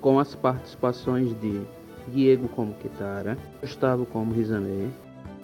[0.00, 1.60] com as participações de
[2.08, 4.88] Diego como Kitara, Gustavo como Rizamé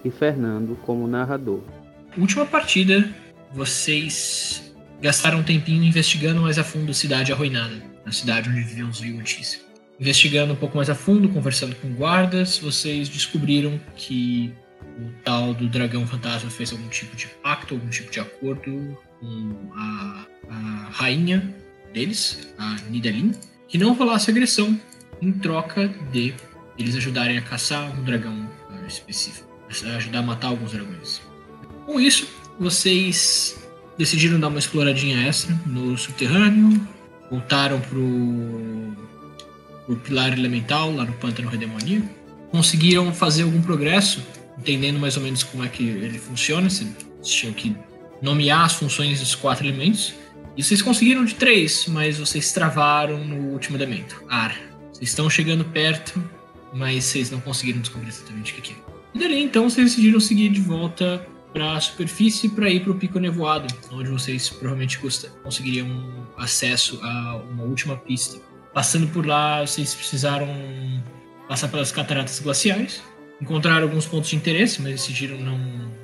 [0.03, 1.61] e Fernando como narrador.
[2.17, 3.09] Última partida,
[3.53, 7.75] vocês gastaram um tempinho investigando mais a fundo a cidade arruinada,
[8.05, 9.65] a cidade onde viviam os Viguntis.
[9.99, 14.53] Investigando um pouco mais a fundo, conversando com guardas, vocês descobriram que
[14.99, 19.71] o tal do dragão fantasma fez algum tipo de pacto, algum tipo de acordo com
[19.75, 21.55] a, a rainha
[21.93, 23.31] deles, a Nidalin,
[23.67, 24.79] que não rolasse agressão
[25.21, 26.33] em troca de
[26.77, 28.49] eles ajudarem a caçar um dragão
[28.87, 29.47] específico,
[29.95, 31.21] ajudar a matar alguns dragões.
[31.85, 32.27] Com isso,
[32.59, 33.57] vocês
[33.97, 36.87] decidiram dar uma exploradinha extra no subterrâneo,
[37.29, 38.95] voltaram pro,
[39.85, 42.07] pro pilar elemental lá no pântano redemoníaco,
[42.51, 44.23] conseguiram fazer algum progresso,
[44.57, 46.89] entendendo mais ou menos como é que ele funciona, vocês
[47.23, 47.75] tinham que
[48.21, 50.13] nomear as funções dos quatro elementos
[50.57, 54.57] e vocês conseguiram de três, mas vocês travaram no último elemento, ar.
[54.91, 56.21] Vocês estão chegando perto,
[56.73, 58.75] mas vocês não conseguiram descobrir exatamente o que é.
[59.13, 62.95] E dali então vocês decidiram seguir de volta para a superfície para ir para o
[62.95, 64.99] Pico Nevoado, onde vocês provavelmente
[65.43, 68.39] conseguiriam acesso a uma última pista.
[68.73, 70.47] Passando por lá, vocês precisaram
[71.47, 73.01] passar pelas cataratas glaciais,
[73.39, 75.59] encontraram alguns pontos de interesse, mas decidiram não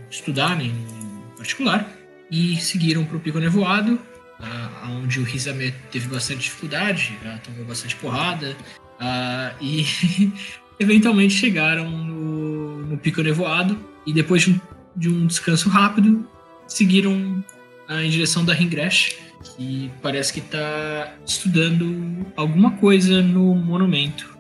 [0.10, 1.92] estudar nem em particular,
[2.32, 4.00] e seguiram para o Pico Nevoado,
[4.44, 8.56] uh, onde o Rizame teve bastante dificuldade, uh, tomou bastante porrada,
[9.00, 9.86] uh, e
[10.80, 14.60] eventualmente chegaram no, no, Pico Nevoado, e depois de um,
[14.96, 16.28] de um descanso rápido,
[16.68, 17.44] seguiram
[17.90, 19.18] em direção da Ringresh,
[19.56, 24.38] que parece que está estudando alguma coisa no monumento.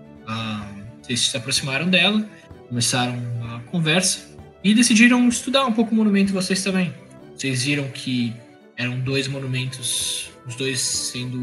[1.02, 2.28] vocês se aproximaram dela,
[2.68, 6.94] começaram a conversa e decidiram estudar um pouco o monumento vocês também.
[7.36, 8.34] Vocês viram que
[8.78, 11.38] eram dois monumentos, os dois sendo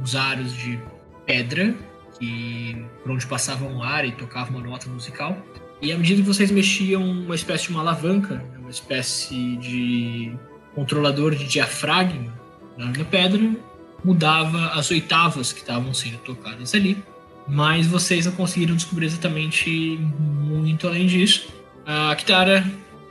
[0.00, 0.78] uns aros de
[1.26, 1.74] pedra,
[2.18, 5.36] que por onde passava um ar e tocava uma nota musical.
[5.80, 10.32] E à medida que vocês mexiam uma espécie de uma alavanca, uma espécie de
[10.74, 12.32] controlador de diafragma
[12.76, 13.56] na pedra,
[14.04, 17.02] mudava as oitavas que estavam sendo tocadas ali.
[17.46, 21.48] Mas vocês não conseguiram descobrir exatamente muito além disso.
[21.86, 22.64] A Kitara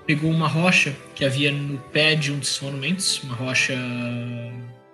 [0.07, 3.75] pegou uma rocha que havia no pé de um desses monumentos, uma rocha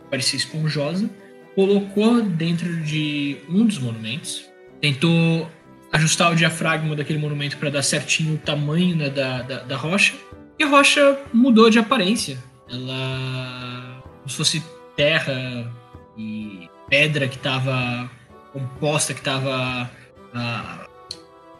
[0.10, 1.10] parecia esponjosa,
[1.56, 4.46] colocou dentro de um dos monumentos,
[4.82, 5.50] tentou
[5.92, 10.16] ajustar o diafragma daquele monumento para dar certinho o tamanho né, da, da, da, rocha,
[10.58, 12.38] e a rocha mudou de aparência.
[12.68, 14.64] Ela, como se fosse
[14.96, 15.72] terra
[16.18, 18.10] e pedra que estava
[18.52, 19.90] composta, que estava
[20.34, 20.83] uh,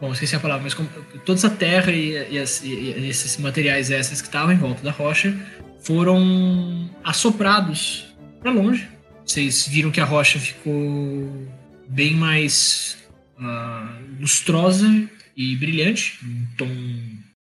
[0.04, 0.86] Bom, esqueci a palavra, mas como,
[1.24, 4.90] toda essa terra e, e, as, e, esses materiais extras que estavam em volta da
[4.90, 5.34] rocha
[5.80, 8.86] foram assoprados para longe.
[9.24, 11.48] Vocês viram que a rocha ficou
[11.88, 12.98] bem mais
[13.38, 16.68] uh, lustrosa e brilhante, um tom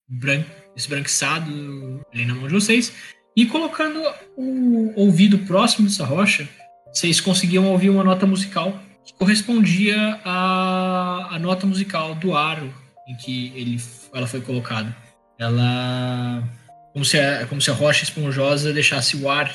[0.08, 2.92] branco, esbranquiçado ali na mão de vocês.
[3.36, 4.02] E colocando
[4.36, 6.48] o ouvido próximo dessa rocha,
[6.92, 12.72] vocês conseguiam ouvir uma nota musical que correspondia à, à nota musical do aro
[13.08, 13.80] em que ele,
[14.12, 14.94] ela foi colocada.
[15.38, 16.46] Ela.
[16.92, 19.50] Como se, a, como se a rocha esponjosa deixasse o ar,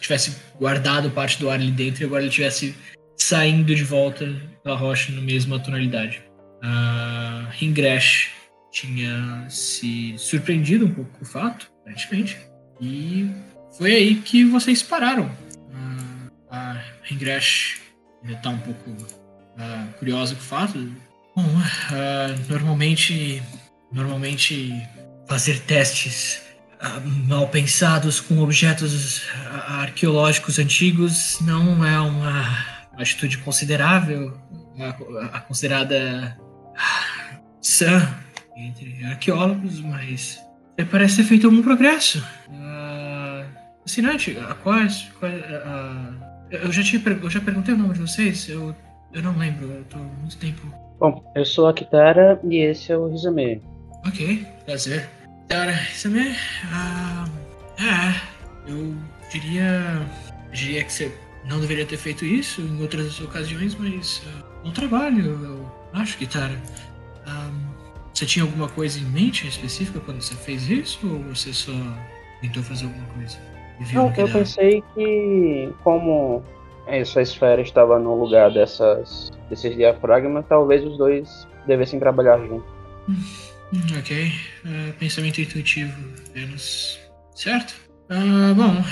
[0.00, 2.74] tivesse guardado parte do ar ali dentro e agora ele estivesse
[3.18, 4.34] saindo de volta
[4.64, 6.22] da rocha na mesma tonalidade.
[6.62, 8.30] A Ringresh
[8.72, 12.38] tinha se surpreendido um pouco com o fato, aparentemente,
[12.80, 13.28] e
[13.76, 15.30] foi aí que vocês pararam.
[16.50, 17.85] A Ringresh
[18.32, 20.92] está um pouco uh, curiosa com o fato.
[21.34, 23.42] Bom, uh, normalmente,
[23.92, 24.86] normalmente
[25.28, 26.42] fazer testes
[26.80, 29.22] uh, mal pensados com objetos
[29.68, 32.64] arqueológicos antigos não é uma
[32.96, 34.38] atitude considerável,
[35.32, 36.38] a, considerada
[37.60, 38.16] sã
[38.56, 40.40] entre arqueólogos, mas
[40.90, 42.24] parece ter feito algum progresso.
[42.48, 43.44] Uh,
[43.84, 45.42] assinante, quais, quais
[46.50, 48.74] eu já, tinha, eu já perguntei o nome de vocês, eu,
[49.12, 50.66] eu não lembro, eu tô muito tempo.
[50.98, 53.62] Bom, eu sou a Kitara e esse é o Rizame.
[54.06, 55.08] Ok, prazer.
[55.42, 56.34] Kitara, Rizame,
[56.72, 57.28] ah,
[57.78, 58.94] é, eu
[59.30, 60.06] diria,
[60.52, 61.12] diria que você
[61.48, 65.26] não deveria ter feito isso em outras ocasiões, mas uh, bom trabalho.
[65.26, 66.50] Eu acho que tá.
[68.12, 71.72] você tinha alguma coisa em mente específica quando você fez isso ou você só
[72.40, 73.55] tentou fazer alguma coisa?
[73.92, 76.42] Não, eu pensei que como
[76.86, 82.70] essa esfera estava no lugar dessas, desses diafragmas, talvez os dois devessem trabalhar juntos.
[83.98, 84.32] Ok.
[84.64, 85.92] Uh, pensamento intuitivo
[86.28, 87.00] apenas.
[87.34, 87.74] Certo?
[88.08, 88.84] Uh, bom,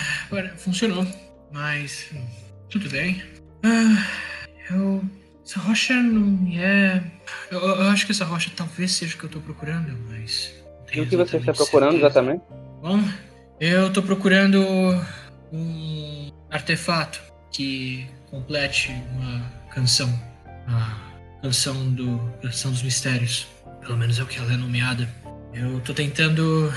[0.57, 1.07] funcionou.
[1.53, 2.27] Mas hum,
[2.69, 3.23] tudo bem.
[3.65, 5.01] Uh, eu.
[5.47, 7.05] Essa rocha não é.
[7.51, 10.53] Eu, eu, acho que essa rocha talvez seja o que eu tô procurando, mas.
[10.93, 12.07] E o que você está procurando certeza.
[12.07, 12.43] exatamente?
[12.81, 12.99] Bom,
[13.65, 14.61] eu tô procurando
[15.51, 17.19] um artefato
[17.51, 19.41] que complete uma
[19.71, 20.09] canção.
[20.69, 23.47] A canção do canção dos mistérios.
[23.81, 25.09] Pelo menos é o que ela é nomeada.
[25.55, 26.71] Eu tô tentando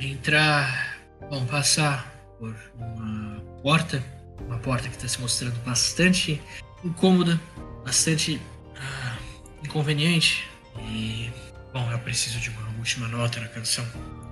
[0.00, 0.98] entrar,
[1.30, 4.02] bom, passar por uma porta,
[4.44, 6.42] uma porta que está se mostrando bastante
[6.84, 7.40] incômoda,
[7.84, 8.42] bastante
[8.76, 9.16] ah,
[9.64, 10.50] inconveniente.
[10.80, 11.30] E,
[11.72, 13.84] bom, eu preciso de uma última nota na canção.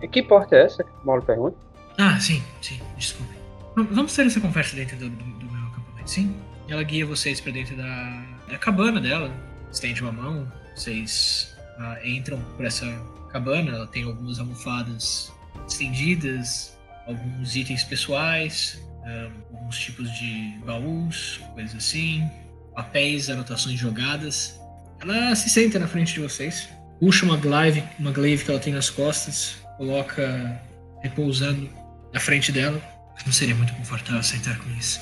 [0.02, 0.84] E que porta é essa?
[1.04, 1.69] Mauro pergunta.
[1.98, 3.34] Ah, sim, sim, desculpe.
[3.76, 6.34] Vamos ter essa conversa dentro do, do, do meu acampamento, sim?
[6.68, 9.32] Ela guia vocês para dentro da, da cabana dela,
[9.72, 12.86] estende uma mão, vocês uh, entram por essa
[13.32, 15.32] cabana, ela tem algumas almofadas
[15.68, 16.76] estendidas,
[17.06, 22.28] alguns itens pessoais, um, alguns tipos de baús, coisas assim,
[22.74, 24.60] papéis, anotações jogadas.
[25.00, 28.72] Ela se senta na frente de vocês, puxa uma glaive, uma glaive que ela tem
[28.72, 30.60] nas costas, coloca
[31.02, 31.68] repousando
[32.12, 32.80] na frente dela.
[33.24, 35.00] Não seria muito confortável sentar com isso.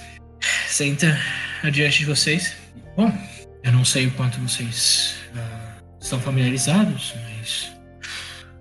[0.67, 1.19] Senta
[1.63, 2.55] adiante de vocês.
[2.97, 3.13] Bom,
[3.63, 7.73] eu não sei o quanto vocês uh, estão familiarizados, mas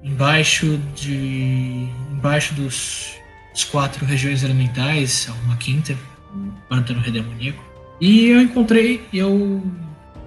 [0.03, 3.15] embaixo de embaixo dos,
[3.51, 5.97] dos quatro regiões elementais, há uma quinta,
[6.33, 7.63] o pântano redemoníaco.
[7.99, 9.63] E eu encontrei, eu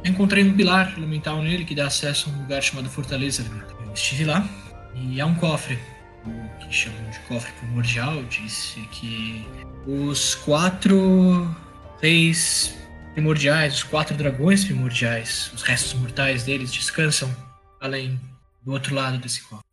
[0.04, 3.44] encontrei um pilar elemental nele que dá acesso a um lugar chamado Fortaleza.
[3.86, 4.48] Eu estive lá
[4.94, 5.78] e há um cofre,
[6.26, 9.46] o que chamam de cofre primordial, disse que
[9.86, 11.54] os quatro
[12.00, 12.74] reis
[13.14, 17.34] primordiais, os quatro dragões primordiais, os restos mortais deles descansam
[17.80, 18.20] além
[18.62, 19.64] do outro lado desse cofre.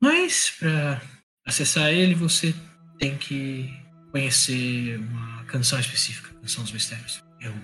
[0.00, 1.00] Mas para
[1.46, 2.54] acessar ele você
[2.98, 3.72] tem que
[4.10, 7.22] conhecer uma canção específica, canção dos mistérios.
[7.40, 7.54] Eu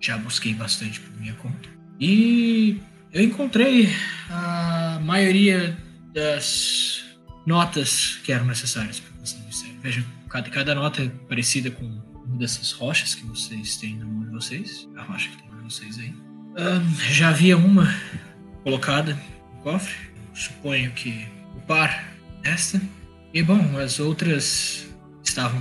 [0.00, 1.68] já busquei bastante por minha conta
[2.00, 2.80] e
[3.12, 3.88] eu encontrei
[4.30, 5.76] a maioria
[6.12, 7.04] das
[7.46, 9.82] notas que eram necessárias para canção dos mistérios.
[9.82, 14.24] Veja, cada, cada nota é parecida com uma dessas rochas que vocês têm na mão
[14.24, 14.88] de vocês.
[14.96, 16.14] A rocha que tem na mão de vocês aí.
[17.10, 17.92] Já havia uma
[18.62, 19.14] colocada
[19.54, 19.94] no cofre.
[20.34, 22.80] Suponho que o par esta.
[23.34, 24.86] E bom, as outras
[25.24, 25.60] estavam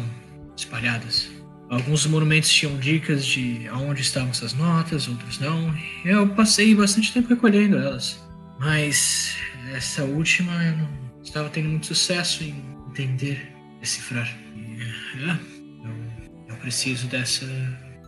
[0.56, 1.30] espalhadas.
[1.69, 5.74] Alguns monumentos tinham dicas de aonde estavam essas notas, outros não.
[6.04, 8.22] Eu passei bastante tempo recolhendo elas.
[8.60, 9.36] Mas
[9.74, 12.56] essa última eu não estava tendo muito sucesso em
[12.89, 14.28] entender, decifrar.
[14.56, 14.81] E,
[15.30, 15.62] é,
[16.62, 17.45] preciso dessa,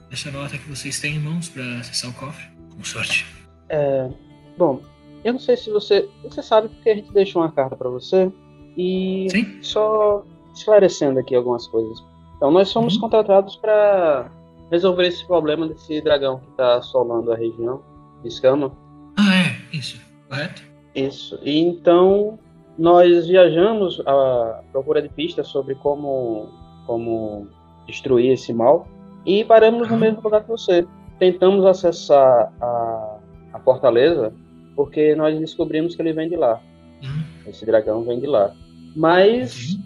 [0.09, 2.45] dessa nota que vocês têm em mãos para acessar o cofre.
[2.75, 3.25] Com sorte.
[3.69, 4.09] É,
[4.57, 4.81] bom,
[5.23, 6.09] eu não sei se você.
[6.23, 8.31] Você sabe porque a gente deixou uma carta para você.
[8.75, 9.59] E Sim?
[9.61, 12.03] só esclarecendo aqui algumas coisas.
[12.37, 13.01] Então, nós somos uhum.
[13.01, 14.31] contratados para
[14.71, 17.83] resolver esse problema desse dragão que está assolando a região
[18.23, 18.75] de Escama.
[19.17, 20.63] Ah, é, isso, correto?
[20.95, 21.39] Isso.
[21.43, 22.39] E então,
[22.77, 26.48] nós viajamos à procura de pistas sobre como,
[26.86, 27.48] como
[27.88, 28.88] destruir esse mal.
[29.25, 30.86] E paramos no mesmo lugar que você.
[31.20, 33.18] Tentamos acessar a,
[33.53, 34.34] a fortaleza
[34.75, 36.60] porque nós descobrimos que ele vem de lá.
[37.03, 37.50] Uhum.
[37.50, 38.53] Esse dragão vem de lá.
[38.96, 39.77] Mas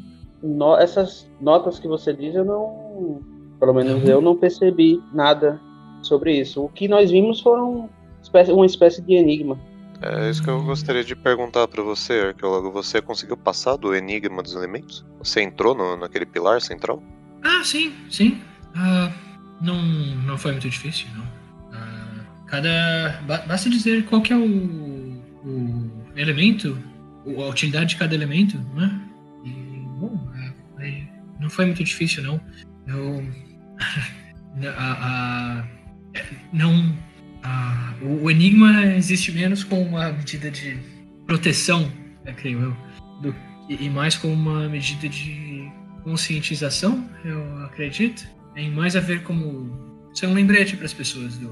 [0.41, 0.55] uhum.
[0.55, 3.21] no, essas notas que você diz, eu não.
[3.59, 5.59] Pelo menos eu não percebi nada
[6.01, 6.63] sobre isso.
[6.63, 7.89] O que nós vimos foram
[8.49, 9.57] uma espécie de enigma.
[10.01, 12.71] É isso que eu gostaria de perguntar para você, arqueólogo.
[12.71, 15.05] Você conseguiu passar do enigma dos elementos?
[15.17, 17.01] Você entrou no, naquele pilar central?
[17.43, 18.39] Ah, sim, sim.
[18.75, 19.11] Uh,
[19.59, 19.81] não,
[20.23, 21.23] não foi muito difícil, não.
[21.23, 23.19] Uh, cada.
[23.47, 26.77] Basta dizer qual que é o, o elemento,
[27.25, 29.01] a utilidade de cada elemento, né?
[29.43, 29.49] E,
[29.99, 30.31] bom,
[30.79, 31.07] é,
[31.39, 32.39] não foi muito difícil, não.
[32.87, 33.25] Eu.
[34.77, 35.65] a,
[36.53, 36.95] não.
[37.47, 40.77] A, o enigma existe menos com uma medida de
[41.25, 41.89] proteção,
[42.25, 42.77] é, creio eu,
[43.21, 43.35] do,
[43.69, 45.71] e mais com uma medida de
[46.03, 51.49] conscientização, eu acredito, tem mais a ver como ser um lembrete para as pessoas do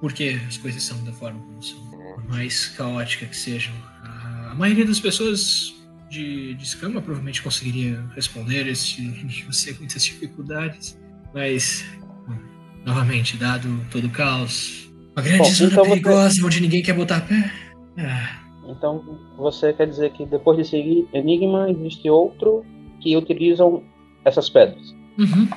[0.00, 3.74] porquê as coisas são da forma como são, por mais caótica que sejam.
[4.02, 5.74] A, maioria das pessoas
[6.10, 8.96] de, de escama provavelmente conseguiria responder esse
[9.52, 10.98] sem muitas dificuldades,
[11.34, 11.84] mas
[12.84, 14.87] novamente, dado todo o caos,
[15.18, 17.50] Uma grande Bom, zona então você- perigosa onde ninguém quer botar pé.
[17.98, 19.02] Ah, Então
[19.36, 22.64] você quer dizer que depois de seguir Enigma existe outro
[23.00, 23.82] que utilizam
[24.24, 24.94] essas pedras.
[25.18, 25.48] uhum,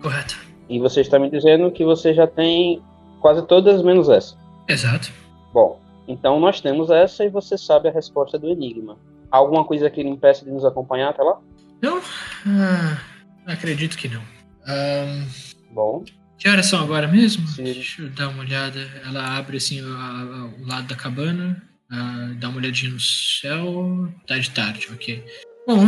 [0.00, 0.38] correto.
[0.70, 2.80] E você está me dizendo que você já tem
[3.20, 4.38] quase todas menos essa.
[4.66, 5.12] Exato.
[5.52, 8.96] Bom, então nós temos essa e você sabe a resposta do Enigma.
[9.30, 11.38] Alguma coisa que lhe impeça de nos acompanhar até lá?
[11.82, 12.00] Não?
[12.46, 12.98] Ah,
[13.46, 14.22] acredito que não.
[14.66, 15.26] Ahn,
[15.72, 16.04] Bom,
[16.40, 17.46] que horas são agora mesmo?
[17.46, 17.62] Sim.
[17.64, 18.80] Deixa eu dar uma olhada.
[19.06, 24.12] Ela abre assim a- a- o lado da cabana, ah, dá uma olhadinha no céu.
[24.26, 25.22] Tá de tarde, ok.
[25.66, 25.86] Bom,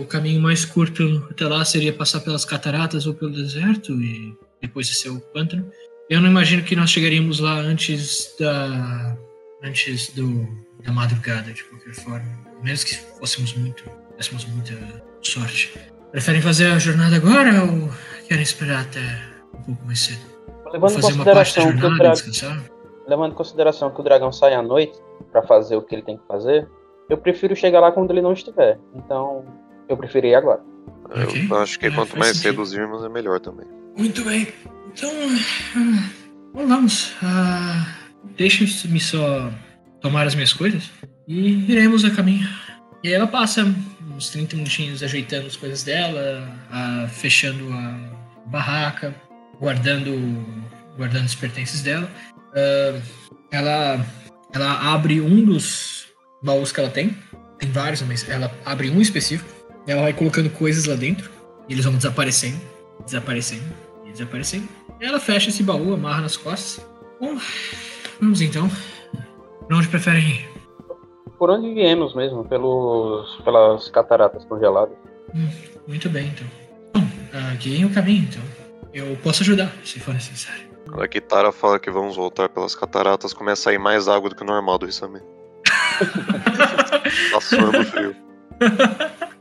[0.00, 4.88] o caminho mais curto até lá seria passar pelas cataratas ou pelo deserto e depois
[4.88, 5.68] descer o pântano.
[6.08, 9.16] Eu não imagino que nós chegaríamos lá antes da.
[9.62, 10.46] antes do,
[10.84, 12.42] da madrugada, de qualquer forma.
[12.62, 13.82] Mesmo que fôssemos muito.
[14.12, 15.72] tivéssemos muita sorte.
[16.12, 17.90] Preferem fazer a jornada agora ou
[18.32, 19.00] querem esperar até
[19.54, 20.32] um pouco mais cedo?
[20.72, 22.62] levando em consideração que o dragão
[23.06, 24.98] levando em consideração que o dragão sai à noite
[25.30, 26.66] para fazer o que ele tem que fazer,
[27.10, 28.78] eu prefiro chegar lá quando ele não estiver.
[28.94, 29.44] Então,
[29.86, 30.62] eu preferi ir agora.
[31.10, 31.46] Ok.
[31.50, 32.52] Eu acho que É, quanto mais sentido.
[32.52, 33.66] reduzirmos é melhor também.
[33.98, 34.48] Muito bem.
[34.86, 35.10] Então,
[36.54, 37.12] bom, vamos.
[37.22, 37.86] Ah,
[38.36, 39.50] Deixe-me só
[40.00, 40.90] tomar as minhas coisas
[41.28, 42.48] e iremos a caminho.
[43.02, 43.66] E aí ela passa
[44.14, 49.14] uns 30 minutinhos ajeitando as coisas dela, ah, fechando a barraca,
[49.58, 50.10] guardando,
[50.96, 52.08] guardando os pertences dela.
[52.54, 53.00] Ah,
[53.50, 54.06] ela,
[54.52, 56.06] ela abre um dos
[56.42, 57.16] baús que ela tem.
[57.58, 59.48] Tem vários, mas ela abre um específico.
[59.86, 61.30] Ela vai colocando coisas lá dentro.
[61.68, 62.60] E eles vão desaparecendo,
[63.04, 63.64] desaparecendo
[64.04, 64.68] e desaparecendo.
[65.00, 66.84] Ela fecha esse baú, amarra nas costas.
[67.20, 67.38] Bom,
[68.20, 68.70] vamos então.
[69.66, 70.48] Pra onde preferem ir?
[71.38, 72.44] Por onde viemos mesmo?
[72.44, 74.96] Pelos, pelas cataratas congeladas.
[75.86, 76.61] Muito bem, então.
[76.92, 77.06] Bom,
[77.58, 78.42] guiem o caminho, então.
[78.92, 80.70] Eu posso ajudar, se for necessário.
[80.86, 84.36] Quando a Kitara fala que vamos voltar pelas cataratas, começa a ir mais água do
[84.36, 85.20] que o normal do Risame.
[87.30, 88.14] tá suando frio.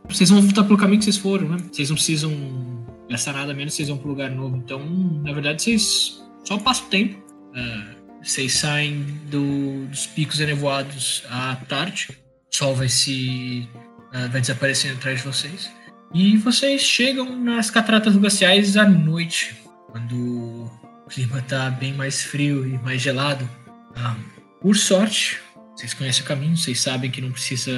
[0.07, 1.57] Vocês vão voltar pelo caminho que vocês foram, né?
[1.71, 4.55] Vocês não precisam gastar nada menos, vocês vão pro lugar novo.
[4.57, 4.79] Então,
[5.23, 7.21] na verdade, vocês só passam o tempo.
[7.55, 12.09] Ah, vocês saem do- dos picos enevoados à tarde.
[12.51, 13.67] O sol vai se.
[14.13, 15.69] ah, vai desaparecendo atrás de vocês.
[16.13, 19.55] E vocês chegam nas cataratas glaciais à noite,
[19.89, 23.47] quando o clima tá bem mais frio e mais gelado.
[23.95, 24.17] Ah,
[24.59, 25.39] por sorte,
[25.75, 27.71] vocês conhecem o caminho, vocês sabem que não precisa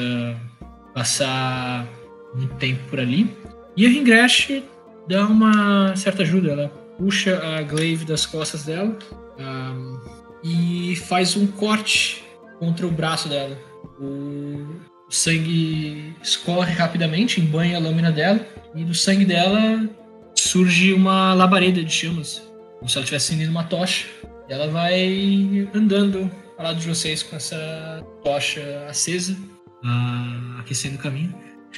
[0.96, 1.88] passar
[2.34, 3.36] muito tempo por ali.
[3.78, 4.64] E a Ringresh
[5.08, 6.52] dá uma certa ajuda.
[6.52, 8.98] Ela puxa a glaive das costas dela
[9.40, 10.00] ahm,
[10.44, 12.24] e faz um corte
[12.60, 13.58] contra o braço dela.
[14.00, 18.44] O, o sangue escorre rapidamente, embanha a lâmina dela
[18.74, 19.88] e do sangue dela
[20.36, 22.42] surge uma labareda de chamas,
[22.80, 24.08] como se ela estivesse acendendo uma tocha.
[24.50, 29.38] E ela vai andando ao lado de vocês com essa tocha acesa,
[29.84, 31.34] ah, aquecendo o caminho.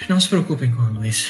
[0.08, 1.30] Não se preocupem com a luz.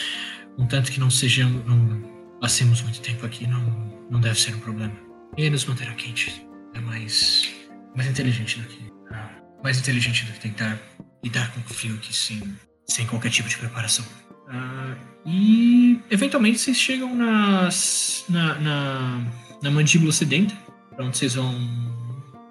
[0.58, 1.66] Contanto que não sejamos.
[1.66, 2.04] não
[2.40, 4.94] passemos muito tempo aqui, não, não deve ser um problema.
[5.36, 6.40] E nos manterá quentes.
[6.76, 7.50] É mais.
[7.96, 8.94] mais inteligente do que.
[9.12, 9.32] ah,
[9.64, 10.80] mais inteligente do que tentar
[11.26, 12.42] lidar com o frio aqui sem,
[12.88, 14.06] sem qualquer tipo de preparação.
[14.48, 19.22] Ah, e eventualmente vocês chegam nas, na, na,
[19.62, 20.56] na mandíbula sedenta,
[20.96, 21.52] pra onde vocês vão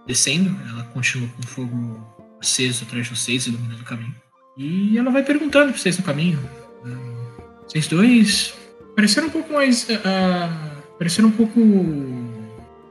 [0.07, 0.54] descendo.
[0.69, 4.14] Ela continua com fogo aceso atrás de vocês, iluminando o caminho.
[4.57, 6.38] E ela vai perguntando pra vocês no caminho.
[6.85, 8.54] ah, vocês dois
[8.97, 9.87] pareceram um pouco mais.
[10.04, 11.61] ah, pareceram um pouco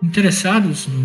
[0.01, 0.99] interessados no.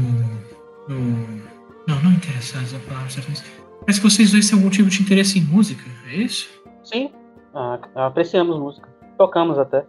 [0.89, 1.49] no
[1.89, 3.43] não, não interessados, a palavra certa, mas
[3.89, 6.47] Parece que vocês dois têm algum tipo de interesse em música, é isso?
[6.85, 7.11] Sim,
[7.55, 8.87] ah, apreciamos música.
[9.17, 9.83] Tocamos até.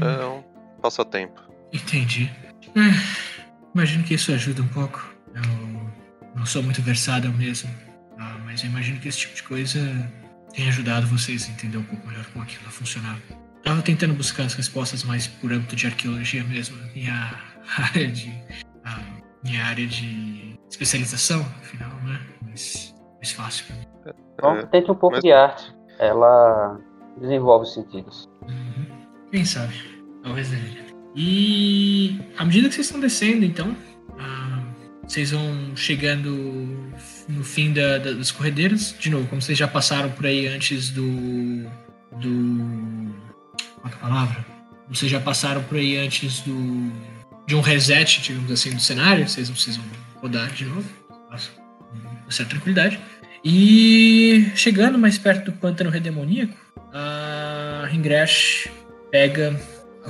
[0.00, 0.42] É um
[0.80, 1.38] passatempo.
[1.70, 2.30] Entendi.
[2.74, 5.14] É, imagino que isso ajuda um pouco.
[5.34, 7.68] Eu não sou muito versado mesmo.
[8.18, 9.80] ah, mas eu imagino que esse tipo de coisa
[10.54, 13.20] tem ajudado vocês a entender um pouco melhor como aquilo funcionava.
[13.62, 17.34] Tava tentando buscar as respostas mais por âmbito de arqueologia mesmo, minha
[17.76, 18.32] área de.
[18.82, 18.98] a
[19.44, 22.18] minha área de especialização, afinal, né?
[22.40, 23.86] Mas mais fácil pra mim.
[24.34, 25.72] Então, É, tente um pouco mas- de arte.
[25.98, 26.80] Ela
[27.20, 28.28] desenvolve os sentidos.
[28.48, 28.86] Uhum.
[29.30, 29.74] Quem sabe?
[30.24, 30.82] Talvez dele.
[31.14, 33.76] E à medida que vocês estão descendo, então,
[34.18, 34.62] ah,
[35.06, 36.30] vocês vão chegando
[37.28, 38.94] no fim da- da- das corredeiras.
[38.98, 41.02] De novo, como vocês já passaram por aí antes do.
[42.18, 43.14] do.
[43.80, 44.46] Qual é a palavra?
[44.88, 46.90] Vocês já passaram por aí antes do.
[47.46, 49.28] de um reset, digamos assim, do cenário.
[49.28, 49.84] Vocês não precisam
[50.20, 50.88] rodar de novo.
[51.28, 51.52] Passam
[52.24, 52.98] com certa tranquilidade.
[53.44, 56.56] E chegando mais perto do pântano redemoníaco,
[56.92, 58.68] a Ringresh
[59.10, 59.58] pega.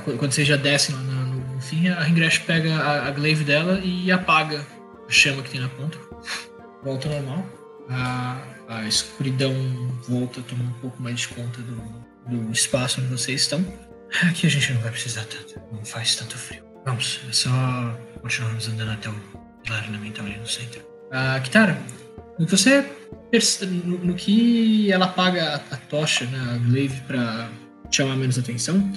[0.05, 4.11] Quando vocês já descem lá no, Enfim, a Ringresh pega a, a glaive dela e
[4.11, 4.67] apaga
[5.07, 5.99] a chama que tem na ponta.
[6.83, 7.47] Volta ao normal.
[7.89, 9.55] A, a escuridão
[10.09, 13.65] volta a tomar um pouco mais de conta do, do espaço onde vocês estão.
[14.29, 15.61] Aqui a gente não vai precisar tanto.
[15.73, 16.62] Não faz tanto frio.
[16.85, 17.51] Vamos, é só
[18.21, 19.15] continuarmos andando até o
[19.62, 20.83] pilar elemental ali no centro.
[21.11, 21.79] Ah, Kitara,
[22.39, 22.85] no que você
[23.85, 27.51] no, no que ela apaga a, a tocha, né, a glaive pra
[27.91, 28.91] chamar menos atenção,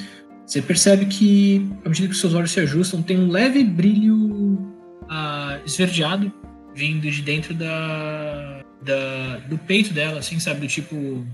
[0.45, 4.73] você percebe que, à medida que seus olhos se ajustam, tem um leve brilho
[5.09, 6.31] ah, esverdeado
[6.75, 10.61] vindo de dentro da, da- do peito dela, assim, sabe?
[10.61, 11.25] Do tipo,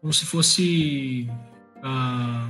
[0.00, 1.28] como se fosse.
[1.82, 2.48] ah,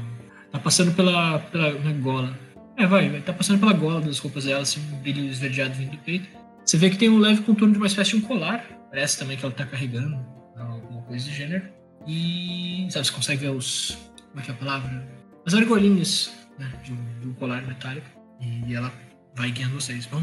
[0.50, 2.36] tá passando pela, pela gola.
[2.76, 5.90] É, vai, vai, tá passando pela gola das roupas dela, assim, um brilho esverdeado vindo
[5.92, 6.26] do peito.
[6.64, 8.64] Você vê que tem um leve contorno de uma espécie de um colar.
[8.90, 10.16] Parece também que ela tá carregando
[10.56, 11.68] alguma coisa do gênero.
[12.06, 13.98] E, sabe, você consegue ver os.
[14.30, 15.06] Como é que é a palavra?
[15.46, 18.06] As argolinhas né, de, um, colar metálico.
[18.40, 18.92] E ela
[19.34, 20.06] vai guiando vocês.
[20.06, 20.22] Bom,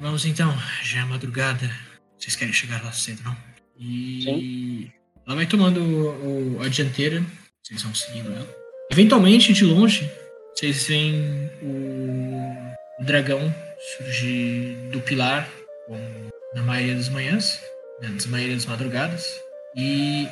[0.00, 0.52] vamos então.
[0.82, 1.70] Já é madrugada.
[2.18, 3.36] Vocês querem chegar lá cedo, não?
[3.78, 4.90] E
[5.26, 7.22] ela vai tomando o- o- a dianteira.
[7.62, 8.48] Vocês vão seguindo ela.
[8.90, 10.10] Eventualmente, de longe,
[10.54, 13.54] vocês veem o, o dragão
[13.98, 15.48] surgir do pilar,
[15.86, 16.00] como
[16.54, 17.60] na maioria das manhãs,
[18.00, 18.26] né, das
[18.66, 19.40] madrugadas.
[19.74, 20.28] E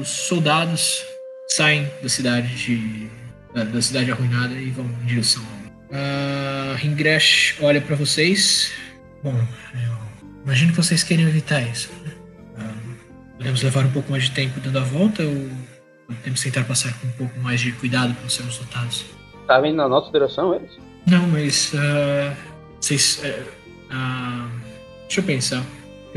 [0.00, 1.04] os soldados
[1.48, 3.08] saem da cidade de,
[3.54, 5.68] da, da cidade arruinada e vão em direção ao.
[5.90, 8.72] Uh, Ringresh olha para vocês.
[9.22, 9.34] Bom,
[9.74, 11.90] eu imagino que vocês querem evitar isso.
[12.04, 12.12] né?
[12.58, 12.74] Ah,
[13.38, 15.48] podemos levar um pouco mais de tempo dando a volta ou
[16.06, 19.06] podemos tentar passar com um pouco mais de cuidado para sermos notados?
[19.46, 20.70] Tá vindo na nossa direção eles?
[21.06, 22.34] Não, mas ah,
[22.78, 23.22] vocês.
[23.90, 24.48] ah,
[25.06, 25.64] deixa eu pensar.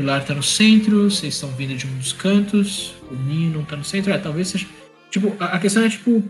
[0.02, 3.76] Pilar tá no centro, vocês estão vindo de um dos cantos, o ninho não tá
[3.76, 4.12] no centro.
[4.12, 4.66] Ah, talvez seja.
[5.12, 6.20] Tipo, a, a questão é tipo.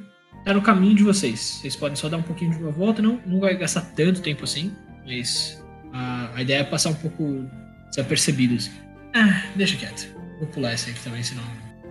[0.44, 1.40] Tá no caminho de vocês.
[1.40, 4.44] Vocês podem só dar um pouquinho de uma volta, não, não vai gastar tanto tempo
[4.44, 4.76] assim,
[5.06, 7.48] mas ah, a ideia é passar um pouco
[7.88, 8.72] desapercebido assim.
[9.14, 10.06] Ah, deixa quieto.
[10.38, 11.42] Vou pular essa aqui também, senão.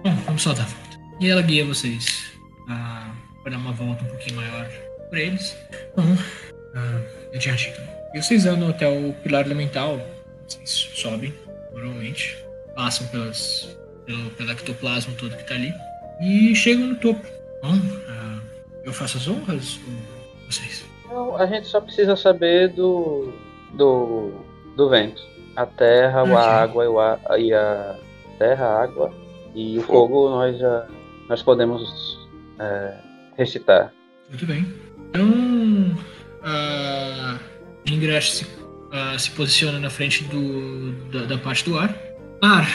[0.03, 0.99] Bom, vamos só dar a volta.
[1.19, 2.31] E ela guia vocês
[2.69, 4.69] ah, para dar uma volta um pouquinho maior
[5.09, 5.57] por eles.
[5.97, 6.15] Bom,
[6.75, 7.01] ah,
[7.33, 7.85] adiante então.
[8.13, 9.99] E vocês andam até o pilar elemental.
[10.47, 11.33] Vocês sobem,
[11.71, 12.43] normalmente.
[12.75, 15.73] Passam pelas, pelo, pelo ectoplasma todo que tá ali.
[16.21, 17.25] E chegam no topo.
[17.61, 18.39] Bom, ah,
[18.83, 20.85] eu faço as honras ou vocês?
[21.09, 23.33] Não, a gente só precisa saber do.
[23.73, 24.31] do.
[24.75, 25.21] do vento.
[25.55, 26.33] A terra, Ok.
[26.33, 27.95] a água e, o a, e a
[28.39, 29.13] terra, a água
[29.53, 30.87] e o fogo nós já
[31.27, 32.19] nós podemos
[32.59, 32.93] é,
[33.37, 33.93] recitar.
[34.29, 34.65] Muito bem.
[35.09, 35.97] Então,
[36.43, 37.37] a
[37.85, 38.45] Ingrash
[38.91, 41.95] se, ah, se posiciona na frente do, da, da parte do ar.
[42.41, 42.67] Ar.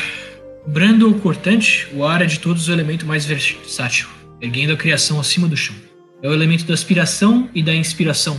[0.67, 4.09] Brando ou cortante, o ar é de todos o elemento mais versátil,
[4.41, 5.77] erguendo a criação acima do chão.
[6.23, 8.37] É o elemento da aspiração e da inspiração,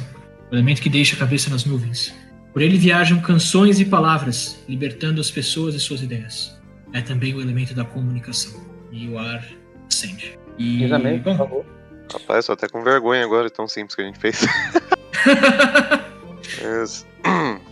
[0.52, 2.14] o elemento que deixa a cabeça nas nuvens.
[2.52, 6.60] Por ele viajam canções e palavras, libertando as pessoas e suas ideias.
[6.92, 8.60] É também o elemento da comunicação.
[8.92, 9.46] E o ar
[9.88, 10.38] acende.
[10.58, 11.66] E, amém, bom, por favor.
[12.12, 14.42] Rapaz, tô até com vergonha agora, tão simples que a gente fez.
[16.64, 17.06] Mas,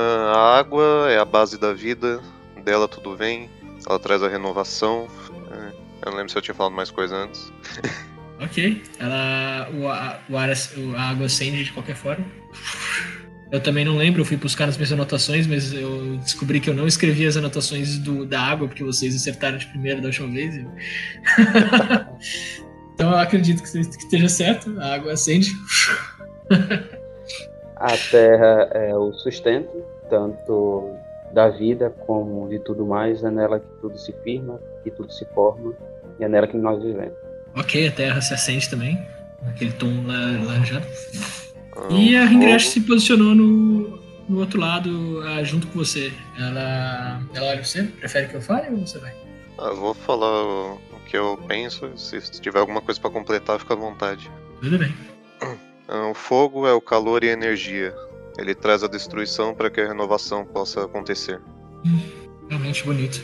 [0.00, 2.20] a água é a base da vida,
[2.64, 3.50] dela tudo vem,
[3.88, 5.08] ela traz a renovação.
[5.50, 5.72] É,
[6.06, 7.52] eu não lembro se eu tinha falado mais coisa antes.
[8.38, 8.82] Ok.
[8.98, 9.70] Ela.
[9.72, 12.24] O, a, o ar, a água acende de qualquer forma.
[13.50, 16.74] Eu também não lembro, eu fui buscar nas minhas anotações, mas eu descobri que eu
[16.74, 20.54] não escrevi as anotações do, da água, porque vocês acertaram de primeira da última vez.
[22.92, 24.78] então eu acredito que, que esteja certo.
[24.80, 25.52] A água acende.
[27.76, 30.94] A terra é o sustento, tanto
[31.32, 33.22] da vida como de tudo mais.
[33.22, 35.74] É nela que tudo se firma, que tudo se forma,
[36.18, 37.14] e é nela que nós vivemos.
[37.54, 38.98] Ok, a terra se acende também.
[39.46, 40.86] Aquele tom la- laranjado.
[41.76, 46.12] Ah, E a Ringresh se posicionou no, no outro lado, ah, junto com você.
[46.38, 49.12] Ela, ela olha você, prefere que eu fale ou você vai?
[49.58, 53.58] Ah, eu vou falar o, o que eu penso, se tiver alguma coisa pra completar,
[53.58, 54.30] fica à vontade.
[54.62, 54.94] Tudo bem.
[55.88, 57.94] Ah, O fogo é o calor e a energia.
[58.38, 61.40] Ele traz a destruição para que a renovação possa acontecer.
[62.48, 63.22] Realmente bonito.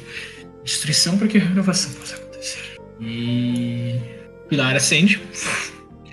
[0.64, 2.76] Destruição para que a renovação possa acontecer.
[3.00, 4.00] E.
[4.48, 5.20] Pilar acende.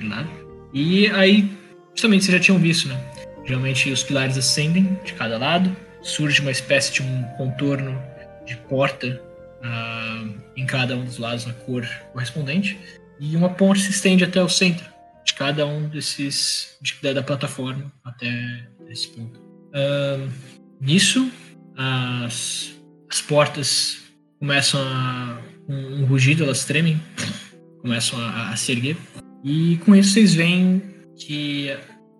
[0.01, 0.29] Lado.
[0.73, 1.51] E aí,
[1.93, 2.99] justamente vocês já tinham visto, né?
[3.45, 5.75] Geralmente os pilares acendem de cada lado.
[6.01, 8.01] Surge uma espécie de um contorno
[8.45, 9.21] de porta
[9.61, 10.23] ah,
[10.55, 12.79] em cada um dos lados na cor correspondente.
[13.19, 14.85] E uma ponte se estende até o centro
[15.39, 16.77] cada um desses.
[16.81, 19.39] De, da, plataforma até esse ponto.
[19.73, 20.27] Ah,
[20.81, 21.31] nisso,
[21.77, 22.75] as,
[23.09, 23.99] as portas
[24.37, 25.41] começam a.
[25.69, 26.99] Um, um rugido, elas tremem,
[27.81, 28.97] começam a, a se erguer.
[29.43, 30.81] E com isso vocês veem
[31.15, 31.69] que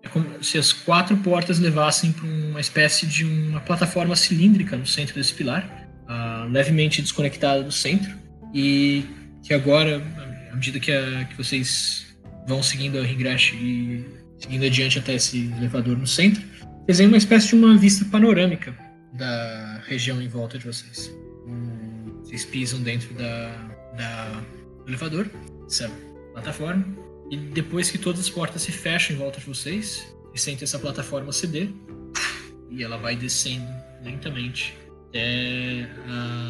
[0.02, 4.86] É como se as quatro portas levassem para uma espécie de uma plataforma cilíndrica no
[4.86, 5.62] centro desse pilar,
[6.08, 8.16] uh, levemente desconectada do centro,
[8.54, 9.04] e
[9.42, 10.00] que agora,
[10.52, 12.09] à medida que, a, que vocês
[12.46, 14.04] vão seguindo a Ringrash e
[14.38, 16.42] seguindo adiante até esse elevador no centro,
[16.86, 18.74] desenha uma espécie de uma vista panorâmica
[19.12, 21.12] da região em volta de vocês.
[22.22, 23.48] Vocês pisam dentro da,
[23.96, 24.42] da
[24.84, 25.28] do elevador,
[25.66, 25.90] essa
[26.32, 26.84] plataforma,
[27.30, 30.78] e depois que todas as portas se fecham em volta de vocês, vocês sentem essa
[30.78, 31.70] plataforma ceder
[32.70, 33.66] e ela vai descendo
[34.02, 34.76] lentamente
[35.08, 35.88] até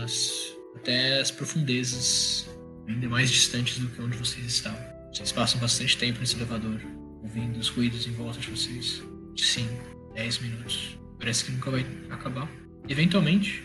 [0.05, 2.48] as, até as profundezas
[2.87, 4.89] ainda mais distantes do que onde vocês estavam.
[5.12, 6.81] Vocês passam bastante tempo nesse elevador,
[7.20, 9.03] ouvindo os ruídos em volta de vocês.
[9.35, 10.99] De 5, 10 minutos.
[11.18, 12.49] Parece que nunca vai acabar.
[12.88, 13.62] Eventualmente,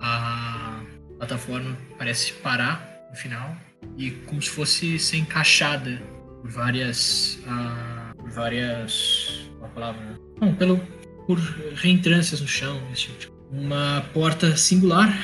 [0.00, 0.82] a
[1.18, 3.56] plataforma parece parar no final
[3.96, 6.02] e como se fosse ser encaixada
[6.42, 7.38] por várias.
[7.46, 9.48] Uh, por várias.
[9.58, 10.18] Qual palavra?
[10.40, 10.78] Não, pelo,
[11.26, 11.38] por
[11.76, 13.32] reentrâncias no chão, esse tipo.
[13.52, 15.16] Uma porta singular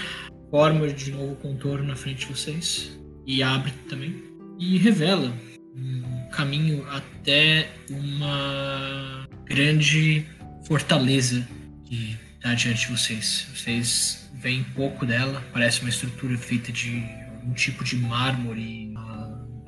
[0.51, 3.00] forma de novo contorno na frente de vocês
[3.31, 4.25] e abre também
[4.59, 5.33] e revela
[5.77, 10.27] um caminho até uma grande
[10.66, 11.47] fortaleza
[11.85, 13.47] que está diante de vocês.
[13.55, 17.05] Vocês veem pouco dela, parece uma estrutura feita de
[17.45, 18.93] um tipo de mármore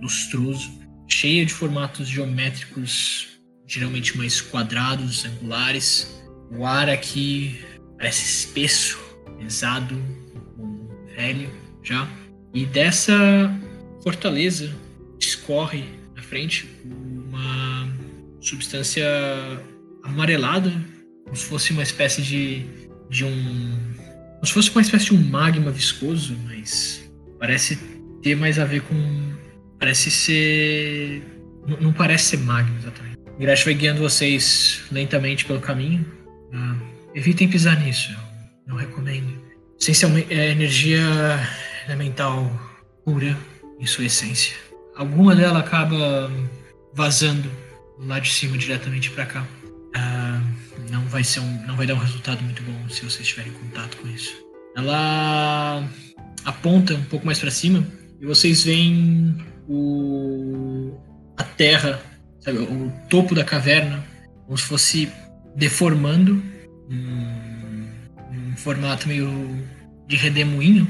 [0.01, 6.21] lustroso, cheia de formatos geométricos, geralmente mais quadrados, angulares.
[6.51, 7.61] O ar aqui
[7.97, 8.99] parece espesso,
[9.39, 9.97] pesado,
[11.15, 11.49] velho
[11.85, 12.22] já.
[12.55, 13.15] E dessa
[14.03, 14.71] fortaleza
[15.19, 15.85] escorre
[16.15, 17.89] na frente uma
[18.41, 19.07] substância
[20.03, 20.73] amarelada,
[21.25, 22.67] como se fosse uma espécie de,
[23.09, 23.79] de um.
[24.35, 27.79] Como se fosse uma espécie de um magma viscoso, mas parece
[28.23, 29.33] ter mais a ver com.
[29.79, 31.23] Parece ser.
[31.67, 33.19] Não, não parece ser magma exatamente.
[33.39, 36.05] Grash vai guiando vocês lentamente pelo caminho.
[36.53, 36.77] Ah,
[37.15, 38.15] evitem pisar nisso,
[38.67, 39.41] não recomendo.
[39.81, 41.01] Essencialmente, é energia
[41.87, 42.51] elemental
[43.05, 43.37] pura
[43.79, 44.57] em sua essência.
[44.97, 46.31] Alguma dela acaba
[46.95, 47.51] vazando
[47.99, 49.47] lá de cima diretamente para cá.
[49.95, 53.53] Uh, não vai ser um, não vai dar um resultado muito bom se vocês tiverem
[53.53, 54.35] contato com isso.
[54.77, 55.87] Ela
[56.45, 57.87] aponta um pouco mais para cima
[58.21, 59.37] e vocês veem
[59.69, 60.99] o
[61.37, 62.01] a terra,
[62.41, 64.05] sabe, o topo da caverna,
[64.47, 65.13] como se fosse
[65.57, 66.43] deformando
[66.91, 67.87] um,
[68.31, 69.29] um formato meio
[70.07, 70.87] de redemoinho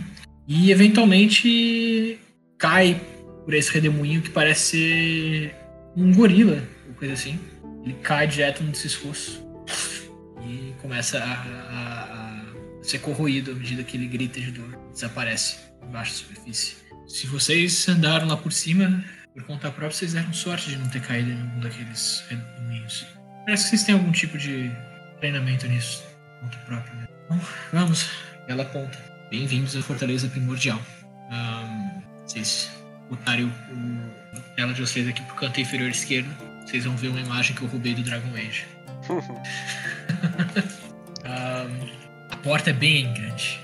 [0.55, 2.19] e eventualmente
[2.59, 3.01] cai
[3.43, 5.55] por esse redemoinho que parece ser
[5.97, 7.41] um gorila, ou coisa assim.
[7.83, 9.43] Ele cai direto no esforço
[10.47, 12.41] e começa a, a,
[12.81, 14.79] a, ser corroído à medida que ele grita de dor.
[14.93, 16.77] Desaparece embaixo da superfície.
[17.07, 21.01] Se vocês andaram lá por cima, por conta própria, vocês deram sorte de não ter
[21.01, 23.07] caído em algum daqueles redemoinhos.
[23.47, 24.71] Parece que vocês têm algum tipo de
[25.19, 26.05] treinamento nisso,
[26.41, 26.95] por conta própria.
[26.95, 27.09] Né?
[27.31, 27.41] Bom,
[27.73, 28.11] vamos.
[28.47, 29.12] Ela aponta.
[29.33, 30.79] Bem-vindos à Fortaleza Primordial.
[31.31, 32.71] Um, vocês
[33.09, 36.29] botarem o, o, ela de vocês aqui pro canto inferior esquerdo,
[36.67, 38.67] vocês vão ver uma imagem que eu roubei do Dragon Age.
[41.25, 41.89] um,
[42.31, 43.59] a porta é bem grande.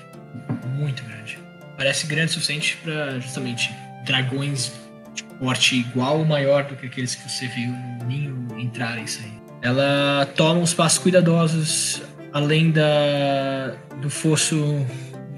[0.68, 1.38] Muito grande.
[1.76, 3.70] Parece grande o suficiente para justamente
[4.06, 4.72] dragões
[5.14, 9.08] de porte igual ou maior do que aqueles que você viu no ninho entrarem e
[9.08, 9.38] sair.
[9.60, 12.00] Ela toma uns passos cuidadosos
[12.32, 14.86] além da, do fosso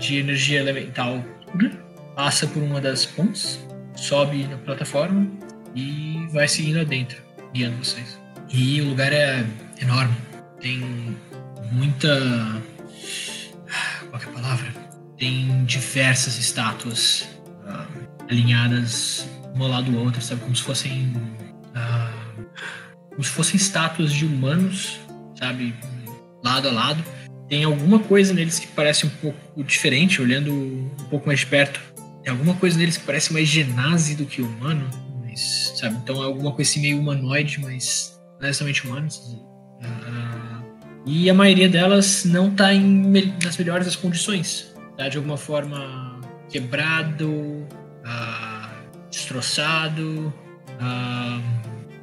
[0.00, 1.22] de energia elemental
[2.16, 3.60] passa por uma das pontes,
[3.94, 5.26] sobe na plataforma
[5.74, 8.18] e vai seguindo adentro, guiando vocês.
[8.48, 9.44] E o lugar é
[9.80, 10.16] enorme,
[10.60, 11.16] tem
[11.70, 12.08] muita.
[14.10, 14.72] Qual é a palavra?
[15.16, 17.28] Tem diversas estátuas
[17.64, 20.40] uh, alinhadas uma ao lado do outro, sabe?
[20.40, 21.12] Como se fossem.
[21.76, 22.44] Uh,
[23.10, 24.98] como se fossem estátuas de humanos,
[25.38, 25.74] sabe?
[26.42, 27.04] Lado a lado
[27.50, 31.80] tem alguma coisa neles que parece um pouco diferente, olhando um pouco mais de perto.
[32.22, 34.88] Tem alguma coisa neles que parece mais genase do que humano,
[35.20, 35.96] mas, sabe?
[35.96, 39.08] Então é alguma coisa assim meio humanoide, mas não é necessariamente humano.
[39.82, 40.64] Uh,
[41.04, 42.68] e a maioria delas não está
[43.42, 44.72] nas melhores das condições.
[44.96, 50.32] Tá de alguma forma quebrado, uh, destroçado.
[50.80, 51.42] Uh,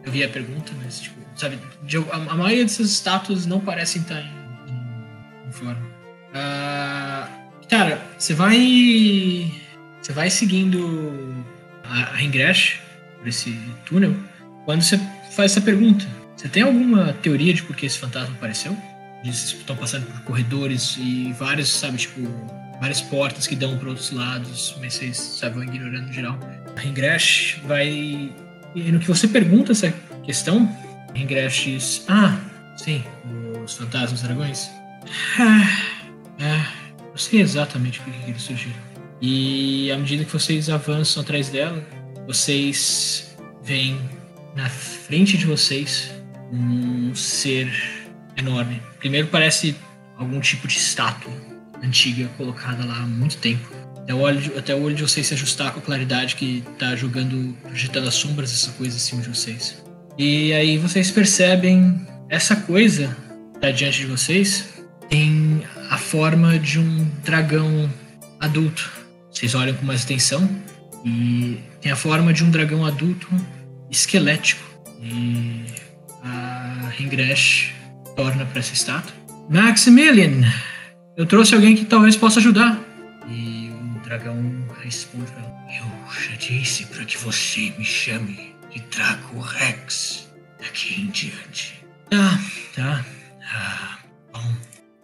[0.03, 1.57] eu vi a pergunta, mas, tipo, sabe?
[1.83, 4.36] De, a, a maioria dessas estátuas não parecem estar em
[5.57, 5.81] forma.
[6.29, 9.51] Uh, cara, você vai.
[10.01, 11.35] Você vai seguindo
[11.83, 12.79] a, a Ingress
[13.17, 14.15] por esse túnel.
[14.65, 14.97] Quando você
[15.31, 18.75] faz essa pergunta, você tem alguma teoria de por que esse fantasma apareceu?
[19.23, 22.21] Eles estão passando por corredores e vários, sabe, tipo,
[22.79, 26.39] várias portas que dão para outros lados, mas vocês, sabe, vão ignorando no geral.
[26.75, 28.31] A Ingress vai.
[28.75, 29.91] E no que você pergunta essa
[30.23, 30.69] questão,
[31.15, 32.37] Ingresh diz: Ah,
[32.75, 33.03] sim,
[33.63, 34.69] os fantasmas dragões.
[36.39, 36.65] É, é,
[37.11, 38.75] eu sei exatamente por que eles surgiram.
[39.21, 41.83] E à medida que vocês avançam atrás dela,
[42.27, 43.99] vocês veem
[44.55, 46.11] na frente de vocês
[46.51, 47.71] um ser
[48.37, 48.81] enorme.
[48.99, 49.75] Primeiro parece
[50.17, 51.31] algum tipo de estátua
[51.83, 53.67] antiga colocada lá há muito tempo.
[53.97, 56.63] Até o olho de, até o olho de vocês se ajustar com a claridade que
[56.79, 59.83] tá jogando, projetando as sombras dessa coisa em cima de vocês.
[60.17, 63.15] E aí vocês percebem essa coisa
[63.53, 64.76] que tá diante de vocês
[65.09, 67.89] tem a forma de um dragão
[68.39, 68.91] adulto.
[69.31, 70.49] Vocês olham com mais atenção
[71.05, 73.27] e tem a forma de um dragão adulto
[73.89, 74.63] esquelético.
[75.01, 75.65] E
[76.23, 77.73] a Ringresh
[78.15, 79.15] torna para essa estátua.
[79.49, 80.41] Maximilian,
[81.15, 82.79] eu trouxe alguém que talvez possa ajudar.
[83.29, 85.31] E o dragão responde.
[85.69, 85.85] Eu
[86.21, 90.27] já disse para que você me chame de Draco Rex
[90.59, 91.85] daqui em diante.
[92.09, 92.39] Tá,
[92.75, 93.05] tá.
[93.53, 93.96] Ah.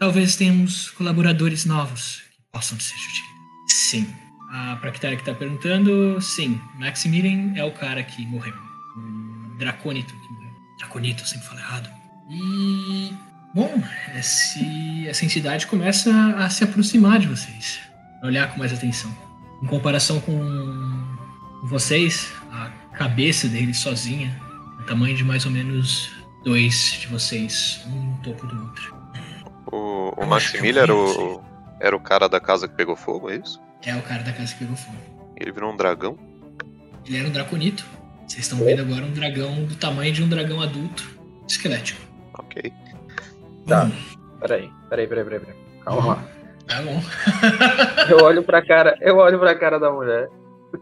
[0.03, 3.23] Talvez tenhamos colaboradores novos que possam ser úteis.
[3.69, 4.13] Sim.
[4.51, 6.59] A Prakitara que tá perguntando, sim.
[6.77, 8.53] Maximilian é o cara que morreu.
[8.97, 10.51] O Draconito que morreu.
[10.77, 11.89] Draconito, sempre falo errado.
[12.29, 13.13] E.
[13.55, 13.81] Bom,
[14.13, 17.79] esse, essa entidade começa a se aproximar de vocês.
[18.21, 19.17] A olhar com mais atenção.
[19.63, 20.37] Em comparação com
[21.63, 24.37] vocês, a cabeça dele sozinha,
[24.81, 26.11] o tamanho de mais ou menos
[26.43, 28.92] dois de vocês, um no topo do outro.
[29.73, 31.43] O, o Maximilian acho era o,
[31.79, 33.59] era o cara da casa que pegou fogo, é isso?
[33.83, 34.97] É o cara da casa que pegou fogo.
[35.36, 36.15] Ele virou um dragão?
[37.03, 37.83] Ele era um draconito.
[38.27, 41.03] Vocês estão vendo agora um dragão do tamanho de um dragão adulto
[41.47, 41.99] esquelético.
[42.38, 42.71] Ok.
[43.67, 43.86] Tá.
[43.86, 43.91] Hum,
[44.39, 45.39] Peraí, peraí, peraí, peraí.
[45.39, 45.55] peraí.
[45.83, 46.23] Calma lá.
[46.67, 47.01] tá bom.
[48.12, 50.29] Eu olho pra cara, eu olho pra cara da mulher.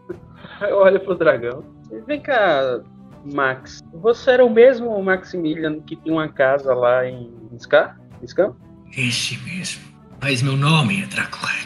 [0.60, 1.64] Eu olho pro dragão.
[2.06, 2.80] Vem cá,
[3.24, 3.80] Max.
[3.94, 7.98] Você era o mesmo Maximilian que tinha uma casa lá em Scar?
[8.26, 8.52] Scar?
[8.96, 9.80] Esse mesmo.
[10.20, 11.08] Mas meu nome é.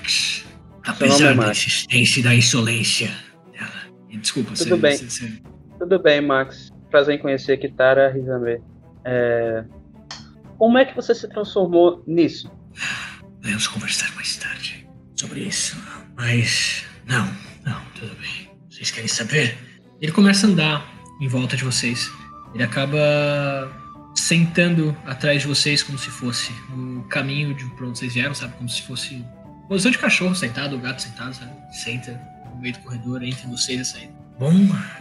[0.08, 0.46] Seu
[0.86, 1.58] Apesar é da Max.
[1.58, 3.10] insistência e da insolência
[3.52, 3.72] dela.
[4.20, 4.96] Desculpa, Tudo você, bem.
[4.96, 5.42] você- você-
[5.78, 6.70] Tudo bem, Max.
[6.90, 8.60] Prazer em conhecer Kitara Rizame.
[9.04, 9.64] É...
[10.58, 12.50] Como é que você se transformou nisso?
[13.42, 15.76] Podemos conversar mais tarde sobre isso.
[16.16, 16.84] Mas.
[17.06, 17.26] Não,
[17.64, 18.50] não, tudo bem.
[18.70, 19.56] Vocês querem saber?
[20.00, 22.10] Ele começa a andar em volta de vocês.
[22.54, 23.70] Ele acaba
[24.26, 28.54] sentando atrás de vocês como se fosse o caminho de pra onde vocês vieram, sabe?
[28.56, 29.24] Como se fosse.
[29.68, 31.52] Posição de cachorro sentado, o gato sentado, sabe?
[31.72, 32.20] Senta
[32.52, 34.12] no meio do corredor entre vocês e saída.
[34.38, 34.52] Bom,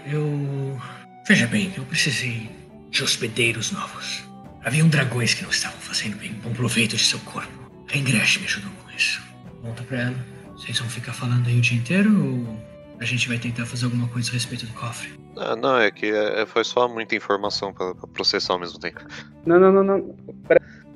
[0.06, 0.80] eu.
[1.28, 2.50] Veja bem, eu precisei
[2.92, 4.24] de hospedeiros novos.
[4.64, 7.72] Haviam dragões que não estavam fazendo bem bom proveito de seu corpo.
[7.92, 9.22] A Ingresh me ajudou com isso.
[9.64, 10.26] Volta pra ela.
[10.54, 14.08] Vocês vão ficar falando aí o dia inteiro ou a gente vai tentar fazer alguma
[14.08, 15.14] coisa a respeito do cofre?
[15.38, 19.02] Ah, não, é que é- foi só muita informação pra, pra processar ao mesmo tempo.
[19.46, 20.16] Não, não, não, não.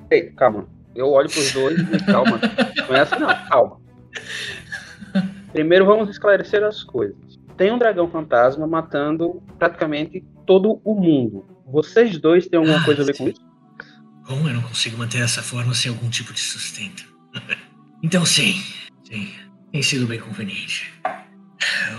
[0.07, 0.67] Peraí, calma.
[0.95, 2.39] Eu olho pros dois e calma.
[2.87, 3.79] Não é assim não, calma.
[5.51, 7.17] Primeiro vamos esclarecer as coisas.
[7.57, 11.45] Tem um dragão fantasma matando praticamente todo o mundo.
[11.65, 13.23] Vocês dois têm alguma Ah, coisa a ver sim.
[13.25, 13.41] com isso?
[14.25, 17.03] Como eu não consigo manter essa forma sem algum tipo de sustento?
[18.03, 18.53] então sim,
[19.03, 19.33] sim,
[19.71, 20.93] tem sido bem conveniente.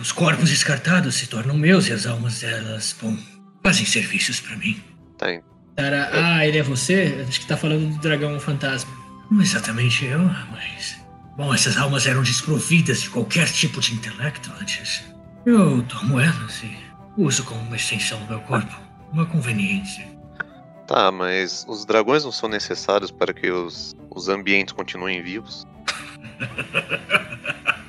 [0.00, 3.16] Os corpos descartados se tornam meus e as almas delas, bom,
[3.62, 4.82] fazem serviços pra mim.
[5.18, 5.42] Tá, hein?
[5.76, 7.24] Cara, ah, ele é você?
[7.28, 8.90] Acho que tá falando do dragão fantasma.
[9.30, 10.18] Não exatamente eu,
[10.50, 10.98] mas.
[11.36, 15.04] Bom, essas almas eram desprovidas de qualquer tipo de intelecto antes.
[15.46, 16.76] Eu tomo elas e
[17.16, 18.78] uso como uma extensão do meu corpo.
[19.12, 20.06] Uma conveniência.
[20.86, 25.66] Tá, mas os dragões não são necessários para que os, os ambientes continuem vivos?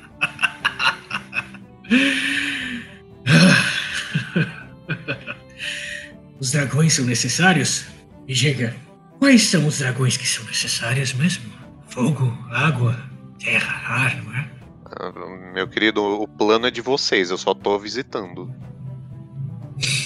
[6.40, 7.86] Os dragões são necessários?
[8.26, 8.74] Me diga,
[9.18, 11.52] quais são os dragões que são necessários mesmo?
[11.88, 12.98] Fogo, água,
[13.38, 14.50] terra, ar, não é?
[14.86, 15.12] Ah,
[15.54, 18.52] meu querido, o plano é de vocês, eu só tô visitando.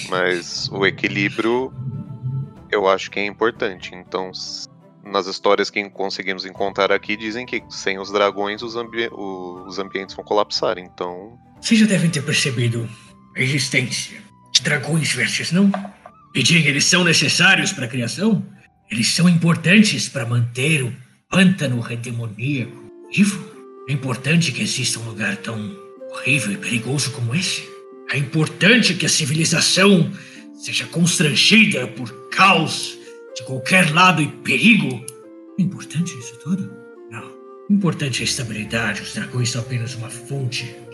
[0.09, 1.73] Mas o equilíbrio
[2.71, 3.93] eu acho que é importante.
[3.95, 4.31] Então,
[5.03, 10.15] nas histórias que conseguimos encontrar aqui, dizem que sem os dragões os, ambi- os ambientes
[10.15, 10.77] vão colapsar.
[10.77, 12.89] Então, Vocês já devem ter percebido
[13.35, 14.17] a existência
[14.53, 15.71] de dragões verdes, não?
[16.33, 18.45] E diga, eles são necessários para a criação?
[18.89, 20.93] Eles são importantes para manter o
[21.29, 23.57] pântano demoníaco vivo?
[23.89, 25.75] É importante que exista um lugar tão
[26.11, 27.67] horrível e perigoso como esse?
[28.11, 30.11] É importante que a civilização
[30.55, 32.97] seja constrangida por caos
[33.35, 35.05] de qualquer lado e perigo?
[35.57, 36.71] É importante isso tudo?
[37.09, 37.31] Não.
[37.69, 39.01] Importante é a estabilidade.
[39.01, 40.75] Os dragões são apenas uma fonte.
[40.85, 40.86] O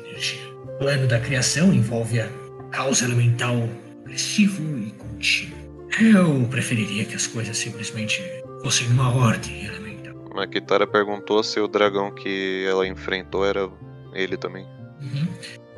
[0.80, 2.28] plano da criação envolve a
[2.72, 3.68] caos elemental
[4.04, 5.58] agressivo e contínuo.
[6.00, 8.22] Eu preferiria que as coisas simplesmente
[8.62, 10.16] fossem uma ordem elemental.
[10.38, 13.70] A Kitara perguntou se o dragão que ela enfrentou era
[14.14, 14.66] ele também.
[15.02, 15.28] Uhum.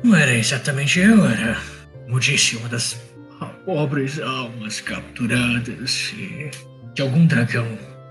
[0.04, 1.58] Não era exatamente eu, era,
[2.04, 2.96] como disse, uma das
[3.64, 6.50] pobres almas capturadas e
[6.94, 7.66] de algum dragão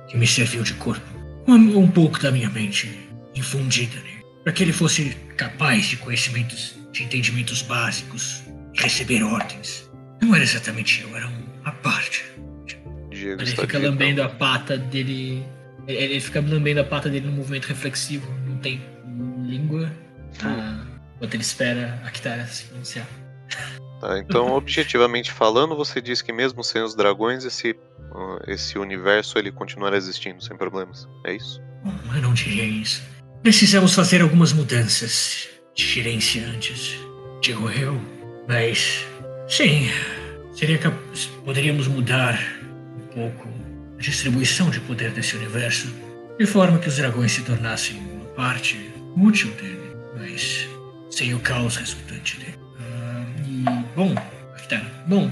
[0.07, 1.05] que me serviu de corpo.
[1.47, 4.14] Um, um pouco da minha mente infundida nele,
[4.45, 8.43] para que ele fosse capaz de conhecimentos, de entendimentos básicos
[8.75, 9.89] e receber ordens.
[10.21, 12.23] Não era exatamente eu, era uma parte.
[13.09, 15.43] Diego Ele fica lambendo a pata dele.
[15.87, 18.31] Ele, fica lambendo a pata dele num movimento reflexivo.
[18.47, 18.85] Não tem
[19.43, 19.91] língua.
[20.43, 23.07] Ah, enquanto ele espera a Kitara se pronunciar.
[23.99, 27.75] Tá, então, objetivamente falando, você diz que mesmo sem os dragões, esse,
[28.13, 31.07] ah, esse universo ele continuará existindo sem problemas.
[31.25, 31.59] É isso?
[32.13, 33.01] Eu não diria isso.
[33.45, 36.97] Precisamos fazer algumas mudanças de gerência antes,
[37.43, 38.01] digo eu.
[38.47, 39.05] Mas,
[39.47, 39.87] sim,
[40.51, 40.97] seria cap...
[41.43, 42.41] poderíamos mudar
[42.97, 43.47] um pouco
[43.99, 45.93] a distribuição de poder desse universo,
[46.39, 48.79] de forma que os dragões se tornassem uma parte
[49.15, 50.67] útil dele, mas
[51.11, 52.57] sem o caos resultante dele.
[52.79, 53.63] Ah, e,
[53.95, 54.15] bom,
[54.67, 54.81] tá.
[55.05, 55.29] Bom,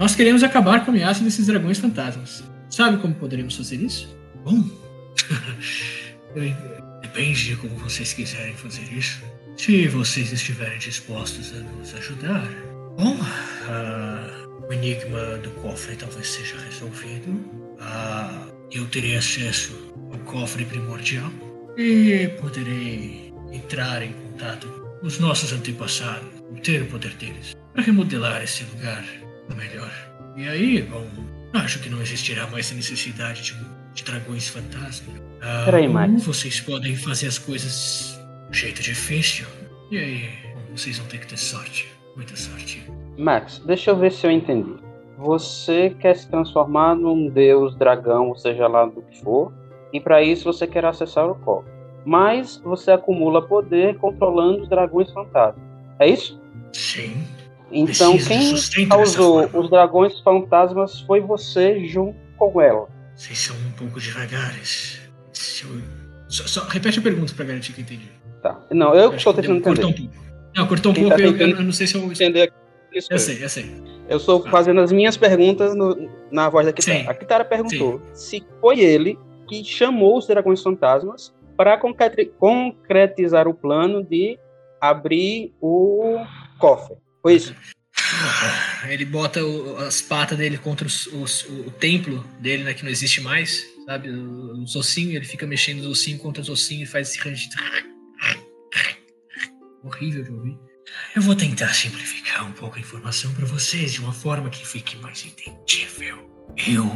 [0.00, 2.42] nós queremos acabar com a ameaça desses dragões fantasmas.
[2.68, 4.12] Sabe como poderíamos fazer isso?
[4.44, 4.64] Bom,
[6.34, 6.81] eu-
[7.12, 9.22] Depende de como vocês quiserem fazer isso.
[9.58, 12.48] Se vocês estiverem dispostos a nos ajudar.
[12.96, 13.18] Bom,
[13.68, 17.38] ah, o enigma do cofre talvez seja resolvido.
[17.80, 21.30] Ah, eu terei acesso ao cofre primordial
[21.76, 24.66] e poderei entrar em contato
[24.98, 29.04] com os nossos antepassados, obter o poder deles, para remodelar esse lugar
[29.54, 29.92] melhor.
[30.34, 31.06] E aí, bom,
[31.52, 35.20] acho que não existirá mais a necessidade de, de dragões fantasmas.
[35.40, 36.24] Ah, Peraí, Max.
[36.24, 39.46] vocês podem fazer as coisas de um jeito difícil.
[39.90, 40.28] E aí,
[40.70, 41.92] vocês vão ter que ter sorte.
[42.16, 42.82] Muita sorte.
[43.16, 44.74] Max, deixa eu ver se eu entendi.
[45.18, 49.52] Você quer se transformar num deus dragão, ou seja lá do que for,
[49.92, 51.70] e para isso você quer acessar o cofre.
[52.04, 55.62] Mas você acumula poder controlando os dragões fantasmas.
[55.98, 56.40] É isso?
[56.72, 57.14] Sim.
[57.70, 62.88] Então Preciso quem causou os dragões fantasmas foi você junto com ela.
[63.22, 65.00] Vocês são um pouco devagares.
[65.62, 68.08] Eu- Só, só- repete a pergunta pra garantir que eu entendi.
[68.42, 68.60] Tá.
[68.72, 70.08] Não, eu Acho estou tentando cortou entender.
[70.08, 70.26] um pouco.
[70.56, 71.18] Não, cortou um Quem pouco.
[71.18, 72.10] tá eu, tentando eu não sei se eu.
[72.10, 72.54] Entender aqui.
[72.92, 73.70] Isso Eu sei, eu sei.
[74.08, 74.50] Eu estou Ah.
[74.50, 76.98] fazendo as minhas perguntas no- na voz da Kitara.
[76.98, 77.06] Sim.
[77.08, 79.16] A Kitara perguntou se foi ele
[79.48, 84.36] que chamou os dragões fantasmas para concretizar o plano de
[84.80, 86.16] abrir o
[86.58, 86.96] cofre.
[87.22, 87.54] Foi isso?
[88.88, 92.74] Ele bota o- as patas dele contra os- os- o, o templo dele, né?
[92.74, 94.08] Que não existe mais, sabe?
[94.10, 97.54] Os ossinhos, ele fica mexendo os ossinhos contra os ossinhos e faz esse rangido.
[99.84, 100.58] Horrível de ouvir.
[101.16, 104.96] Eu vou tentar simplificar um pouco a informação para vocês de uma forma que fique
[104.98, 106.30] mais entendível.
[106.66, 106.90] Eu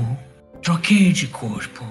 [0.62, 1.85] troquei de corpo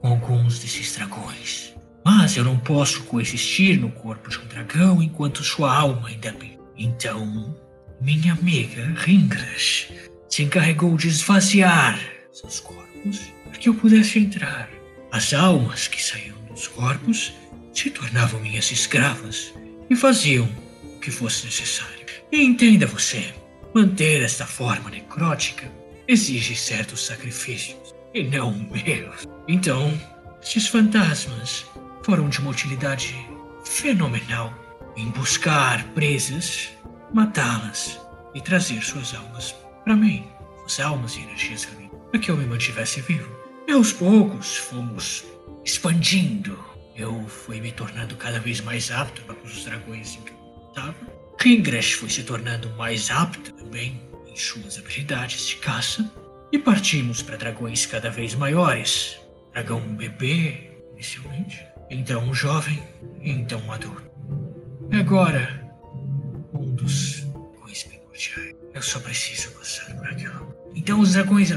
[0.00, 1.72] com alguns desses dragões.
[2.04, 6.58] Mas eu não posso coexistir no corpo de um dragão enquanto sua alma ainda bem.
[6.76, 7.56] Então,
[8.02, 9.86] minha amiga Ringras
[10.28, 12.00] se encarregou de esvaziar
[12.32, 14.68] seus corpos para que eu pudesse entrar.
[15.12, 17.32] As almas que saíam dos corpos
[17.72, 19.54] se tornavam minhas escravas
[19.88, 20.48] e faziam
[20.82, 22.04] o que fosse necessário.
[22.32, 23.32] E entenda você,
[23.72, 25.70] manter esta forma necrótica
[26.08, 29.28] exige certos sacrifícios e não meus.
[29.46, 29.96] Então,
[30.42, 31.64] esses fantasmas
[32.02, 33.14] foram de uma utilidade
[33.64, 34.52] fenomenal
[34.96, 36.70] em buscar presas,
[37.12, 38.00] matá-las
[38.34, 40.26] e trazer suas almas para mim,
[40.60, 43.30] suas almas e energias para mim, para que eu me mantivesse vivo.
[43.66, 45.24] E aos poucos fomos
[45.64, 46.58] expandindo.
[46.96, 50.94] Eu fui me tornando cada vez mais apto para os dragões em que eu estava.
[51.40, 56.10] Ringresh foi se tornando mais apto também em suas habilidades de caça.
[56.50, 59.18] E partimos para dragões cada vez maiores.
[59.52, 61.64] Dragão bebê, inicialmente.
[61.90, 62.82] Então um jovem,
[63.22, 64.02] então um adulto.
[64.90, 64.96] E
[66.82, 68.56] primordiais.
[68.74, 70.54] Eu só preciso passar por aquilo.
[70.74, 71.48] Então os dragões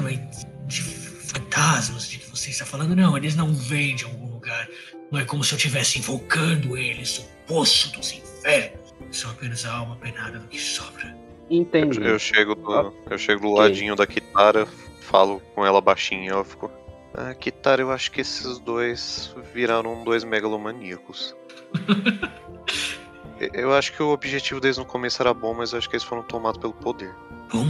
[0.67, 2.95] de fantasmas de que você está falando.
[2.95, 4.67] Não, eles não vêm de algum lugar.
[5.11, 8.93] Não é como se eu estivesse invocando eles, o poço dos infernos.
[9.11, 11.15] São apenas a alma penada do que sobra.
[11.49, 12.01] Entendi.
[12.01, 14.65] Eu chego do, eu chego do ladinho da Kitara,
[15.01, 16.71] falo com ela baixinho, ela ficou.
[17.13, 21.35] Ah, Kitara, eu acho que esses dois viraram dois megalomaníacos.
[23.53, 26.23] Eu acho que o objetivo deles no começo era bom, mas acho que eles foram
[26.23, 27.13] tomados pelo poder.
[27.51, 27.67] Bom,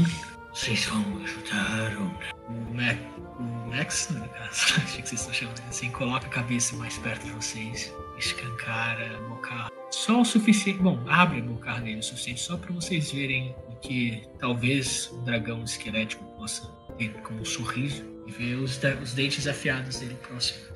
[0.53, 2.97] vocês vão ajudar o, o, Mac,
[3.39, 7.25] o Max, no caso, acho que vocês estão chamando assim, coloca a cabeça mais perto
[7.25, 12.41] de vocês, escancara a boca só o suficiente, bom, abre a boca dele o suficiente
[12.41, 18.03] só para vocês verem o que talvez um dragão esquelético possa e com um sorriso
[18.27, 20.74] e vê os, os dentes afiados dele próximo.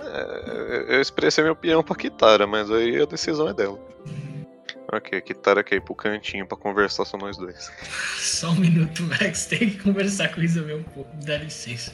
[0.00, 3.78] É, eu expressei minha opinião pra Kitara, mas aí a decisão é dela.
[4.92, 7.70] Ok, Kitara quer ir pro cantinho pra conversar só nós dois.
[8.18, 9.46] Só um minuto, Max.
[9.46, 11.16] Tem que conversar com o Isabel um pouco.
[11.16, 11.92] Me dá licença.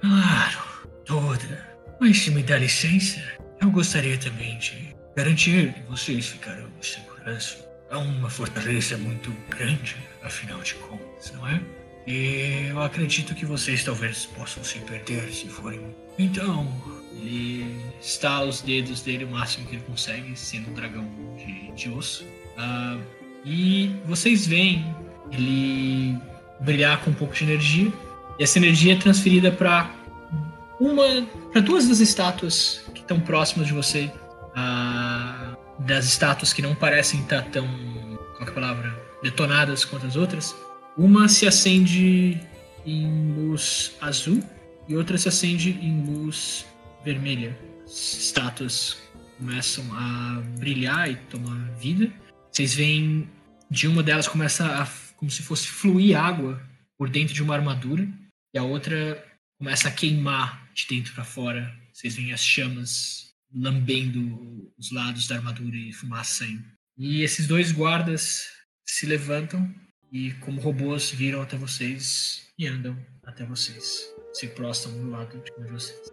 [0.00, 1.68] Claro, toda.
[2.00, 3.20] Mas se me dá licença,
[3.60, 7.68] eu gostaria também de garantir que vocês ficarão em segurança.
[7.90, 11.60] É uma fortaleza muito grande, afinal de contas, não é?
[12.10, 15.94] Eu acredito que vocês talvez possam se perder se forem.
[16.18, 16.66] Então,
[17.12, 21.06] ele estala os dedos dele o máximo que ele consegue, sendo um dragão
[21.36, 22.24] de, de osso.
[22.56, 22.96] Ah,
[23.44, 24.86] e vocês veem
[25.30, 26.16] ele
[26.60, 27.92] brilhar com um pouco de energia.
[28.38, 29.94] E essa energia é transferida para
[30.80, 34.10] uma, para duas das estátuas que estão próximas de você.
[34.56, 37.68] Ah, das estátuas que não parecem estar tão,
[38.38, 40.56] qual é a palavra, detonadas quanto as outras.
[40.98, 42.40] Uma se acende
[42.84, 44.42] em luz azul
[44.88, 46.66] e outra se acende em luz
[47.04, 47.56] vermelha.
[47.84, 48.98] As estátuas
[49.36, 52.12] começam a brilhar e tomar vida.
[52.50, 53.30] Vocês veem
[53.70, 56.60] de uma delas começa a como se fosse fluir água
[56.96, 58.08] por dentro de uma armadura
[58.52, 59.24] e a outra
[59.56, 61.72] começa a queimar de dentro para fora.
[61.92, 66.64] Vocês veem as chamas lambendo os lados da armadura e fumaça saindo.
[66.96, 68.48] E esses dois guardas
[68.84, 69.72] se levantam
[70.12, 74.14] e, como robôs, viram até vocês e andam até vocês.
[74.32, 76.12] Se prostam do lado de vocês.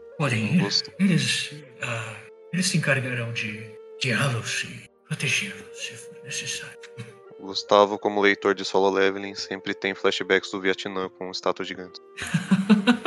[0.60, 0.92] Gosto.
[1.00, 2.16] Eles, ah,
[2.54, 3.70] eles se encargarão de
[4.02, 6.80] guiá-los e protegê-los se for necessário.
[7.40, 12.02] Gustavo, como leitor de solo leveling, sempre tem flashbacks do Vietnã com estátuas gigantes.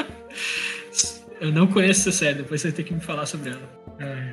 [1.40, 3.84] Eu não conheço essa série, depois você vai ter que me falar sobre ela.
[4.00, 4.27] É.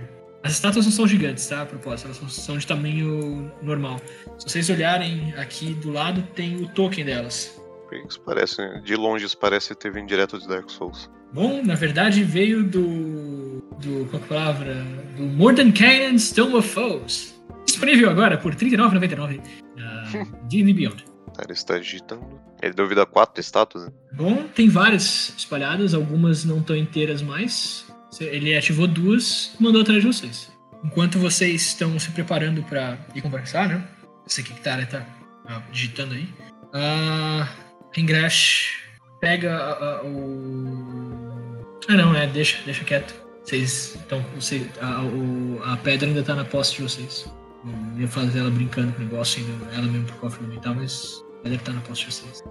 [0.45, 1.63] As estátuas não são gigantes, tá?
[1.63, 3.99] A propósito, elas são- de tamanho normal.
[4.37, 7.59] Se vocês olharem aqui do lado, tem o token delas.
[8.07, 11.09] Isso parece, de longe isso parece ter vindo direto de Dark Souls.
[11.33, 13.61] Bom, na verdade veio do.
[13.81, 14.07] do.
[14.09, 14.73] qual que é a palavra?
[15.17, 17.33] Do Cannon's Tome of Foes.
[17.65, 19.41] Disponível agora por R$ 39,99
[19.75, 20.03] na
[20.47, 21.03] D&D Beyond.
[21.33, 22.25] Tá, ele está digitando.
[22.61, 23.85] Ele deu vida a quatro estátuas.
[23.85, 23.91] né?
[24.13, 27.84] Bom, tem várias espalhadas, algumas não estão inteiras mais.
[28.19, 30.51] Ele ativou duas e mandou atrás de vocês.
[30.83, 33.83] Enquanto vocês estão se preparando pra ir conversar, né?
[34.25, 35.05] Aqui que tá, tá
[35.47, 36.27] ah, digitando aí.
[36.73, 37.49] A
[37.97, 38.85] Ingrash
[39.19, 41.65] pega o.
[41.87, 43.15] Ah, não, é, deixa, deixa quieto.
[43.43, 44.23] Vocês estão.
[44.35, 47.31] Você, a, a pedra ainda tá na posse de vocês.
[47.95, 51.24] Eu ia fazer ela brincando com o negócio, ainda, ela mesmo pro cofre elemental, mas
[51.45, 52.43] a pedra tá na posse de vocês.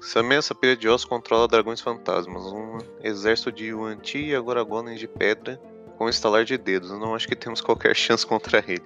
[0.00, 2.42] Same essa pilha de ossos controla dragões fantasmas.
[2.46, 5.60] Um exército de Yuan-Ti e agora golems de pedra
[5.96, 6.90] com estalar de dedos.
[6.90, 8.82] Não acho que temos qualquer chance contra ele.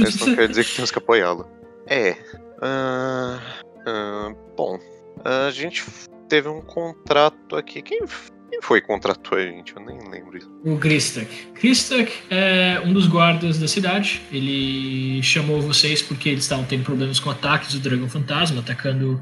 [0.00, 1.48] Mas não quer dizer que temos que apoiá-lo.
[1.86, 2.16] É.
[2.60, 3.40] ah,
[3.86, 4.78] ah, bom,
[5.24, 5.84] a gente
[6.28, 7.80] teve um contrato aqui.
[7.80, 8.00] Quem,
[8.50, 9.74] quem foi que contratou a gente?
[9.74, 10.50] Eu nem lembro isso.
[10.64, 11.28] O Gristak.
[11.60, 14.20] Gristak é um dos guardas da cidade.
[14.32, 19.20] Ele chamou vocês porque eles estavam tendo problemas com ataques do dragão fantasma, atacando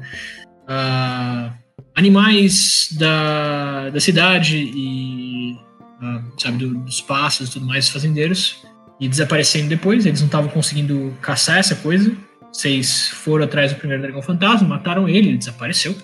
[0.67, 1.53] ah,
[1.95, 5.57] animais da, da cidade e
[6.01, 8.63] ah, sabe do- dos passos e tudo mais, fazendeiros
[8.99, 10.05] e desaparecendo depois.
[10.05, 12.11] Eles não estavam conseguindo caçar essa coisa.
[12.51, 15.95] Vocês foram atrás do primeiro dragão fantasma, mataram ele, ele desapareceu.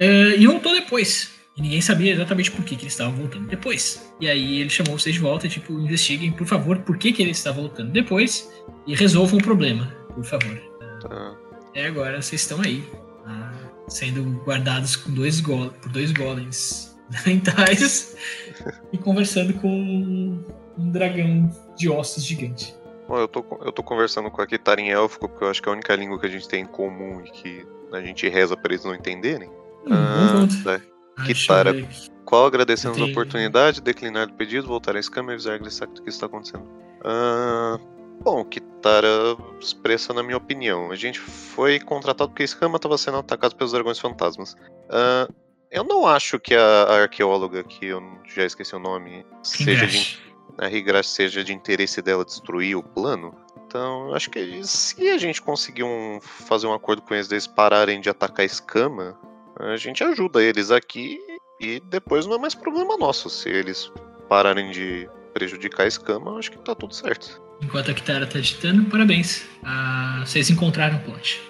[0.00, 1.30] Eh, e voltou depois.
[1.60, 4.10] E ninguém sabia exatamente por que, que ele estava voltando depois.
[4.18, 7.20] E aí ele chamou vocês de volta e, tipo, investiguem, por favor, por que, que
[7.20, 8.50] ele está voltando depois
[8.86, 10.58] e resolvam o problema, por favor.
[11.02, 11.36] Tá.
[11.74, 12.82] E agora vocês estão aí,
[13.26, 13.52] ah,
[13.88, 16.96] sendo guardados com dois go por dois golems
[17.26, 18.16] mentais
[18.90, 20.42] e conversando com um,
[20.78, 22.74] um dragão de ossos gigante.
[23.06, 25.68] Bom, eu tô, eu tô conversando com a Kitara em élfico, porque eu acho que
[25.68, 28.56] é a única língua que a gente tem em comum e que a gente reza
[28.56, 29.50] pra eles não entenderem.
[29.84, 30.90] Hum, Ah, bom ponto.
[31.20, 31.70] Ah, Kitara.
[31.70, 31.88] aqui.
[32.24, 36.26] Qual agradecemos a oportunidade, declinar do pedido, voltar à escama e avisar a que está
[36.26, 36.64] acontecendo.
[37.04, 37.78] Ah,
[38.22, 39.08] bom, Kitara
[39.60, 40.90] expressa na minha opinião.
[40.92, 44.56] A gente foi contratado porque a escama estava sendo atacada pelos dragões fantasmas.
[44.88, 45.28] Ah,
[45.70, 48.00] eu não acho que a, a arqueóloga, que eu
[48.34, 50.18] já esqueci o nome, seja de,
[50.58, 53.34] a Rigrash seja de interesse dela destruir o plano.
[53.66, 58.00] Então, acho que se a gente conseguir um- fazer um acordo com eles, deles pararem
[58.00, 59.16] de atacar a escama,
[59.62, 61.18] a gente ajuda eles aqui
[61.60, 63.28] e depois não é mais problema nosso.
[63.28, 63.90] Se eles
[64.28, 67.40] pararem de prejudicar a escama, eu acho que tá tudo certo.
[67.62, 69.46] Enquanto a Kitara tá digitando, parabéns.
[69.62, 71.40] Ah, vocês encontraram o plot.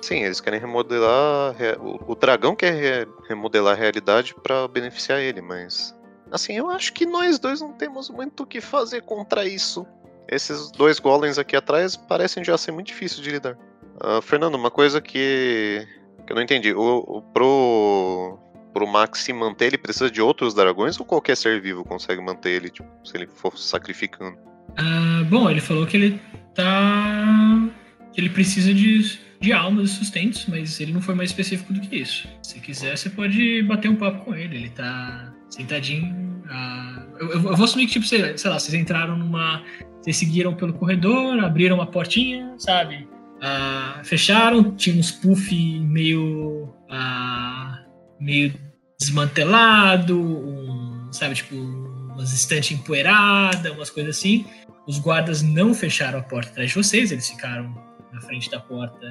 [0.00, 1.54] Sim, eles querem remodelar.
[1.80, 5.94] O, o dragão quer re- remodelar a realidade pra beneficiar ele, mas.
[6.30, 9.84] Assim, eu acho que nós dois não temos muito o que fazer contra isso.
[10.28, 13.58] Esses dois golems aqui atrás parecem já ser muito difíceis de lidar.
[14.00, 15.86] Ah, Fernando, uma coisa que
[16.26, 16.72] Que eu não entendi.
[16.72, 18.38] O, o, pro,
[18.72, 22.50] pro Max se manter, ele precisa de outros dragões ou qualquer ser vivo consegue manter
[22.50, 24.36] ele, tipo, se ele for sacrificando?
[24.76, 26.20] Ah, bom, ele falou que ele
[26.54, 27.68] tá.
[28.16, 31.96] ele precisa de, de almas e sustentos, mas ele não foi mais específico do que
[31.96, 32.28] isso.
[32.42, 34.56] Se quiser, você pode bater um papo com ele.
[34.56, 36.42] Ele tá sentadinho.
[36.50, 39.62] ah, eu, eu- eu vou assumir que, tipo, sei, sei lá, vocês entraram numa.
[40.02, 43.08] Vocês seguiram pelo corredor, abriram uma portinha, sabe?
[43.42, 46.74] Ah, fecharam, tinha uns puff meio.
[46.90, 47.82] ah,
[48.18, 48.54] meio
[48.98, 54.46] desmantelado, um, sabe, tipo, umas estantes empoeiradas, umas coisas assim.
[54.86, 57.74] Os guardas não fecharam a porta atrás de vocês, eles ficaram
[58.12, 59.06] na frente da porta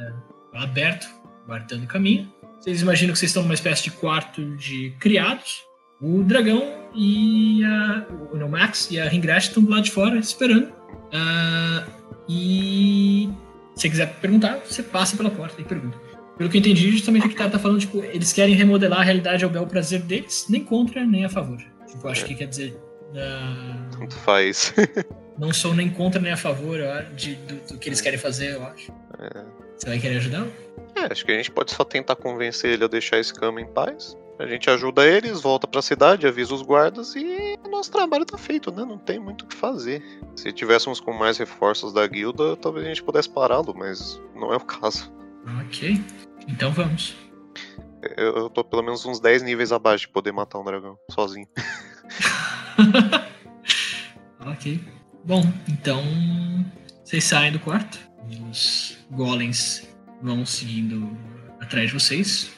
[0.53, 1.07] aberto,
[1.45, 2.31] guardando o caminho.
[2.59, 5.61] Vocês imaginam que vocês estão numa espécie de quarto de criados.
[6.01, 10.73] O dragão e a, o Max e a Ringrash estão do lado de fora esperando.
[11.13, 11.85] Ah,
[12.27, 13.29] e
[13.75, 15.97] você quiser perguntar, você passa pela porta e pergunta.
[16.37, 18.99] Pelo que eu entendi, justamente o que o cara tá falando, tipo, eles querem remodelar
[18.99, 21.57] a realidade ao bel prazer deles, nem contra, nem a favor.
[21.87, 22.77] Tipo, acho que quer dizer.
[23.15, 24.73] ah, Tanto faz.
[25.37, 26.79] não sou nem contra nem a favor
[27.15, 28.91] de, do, do que eles querem fazer, eu acho.
[29.77, 30.47] Você vai querer ajudar?
[30.95, 33.67] É, acho que a gente pode só tentar convencer ele a deixar esse cama em
[33.67, 34.17] paz.
[34.37, 38.37] A gente ajuda eles, volta pra cidade, avisa os guardas e o nosso trabalho tá
[38.37, 38.83] feito, né?
[38.83, 40.03] Não tem muito o que fazer.
[40.35, 44.57] Se tivéssemos com mais reforços da guilda, talvez a gente pudesse pará-lo, mas não é
[44.57, 45.11] o caso.
[45.61, 46.01] Ok.
[46.47, 47.15] Então vamos.
[48.17, 51.47] Eu, eu tô pelo menos uns 10 níveis abaixo de poder matar um dragão sozinho.
[54.45, 54.79] ok.
[55.23, 56.03] Bom, então
[57.03, 57.97] vocês saem do quarto.
[58.51, 59.87] Os golems
[60.21, 61.17] vão seguindo
[61.59, 62.51] atrás de vocês.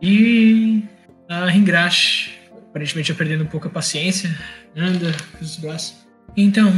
[0.00, 0.84] E
[1.32, 2.30] a Ringrash,
[2.68, 4.28] aparentemente já perdendo um pouco a paciência,
[4.76, 6.06] anda os braços.
[6.36, 6.70] Então,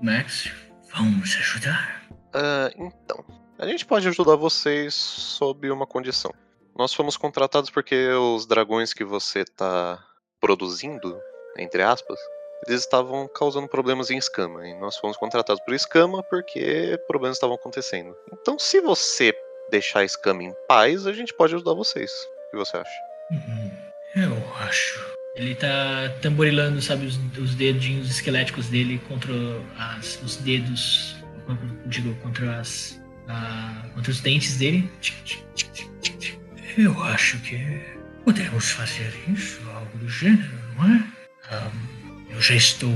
[0.00, 0.50] Max,
[0.94, 2.02] vamos ajudar?
[2.32, 3.22] Ah, então,
[3.58, 6.32] a gente pode ajudar vocês sob uma condição.
[6.76, 10.02] Nós fomos contratados porque os dragões que você tá
[10.40, 11.20] produzindo,
[11.58, 12.18] entre aspas,
[12.66, 14.66] eles estavam causando problemas em escama.
[14.66, 18.16] E nós fomos contratados por escama porque problemas estavam acontecendo.
[18.32, 19.34] Então, se você
[19.70, 22.10] deixar a escama em paz, a gente pode ajudar vocês.
[22.48, 23.09] O que você acha?
[23.30, 23.70] Uhum.
[24.16, 25.00] Eu acho.
[25.36, 29.32] Ele tá tamborilando, sabe, os, os dedinhos esqueléticos dele contra
[29.78, 31.16] as, os dedos.
[31.86, 33.00] Digo, contra as.
[33.28, 34.90] ah, contra os dentes dele.
[36.76, 37.58] Eu acho que
[38.24, 41.04] podemos fazer isso, algo do gênero, não é?
[41.50, 42.94] Ahm, eu já estou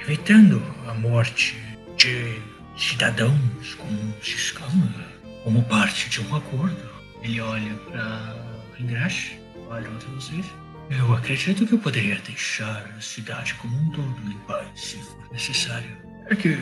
[0.00, 1.56] evitando a morte
[1.96, 2.40] de
[2.76, 5.08] cidadãos como Xiscama
[5.48, 6.76] como parte de um acordo.
[7.22, 8.36] Ele olha para
[8.78, 9.37] Ingrash,
[9.68, 10.46] para vocês.
[10.90, 15.30] Eu acredito que eu poderia deixar a cidade como um todo em paz, se for
[15.32, 15.90] necessário.
[16.30, 16.58] É que,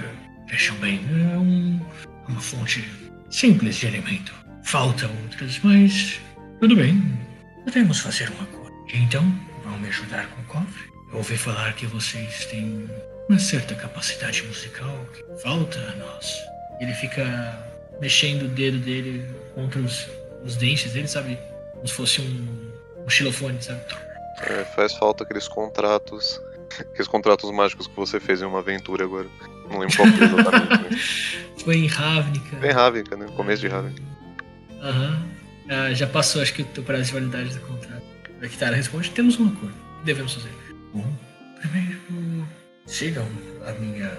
[0.49, 1.01] vejam bem,
[1.33, 1.81] é um-
[2.29, 2.85] uma fonte
[3.31, 4.35] simples de alimento.
[4.65, 6.21] Falta outras, mas
[6.61, 7.01] tudo bem.
[7.65, 8.75] Podemos fazer um acordo.
[8.93, 9.23] Então,
[9.65, 10.85] vão me ajudar com o cofre?
[11.13, 12.89] Eu ouvi falar que vocês têm
[13.29, 16.35] uma certa capacidade musical que falta a nós.
[16.81, 17.25] Ele fica
[18.01, 20.09] mexendo o dedo dele contra os,
[20.45, 21.39] os dentes dele, sabe?
[21.75, 22.73] Como se fosse um,
[23.07, 23.81] um xilofone, sabe?
[24.43, 26.41] É, faz falta aqueles contratos.
[26.79, 29.29] Aqueles contratos mágicos que você fez em uma aventura agora.
[29.71, 30.91] Não lembro qual foi exatamente.
[30.91, 32.57] mas Foi em Ravnica.
[32.57, 33.27] Bem Ravnica, né?
[33.37, 34.03] Começo de Ravnica.
[34.83, 35.27] Aham.
[35.69, 38.03] Ah, já passou, acho que o prazo de validade do contrato.
[38.43, 39.75] A Kitara responde: temos um acordo.
[39.75, 40.51] O que devemos fazer?
[40.93, 41.13] Bom,
[41.61, 42.47] primeiro,
[42.87, 43.27] sigam
[43.67, 44.13] a minha.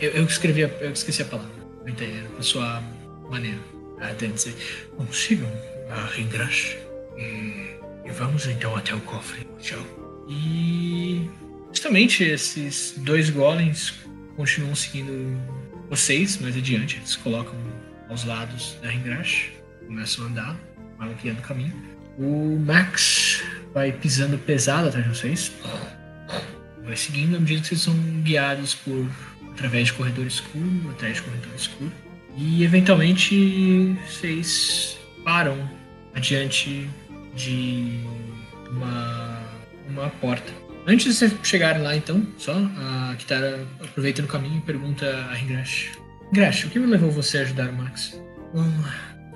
[0.00, 1.50] Eu, eu escrevi, a, eu esqueci a palavra.
[1.86, 2.82] Entendi, a sua
[3.28, 3.58] maneira.
[4.00, 4.54] Até dizer:
[4.96, 5.50] bom, sigam
[5.90, 6.76] a Ringrash
[7.16, 9.46] e, e vamos então até o cofre.
[9.60, 9.80] Tchau.
[10.28, 11.28] E
[11.68, 13.94] justamente esses dois golems
[14.36, 15.40] continuam seguindo
[15.88, 16.96] vocês mais adiante.
[16.96, 17.54] Eles colocam
[18.08, 19.50] aos lados da Ringrash,
[19.86, 20.60] começam a andar,
[20.98, 21.74] maluqueando o caminho.
[22.18, 23.42] O Max
[23.72, 25.52] vai pisando pesado atrás de vocês.
[26.84, 29.06] Vai seguindo à medida que vocês são guiados por
[29.52, 31.92] através de corredor escuro, atrás de corredor escuro.
[32.36, 35.70] E eventualmente vocês param
[36.14, 36.88] adiante
[37.34, 38.00] de
[38.70, 39.40] uma,
[39.88, 40.52] uma porta.
[40.86, 45.34] Antes de vocês chegarem lá, então, só, a Kitara aproveita no caminho e pergunta a
[45.34, 45.92] Ringrash.
[46.32, 48.20] Ringrash, o que me levou você a ajudar o Max?
[48.52, 48.68] Bom,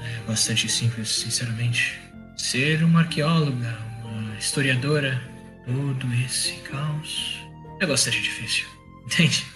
[0.01, 2.01] é bastante simples, sinceramente.
[2.37, 5.21] Ser uma arqueóloga, uma historiadora,
[5.65, 7.41] todo esse caos
[7.81, 8.67] é bastante difícil.
[9.07, 9.47] Entende?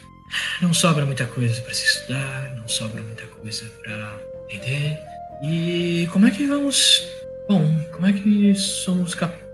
[0.63, 4.17] Não sobra muita coisa para se estudar, não sobra muita coisa para
[4.49, 4.99] entender.
[5.43, 7.03] E como é que vamos.
[7.51, 9.45] Bom, como é que somos capazes.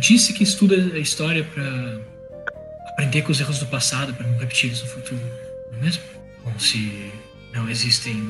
[0.00, 2.00] Disse que estuda a história para
[2.88, 5.20] aprender com os erros do passado, para não repetir-los no futuro,
[5.70, 6.02] não é mesmo?
[6.42, 7.12] Bom, se
[7.52, 8.28] não existem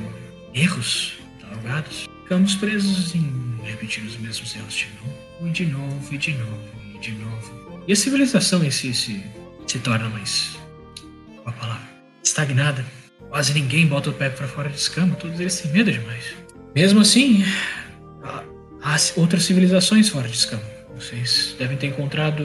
[0.53, 6.19] erros catalogados, ficamos presos em repetir os mesmos erros de novo, e de novo, e
[6.19, 6.61] de novo,
[6.95, 7.83] e de novo.
[7.89, 9.25] E a civilização em si se,
[9.67, 10.55] se torna mais.
[11.43, 11.89] Qual a palavra?
[12.23, 12.85] Estagnada.
[13.31, 16.35] Quase ninguém bota o pé para fora de escama, todos eles têm medo demais.
[16.75, 17.43] Mesmo assim,
[19.17, 20.63] outras civilizações fora de escama.
[20.95, 22.45] Vocês devem ter encontrado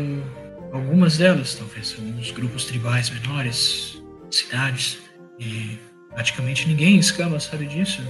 [0.71, 4.97] algumas delas, talvez, alguns grupos tribais menores, cidades,
[5.39, 5.77] e
[6.13, 8.01] praticamente ninguém em escama sabe disso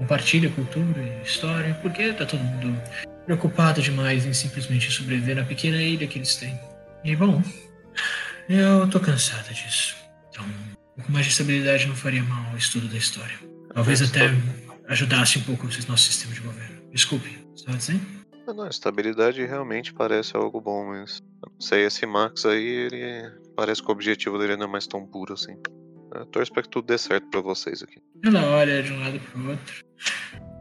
[0.00, 2.82] compartilha cultura e história, porque tá todo mundo
[3.26, 6.58] preocupado demais em simplesmente sobreviver na pequena ilha que eles têm.
[7.04, 7.42] E bom,
[8.48, 9.94] eu tô cansada disso.
[10.30, 13.36] Então, um pouco mais de estabilidade não faria mal ao estudo da história.
[13.74, 14.30] Talvez até
[14.88, 16.80] ajudasse um pouco o nosso sistema de governo.
[16.90, 18.00] Desculpe, estava dizendo?
[18.46, 23.82] Não, não, estabilidade realmente parece algo bom, mas não sei, esse Max aí, ele parece
[23.82, 25.56] que o objetivo dele não é mais tão puro assim.
[26.14, 28.00] Eu torço para que tudo dê certo para vocês aqui.
[28.24, 29.84] Ela olha de um lado pro outro.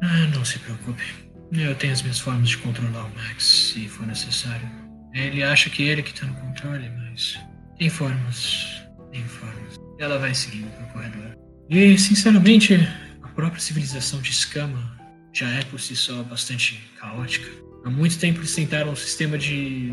[0.04, 1.04] Ah, não se preocupe.
[1.52, 4.70] Eu tenho as minhas formas de controlar o Max, se for necessário.
[5.14, 7.40] Ele acha que ele que tá no controle, mas
[7.78, 8.84] tem formas.
[9.12, 9.78] Tem formas.
[10.00, 11.36] Ela vai seguindo pro corredor.
[11.70, 12.76] E, sinceramente,
[13.24, 14.89] a própria civilização de Escama
[15.34, 17.50] já é por si só bastante caótica.
[17.86, 19.92] Há muito tempo eles tentaram um sistema de,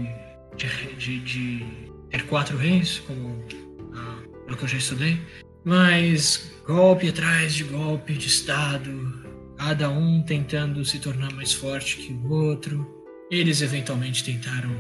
[0.57, 1.66] de, de, de
[2.11, 3.45] ter quatro reis, como
[3.95, 5.20] ah, pelo que eu já estudei,
[5.64, 9.24] mas golpe atrás de golpe de Estado,
[9.57, 12.95] cada um tentando se tornar mais forte que o outro.
[13.30, 14.70] Eles eventualmente tentaram,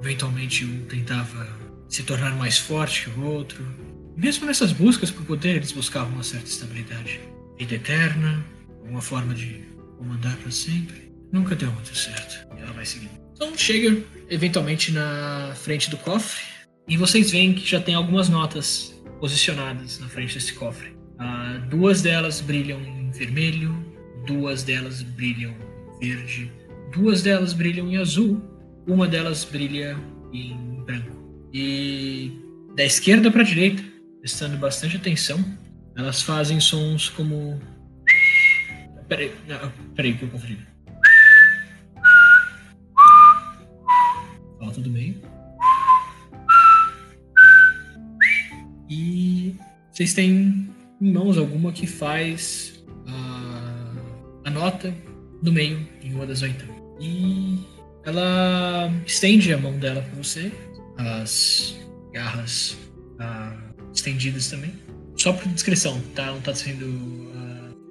[0.00, 1.48] eventualmente um tentava
[1.88, 3.64] se tornar mais forte que o outro.
[4.16, 7.20] Mesmo nessas buscas por poder, eles buscavam uma certa estabilidade.
[7.56, 8.44] Vida eterna,
[8.84, 9.64] uma forma de
[9.98, 11.12] comandar para sempre.
[11.32, 12.46] Nunca deu muito certo.
[12.56, 13.10] Ela vai seguindo.
[13.34, 16.42] Então chega eventualmente na frente do cofre
[16.88, 20.96] e vocês veem que já tem algumas notas posicionadas na frente desse cofre.
[21.20, 23.74] Uh, duas delas brilham em vermelho,
[24.26, 25.54] duas delas brilham
[26.00, 26.50] verde,
[26.92, 28.40] duas delas brilham em azul,
[28.86, 29.96] uma delas brilha
[30.32, 31.48] em branco.
[31.52, 32.32] E
[32.74, 33.82] da esquerda para a direita,
[34.20, 35.44] prestando bastante atenção,
[35.96, 37.60] elas fazem sons como.
[39.08, 40.58] Peraí, não, peraí que eu conferi.
[44.58, 45.14] Falta do meio.
[48.90, 49.54] E
[49.90, 53.92] vocês têm em mãos alguma que faz a,
[54.44, 54.94] a nota
[55.42, 56.76] no meio, em uma das oitavas.
[57.00, 57.58] E
[58.04, 60.52] ela estende a mão dela para você,
[60.96, 61.78] as
[62.12, 62.76] garras
[63.18, 63.56] ah,
[63.94, 64.72] estendidas também.
[65.16, 66.26] Só por descrição, tá?
[66.26, 67.27] Não tá sendo.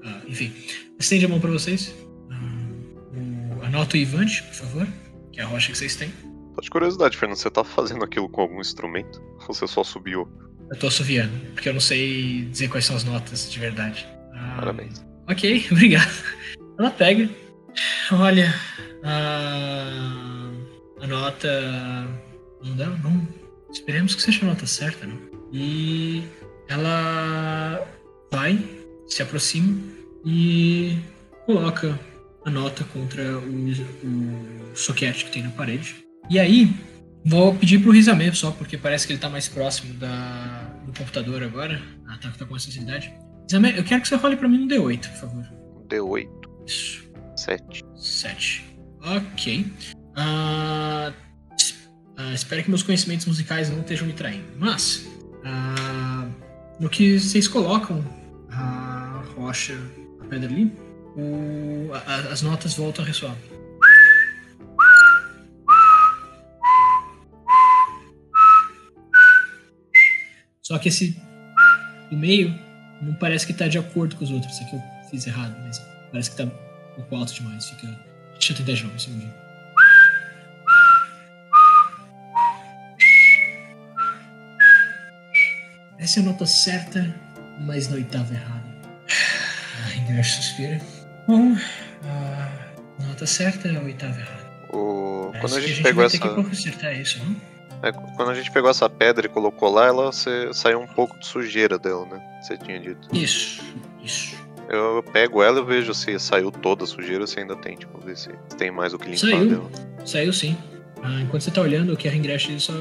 [0.08, 0.54] Uh, uh, enfim,
[1.00, 1.94] estende a mão para vocês.
[2.30, 4.88] Uh, anota o Ivante, por favor,
[5.32, 6.12] que é a rocha que vocês têm.
[6.56, 9.22] Só de curiosidade, Fernando, você tá fazendo aquilo com algum instrumento?
[9.48, 10.28] Ou você só subiu?
[10.72, 14.08] Eu tô assoviando, porque eu não sei dizer quais são as notas de verdade.
[14.34, 15.06] Ah, Parabéns.
[15.30, 16.12] Ok, obrigado.
[16.80, 17.30] Ela pega,
[18.12, 18.54] olha,
[19.04, 20.52] a,
[21.02, 22.08] a nota.
[22.64, 23.28] Não dá, não.
[23.72, 25.20] Esperemos que seja a nota certa, não?
[25.52, 26.24] E
[26.68, 27.88] ela
[28.32, 28.60] vai,
[29.08, 30.98] se aproxima e
[31.46, 32.00] coloca
[32.46, 33.72] a nota contra o,
[34.72, 35.96] o soquete que tem na parede.
[36.30, 36.74] E aí,
[37.30, 41.44] Vou pedir pro Rizame só, porque parece que ele tá mais próximo da, do computador
[41.44, 41.82] agora.
[42.08, 43.14] Ah, tá, tá com essa facilidade.
[43.44, 45.44] Rizame, eu quero que você role pra mim um D8, por favor.
[45.76, 46.30] Um D8.
[46.66, 47.06] Isso.
[47.36, 47.84] 7.
[47.98, 48.66] 7.
[49.02, 49.68] Ok.
[50.16, 51.12] Uh,
[52.18, 54.48] uh, espero que meus conhecimentos musicais não estejam me traindo.
[54.58, 55.06] Mas,
[55.44, 56.32] uh,
[56.80, 58.06] no que vocês colocam
[58.50, 59.78] a rocha,
[60.28, 60.72] pedra ali,
[61.16, 63.36] o, a, as notas voltam a ressoar.
[70.62, 71.18] Só que esse
[72.12, 72.54] do meio
[73.02, 74.54] não parece que tá de acordo com os outros.
[74.54, 75.80] Isso aqui eu fiz errado, mas
[76.12, 76.52] parece que tá um
[76.96, 77.70] pouco alto demais.
[77.70, 77.88] Fica.
[78.34, 79.34] Deixa eu tentar de novo, um segundinho.
[85.98, 87.16] Essa é a nota certa,
[87.62, 88.68] mas na oitava errada.
[90.08, 90.82] Ah, ingresso suspira.
[91.28, 91.56] Bom,
[92.04, 94.48] a nota certa é a oitava errada.
[94.72, 95.32] O...
[95.40, 96.20] Quando a gente, a gente pegou essa.
[96.20, 97.36] consertar isso, não?
[97.84, 101.18] É, quando a gente pegou essa pedra e colocou lá, ela você, saiu um pouco
[101.20, 102.22] de sujeira dela, né?
[102.42, 103.08] Você tinha dito.
[103.14, 103.64] Isso,
[104.04, 104.36] isso.
[104.70, 108.00] Eu pego ela e vejo se saiu toda a sujeira ou se ainda tem, tipo,
[108.00, 109.50] ver se tem mais o que limpar Saiu.
[109.50, 109.72] dela.
[110.06, 110.58] Saiu sim.
[111.02, 112.74] Ah, enquanto você tá olhando, o que a Ringresh diz só.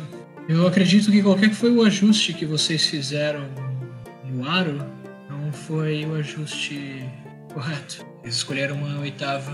[0.48, 3.46] Eu acredito que qualquer que foi o ajuste que vocês fizeram
[4.24, 4.80] no aro,
[5.56, 7.04] foi o ajuste
[7.52, 8.06] correto.
[8.22, 9.52] Eles escolheram uma oitava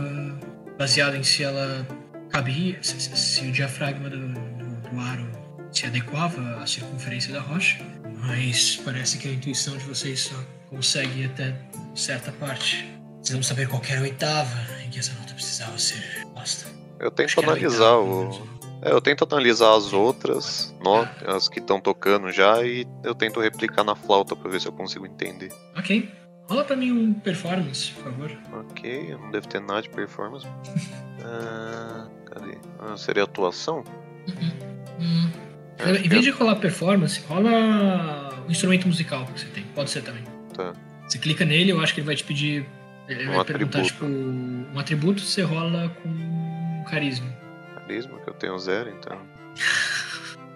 [0.79, 1.87] baseada em se ela
[2.31, 5.31] cabia, se, se- o diafragma do, do, do aro
[5.71, 7.79] se adequava à circunferência da rocha.
[8.19, 10.37] Mas parece que a intuição de vocês só
[10.69, 11.55] consegue ir até
[11.95, 12.89] certa parte.
[13.17, 14.57] Precisamos saber qual era a oitava,
[14.91, 16.03] que essa nota precisava ser
[16.35, 16.67] posta.
[17.01, 18.62] Eu tento Acho que analisar o.
[18.83, 23.41] É, eu tento analisar as outras notas, as que estão tocando já, e eu tento
[23.41, 25.53] replicar na flauta pra ver se eu consigo entender.
[25.77, 26.11] Ok.
[26.49, 28.31] Rola pra mim um performance, por favor.
[28.71, 30.47] Ok, eu não devo ter nada de performance.
[31.25, 32.59] Ah, cadê?
[32.81, 33.85] Ah, seria atuação?
[34.99, 35.31] Hum.
[35.79, 39.63] É, Em vez de rolar performance, rola o instrumento musical que você tem.
[39.73, 40.25] Pode ser também.
[40.53, 40.73] Tá.
[41.07, 42.67] Você clica nele, eu acho que ele vai te pedir.
[43.09, 43.83] Ele Um vai perguntar, atributo.
[43.85, 47.33] tipo, um atributo, você rola com carisma.
[47.83, 49.19] Carisma, que eu tenho zero, então.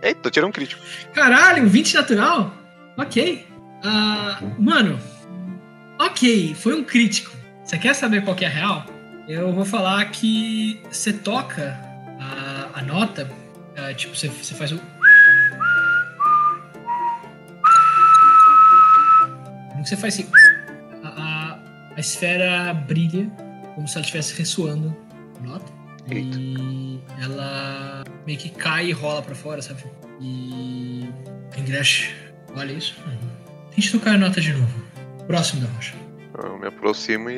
[0.02, 0.80] Eita, tirando um crítico.
[1.12, 2.54] Caralho, um 20 natural?
[2.96, 3.46] Ok.
[3.84, 4.98] Ah, mano,
[5.98, 7.36] ok, foi um crítico.
[7.64, 8.86] Você quer saber qual que é a real?
[9.28, 11.78] Eu vou falar que você toca
[12.20, 13.30] a, a nota,
[13.76, 14.80] ah, tipo, você, faz o.
[19.84, 20.28] Você faz assim,
[21.02, 21.58] a, a,
[21.96, 23.30] a esfera brilha
[23.74, 24.96] como se ela estivesse ressoando
[25.38, 25.46] a
[26.06, 26.38] nota.
[26.38, 29.84] E ela meio que cai e rola pra fora, sabe?
[30.20, 31.08] E.
[31.56, 32.14] Ingresh,
[32.54, 32.94] olha isso.
[33.74, 34.82] Tente tocar a nota de novo.
[35.26, 35.94] Próximo da rocha.
[36.42, 37.34] Eu me aproximo e,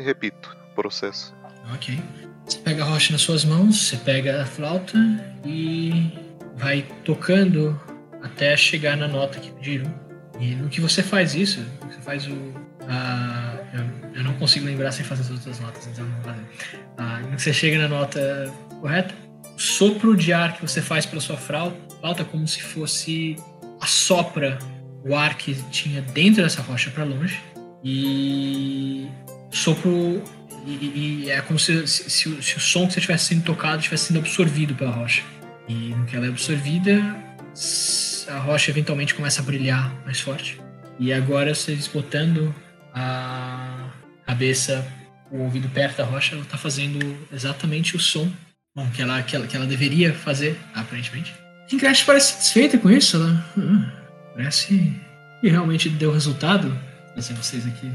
[0.00, 1.34] e repito o processo.
[1.74, 1.98] Ok.
[2.46, 4.96] Você pega a rocha nas suas mãos, você pega a flauta
[5.44, 6.12] e
[6.56, 7.78] vai tocando
[8.22, 9.92] até chegar na nota que pediram.
[10.40, 12.32] E no que você faz isso, você faz o.
[12.88, 13.57] a-
[14.18, 16.42] eu, não consigo lembrar sem fazer as outras notas, então não fazer.
[16.96, 19.14] Ah, você chega na nota correta,
[19.54, 23.36] o sopro de ar que você faz pela sua flauta, como se fosse
[23.80, 24.58] assopra
[25.04, 27.40] o ar que tinha dentro dessa rocha para longe
[27.84, 29.08] e
[29.50, 30.22] sopro
[30.66, 33.78] e, e- é como se, se- o, se o som que você estivesse sendo tocado
[33.78, 35.22] estivesse sendo absorvido pela rocha
[35.68, 37.16] e no que ela é absorvida
[38.28, 40.60] a rocha eventualmente começa a brilhar mais forte
[40.98, 42.54] e agora vocês botando
[42.92, 43.87] a
[44.28, 44.86] cabeça
[45.30, 46.98] o ouvido perto da rocha ela está fazendo
[47.32, 48.30] exatamente o som
[48.76, 51.34] bom, que, ela, que, ela, que ela deveria fazer aparentemente
[51.72, 53.92] Ingrid parece satisfeita com isso ela "Ah,
[54.34, 54.68] parece
[55.40, 56.76] que realmente deu resultado
[57.12, 57.90] trazer vocês aqui.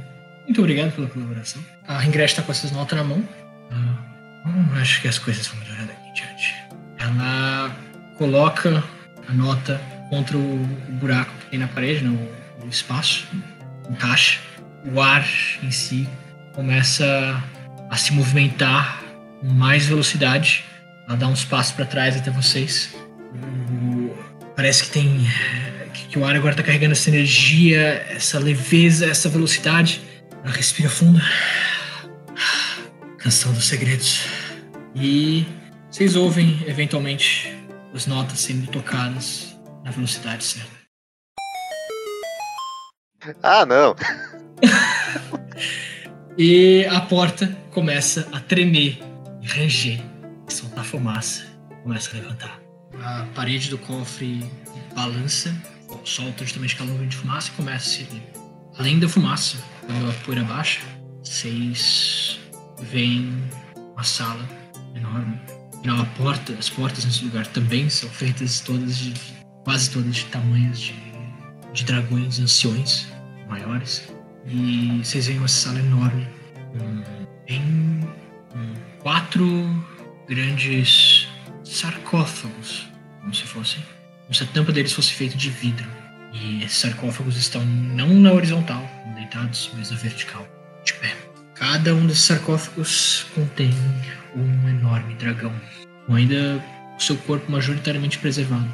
[0.46, 1.64] Muito obrigado pela colaboração.
[1.88, 3.28] A Ingrid está com essas notas na mão.
[3.72, 6.56] Ah, hum, acho que as coisas vão melhorar daqui em diante.
[7.00, 7.76] Ela
[8.18, 8.84] coloca
[9.28, 9.80] a nota
[10.10, 10.58] contra o
[11.00, 12.10] buraco que tem na parede, né,
[12.62, 13.26] o, o espaço,
[13.90, 14.40] encaixa.
[14.86, 15.26] O ar
[15.64, 16.08] em si
[16.54, 17.44] começa
[17.90, 19.04] a se movimentar
[19.40, 20.64] com mais velocidade.
[21.08, 22.96] Ela dá uns passos para trás até vocês.
[24.56, 25.28] Parece que tem
[25.94, 30.02] que, que o ar agora tá carregando essa energia, essa leveza, essa velocidade.
[30.44, 31.22] Ela respira fundo.
[33.18, 34.26] Canção dos segredos.
[34.96, 35.46] E
[35.90, 37.54] vocês ouvem, eventualmente,
[37.94, 40.72] as notas sendo tocadas na velocidade certa.
[43.42, 43.96] Ah, não!
[46.38, 49.00] E a porta começa a tremer
[49.40, 50.02] e ranger,
[50.48, 51.46] soltar fumaça.
[51.84, 52.60] Começa a levantar.
[53.04, 54.44] A parede do cofre
[54.96, 55.56] balança,
[56.04, 58.08] solta justamente aquela nuvem de fumaça e começa a se.
[58.80, 60.82] Além da fumaça, quando a poeira baixa,
[61.24, 62.40] vocês
[62.82, 63.32] veem
[63.94, 64.44] uma sala
[64.96, 65.40] enorme.
[65.78, 69.14] Afinal, a porta, as portas nesse lugar também são feitas todas de.
[69.64, 70.96] quase todas de tamanhos de,
[71.74, 73.08] de dragões anciões,
[73.48, 74.13] maiores.
[74.46, 76.28] E vocês veem uma sala enorme.
[77.48, 78.08] Tem
[79.00, 79.86] quatro
[80.28, 81.28] grandes
[81.64, 82.88] sarcófagos,
[83.22, 83.84] como se fossem.
[84.24, 85.88] Como se a tampa deles fosse feita de vidro.
[86.34, 90.48] E esses sarcófagos estão não na horizontal, deitados, mas na vertical,
[90.84, 91.16] de pé.
[91.56, 93.70] Cada um desses sarcófagos contém
[94.36, 95.54] um enorme dragão,
[96.08, 96.64] com ainda
[96.98, 98.68] o seu corpo majoritariamente preservado.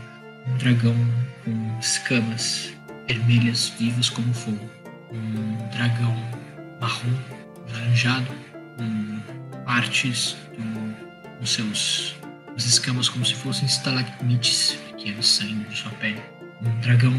[0.47, 0.95] Um dragão
[1.43, 2.73] com escamas
[3.07, 4.78] vermelhas vivas como fogo
[5.11, 6.15] um dragão
[6.79, 7.13] marrom,
[7.71, 8.27] laranjado,
[8.77, 9.19] com
[9.65, 10.35] partes
[11.39, 12.15] dos seus
[12.55, 16.21] as escamas como se fossem estalagmites pequenos saindo de sua pele.
[16.61, 17.13] Um dragão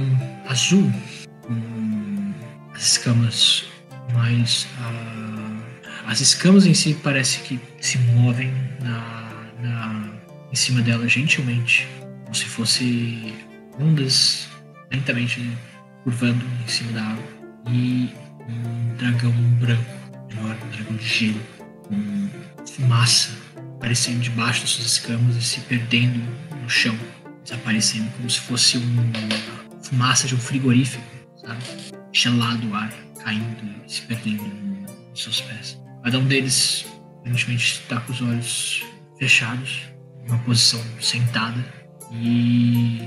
[0.46, 0.92] azul,
[1.40, 2.34] com
[2.74, 3.64] as escamas
[4.12, 4.66] mais.
[4.80, 5.60] ah,
[6.06, 9.30] as escamas em si parece que se movem na,
[9.62, 10.12] na,
[10.52, 11.88] em cima dela gentilmente,
[12.24, 13.34] como se fosse
[13.80, 14.46] ondas
[14.92, 15.56] lentamente
[16.04, 18.10] curvando em cima da água e
[18.48, 19.84] um dragão branco,
[20.30, 21.40] enorme, um dragão de gelo,
[21.84, 22.30] com
[22.66, 23.40] fumaça
[23.80, 26.20] aparecendo debaixo das suas escamas e se perdendo
[26.62, 26.96] no chão,
[27.42, 29.02] desaparecendo como se fosse uma
[29.82, 31.02] fumaça de um frigorífico,
[31.36, 31.62] sabe?
[32.12, 32.92] Gelado o ar,
[33.24, 35.80] caindo e se perdendo nos seus pés.
[36.04, 36.84] Cada um deles,
[37.20, 38.84] aparentemente, está com os olhos
[39.18, 39.80] fechados,
[40.28, 41.64] uma posição sentada,
[42.12, 43.00] e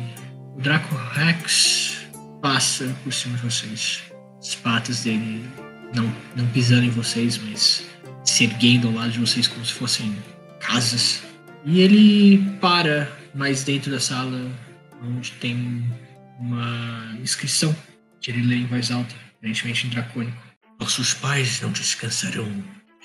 [0.56, 2.08] o Draco Rex
[2.42, 4.02] passa por cima de vocês
[4.44, 5.50] as patas dele
[5.96, 7.86] não, não pisando em vocês, mas
[8.26, 10.14] se erguendo ao lado de vocês como se fossem
[10.60, 11.24] casas.
[11.66, 14.52] E ele para mais dentro da sala,
[15.02, 15.82] onde tem
[16.40, 17.74] uma inscrição
[18.20, 20.44] que ele lê em voz alta, aparentemente em dracônico.
[20.78, 22.52] Nossos pais não descansarão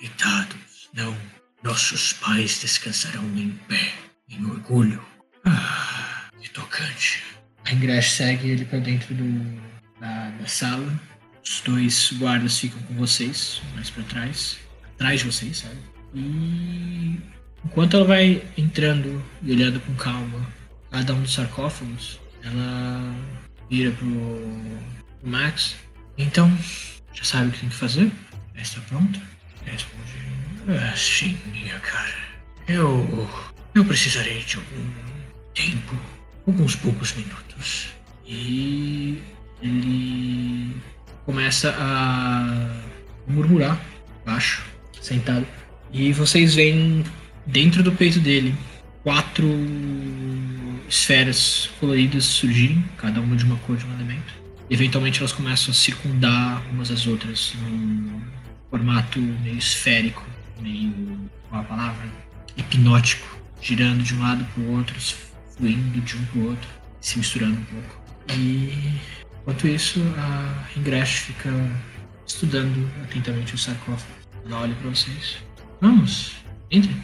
[0.00, 1.16] deitados, não.
[1.62, 3.92] Nossos pais descansarão em pé,
[4.28, 5.04] em orgulho.
[5.44, 7.22] Ah, que tocante.
[7.64, 9.62] A Ingress segue ele para dentro do,
[10.00, 11.00] da, da sala.
[11.48, 14.58] Os dois guardas ficam com vocês, mais para trás,
[14.94, 15.78] atrás de vocês, sabe?
[16.14, 17.18] E
[17.64, 20.46] enquanto ela vai entrando e olhando com calma
[20.90, 23.14] cada um dos sarcófagos, ela
[23.70, 24.08] vira pro,
[25.22, 25.74] Max.
[26.18, 26.54] Então,
[27.14, 28.12] já sabe o que tem que fazer?
[28.54, 29.18] Já está pronto?
[29.64, 30.12] Responde.
[30.68, 32.28] Ah, sim, minha cara.
[32.68, 33.28] Eu.
[33.74, 34.90] Eu precisarei de algum
[35.54, 35.96] tempo.
[36.46, 37.88] Alguns poucos minutos.
[38.26, 39.22] E.
[39.62, 40.76] Ele.
[41.28, 42.80] Começa a
[43.26, 43.78] murmurar
[44.24, 44.64] baixo,
[44.98, 45.46] sentado.
[45.92, 47.04] E vocês veem
[47.44, 48.54] dentro do peito dele
[49.02, 49.46] quatro
[50.88, 54.32] esferas coloridas surgirem, cada uma de uma cor de um elemento.
[54.70, 58.22] E eventualmente elas começam a circundar umas às outras num
[58.70, 60.24] formato meio esférico,
[60.58, 61.28] meio.
[61.50, 62.08] qual a palavra?
[62.56, 64.96] Hipnótico, girando de um lado para o outro,
[65.58, 66.68] fluindo de um para o outro,
[67.02, 68.00] se misturando um pouco.
[68.30, 68.98] E
[69.48, 71.48] enquanto isso, a Ingresh fica
[72.26, 74.12] estudando atentamente o sarcófago.
[74.44, 75.38] Ela olha para vocês.
[75.80, 76.36] Vamos,
[76.70, 76.94] entre.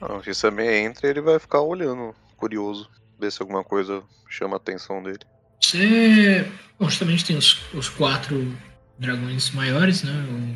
[0.00, 2.88] Não, se também entra, ele vai ficar olhando, curioso,
[3.20, 5.20] ver se alguma coisa chama a atenção dele.
[5.60, 6.50] Você.
[6.78, 8.56] Bom, justamente tem os, os quatro
[8.98, 10.12] dragões maiores, né?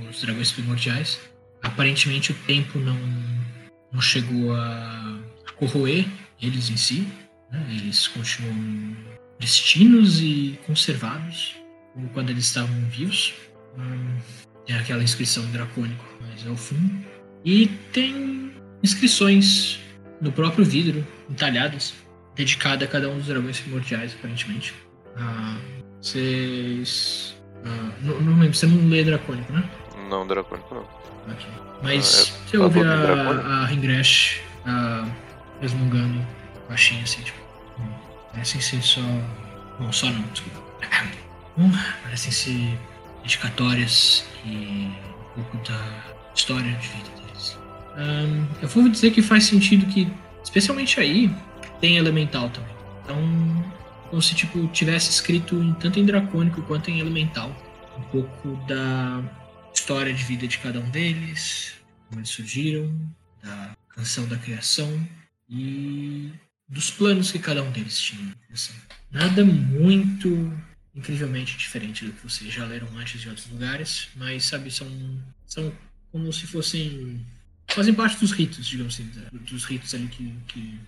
[0.08, 1.20] Os dragões primordiais.
[1.62, 2.98] Aparentemente o tempo não,
[3.92, 6.06] não chegou a, a corroer
[6.40, 7.06] eles em si.
[7.50, 7.66] Né?
[7.70, 8.96] Eles continuam
[9.38, 11.56] pristinos e conservados,
[11.92, 13.34] como quando eles estavam vivos.
[13.78, 14.16] Hum,
[14.66, 16.90] tem aquela inscrição dracônico, mas é o fundo.
[17.44, 19.78] E tem inscrições
[20.20, 21.94] no próprio vidro, entalhadas,
[22.34, 24.74] dedicada a cada um dos dragões primordiais, aparentemente.
[25.16, 25.58] Ah,
[26.00, 27.36] vocês.
[27.64, 29.68] Ah, não, não lembro, você não lê dracônico, né?
[30.08, 30.82] Não, dracônico não.
[31.32, 31.46] Ok.
[31.82, 33.30] Mas Ah, é você ouve a,
[33.62, 35.06] a Ringresh ah,
[35.60, 36.24] resmungando
[36.68, 37.45] baixinho assim, tipo.
[38.36, 39.00] Parecem ser só.
[39.80, 40.62] Não, só não, desculpa.
[41.56, 41.72] Hum,
[42.02, 42.78] parecem ser
[43.22, 47.58] dedicatórias e um pouco da história de vida deles.
[48.60, 50.12] Eu vou dizer que faz sentido que,
[50.44, 51.34] especialmente aí,
[51.80, 52.76] tem elemental também.
[53.02, 53.64] Então,
[54.10, 57.50] como se tipo tivesse escrito em, tanto em dracônico quanto em elemental
[57.96, 59.22] um pouco da
[59.74, 61.72] história de vida de cada um deles,
[62.06, 62.94] como eles surgiram,
[63.42, 65.08] da canção da criação
[65.48, 66.34] e
[66.68, 68.34] dos planos que cada um deles tinha.
[68.52, 68.72] Assim,
[69.10, 70.52] nada muito
[70.94, 74.88] incrivelmente diferente do que vocês já leram antes de outros lugares, mas sabe são
[75.46, 75.72] são
[76.10, 77.20] como se fossem
[77.68, 80.80] fazem parte dos ritos, digamos assim, da- dos ritos ali que, que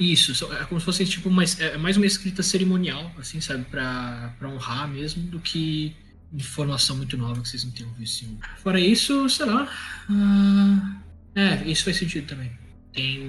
[0.00, 4.34] isso, é como se fosse tipo uma, é mais uma escrita cerimonial, assim, sabe, pra
[4.44, 5.94] honrar mesmo, do que
[6.32, 8.26] informação muito nova que vocês não tenham visto.
[8.62, 9.68] Fora isso, sei lá.
[10.10, 11.00] ah,
[11.34, 12.50] é, isso faz sentido também.
[12.98, 13.20] Tem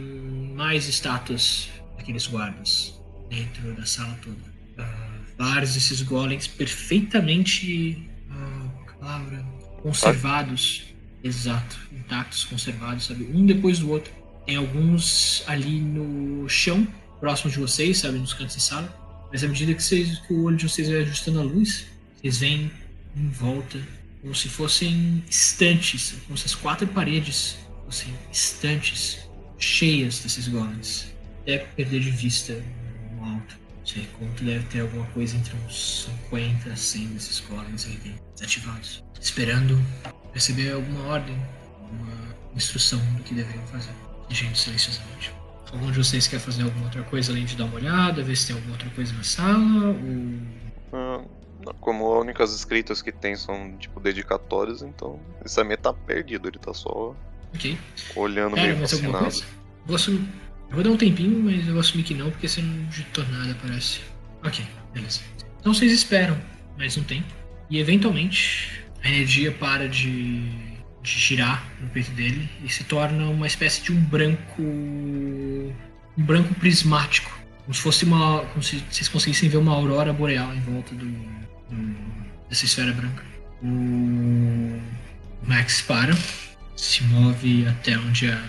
[0.56, 3.00] mais estátuas daqueles guardas
[3.30, 4.36] dentro da sala toda.
[4.80, 8.10] Ah, vários desses golems perfeitamente.
[8.32, 9.46] ah, a palavra?
[9.84, 10.86] Conservados.
[11.24, 13.26] Exato, intactos, conservados, sabe?
[13.32, 14.12] Um depois do outro.
[14.44, 16.88] Tem alguns ali no chão,
[17.20, 18.18] próximo de vocês, sabe?
[18.18, 19.28] Nos cantos da sala.
[19.32, 21.86] Mas à medida que, vocês, que o olho de vocês vai ajustando a luz,
[22.20, 22.72] vocês veem
[23.16, 23.80] em volta
[24.20, 29.29] como se fossem estantes, como se as quatro paredes fossem estantes
[29.60, 31.14] cheias desses golems.
[31.42, 32.54] Até perder de vista
[33.14, 33.58] no alto.
[33.86, 38.24] Sei quanto deve ter alguma coisa entre uns 50 a 100 desses golems aí dentro,
[38.36, 39.04] desativados.
[39.20, 39.80] Esperando
[40.34, 41.36] receber alguma ordem,
[41.92, 43.94] uma instrução do que deveriam fazer.
[44.30, 45.34] Gente, silenciosamente.
[45.72, 48.48] Algum de vocês quer fazer alguma outra coisa além de dar uma olhada, ver se
[48.48, 49.90] tem alguma outra coisa na sala?
[49.90, 50.60] Ou.
[50.94, 56.48] Ah, como as únicas escritas que tem são, tipo, dedicatórias, então esse também tá perdido,
[56.48, 57.16] ele tá só
[57.56, 57.78] Ok.
[58.16, 59.44] olhando Cara, meio mais alguma coisa?
[59.86, 60.22] Vou assumir.
[60.70, 63.26] Eu vou dar um tempinho, mas eu vou assumir que não, porque você não digitou
[63.30, 64.02] nada, parece.
[64.44, 65.22] Ok, beleza.
[65.60, 66.38] Então vocês esperam
[66.78, 67.28] mais um tempo.
[67.70, 70.42] E eventualmente a energia para de,
[71.02, 74.62] de girar no peito dele e se torna uma espécie de um branco.
[74.62, 75.74] um
[76.18, 77.38] branco prismático.
[77.64, 78.42] Como se fosse uma.
[78.46, 81.96] como se vocês conseguissem ver uma aurora boreal em volta do, do-
[82.50, 83.24] dessa esfera branca.
[83.62, 84.80] O
[85.48, 86.14] Max para,
[86.80, 88.42] se move até onde a,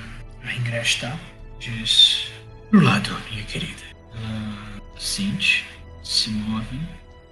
[0.44, 1.18] a Ingrid está.
[1.58, 2.30] Diz:
[2.70, 3.82] Pro lado, minha querida.
[4.14, 5.66] Ela sente,
[6.02, 6.80] se move,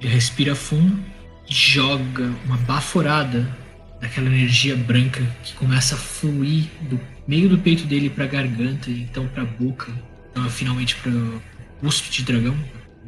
[0.00, 1.02] ele respira fundo
[1.48, 3.56] joga uma baforada
[4.00, 8.90] daquela energia branca que começa a fluir do meio do peito dele para a garganta
[8.90, 9.90] e então para a boca,
[10.30, 11.42] então finalmente para o
[11.80, 12.56] cuspe de dragão,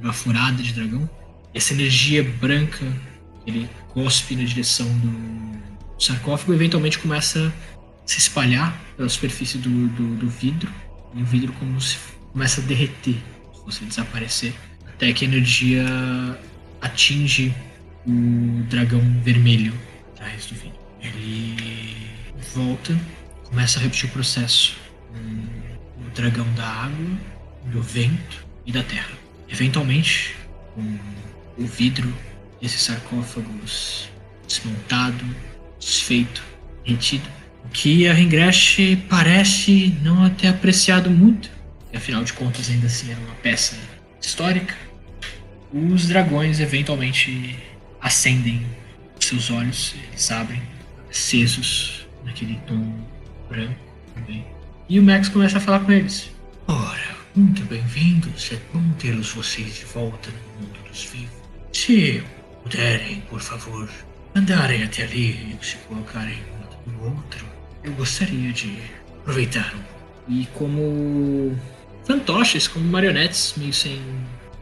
[0.02, 1.08] a furada de dragão.
[1.52, 2.84] Essa energia branca
[3.46, 7.52] ele cospe na direção do sarcófago e eventualmente começa
[8.10, 10.68] se espalhar pela superfície do, do, do vidro
[11.14, 11.96] e o vidro como se
[12.32, 13.14] começa a derreter,
[13.54, 14.52] se você desaparecer,
[14.84, 15.84] até que a energia
[16.80, 17.54] atinge
[18.04, 19.72] o dragão vermelho
[20.12, 20.80] atrás do vidro.
[21.00, 22.10] Ele
[22.52, 22.98] volta,
[23.44, 24.76] começa a repetir o processo.
[26.04, 27.18] O dragão da água,
[27.66, 29.12] do vento e da terra.
[29.48, 30.34] Eventualmente,
[30.74, 30.98] com
[31.58, 32.12] o vidro
[32.60, 34.08] desses sarcófagos
[34.48, 35.24] desmontado,
[35.78, 36.42] desfeito,
[36.82, 41.50] retido, o que a Ringresh parece não ter apreciado muito,
[41.94, 43.76] afinal de contas ainda assim era uma peça
[44.20, 44.74] histórica,
[45.72, 47.58] os dragões eventualmente
[48.00, 48.66] acendem
[49.18, 50.62] seus olhos, eles abrem,
[51.08, 52.92] acesos naquele tom
[53.48, 53.78] branco
[54.14, 54.44] também.
[54.88, 56.30] E o Max começa a falar com eles.
[56.66, 61.30] Ora, muito bem-vindos, é bom tê-los vocês de volta no mundo dos vivos.
[61.72, 62.22] Se
[62.62, 63.88] puderem, por favor,
[64.34, 67.46] andarem até ali e se colocarem um no outro,
[67.82, 68.78] eu gostaria de
[69.20, 69.90] aproveitar um.
[70.32, 71.58] E como
[72.04, 74.00] fantoches, como marionetes, meio sem,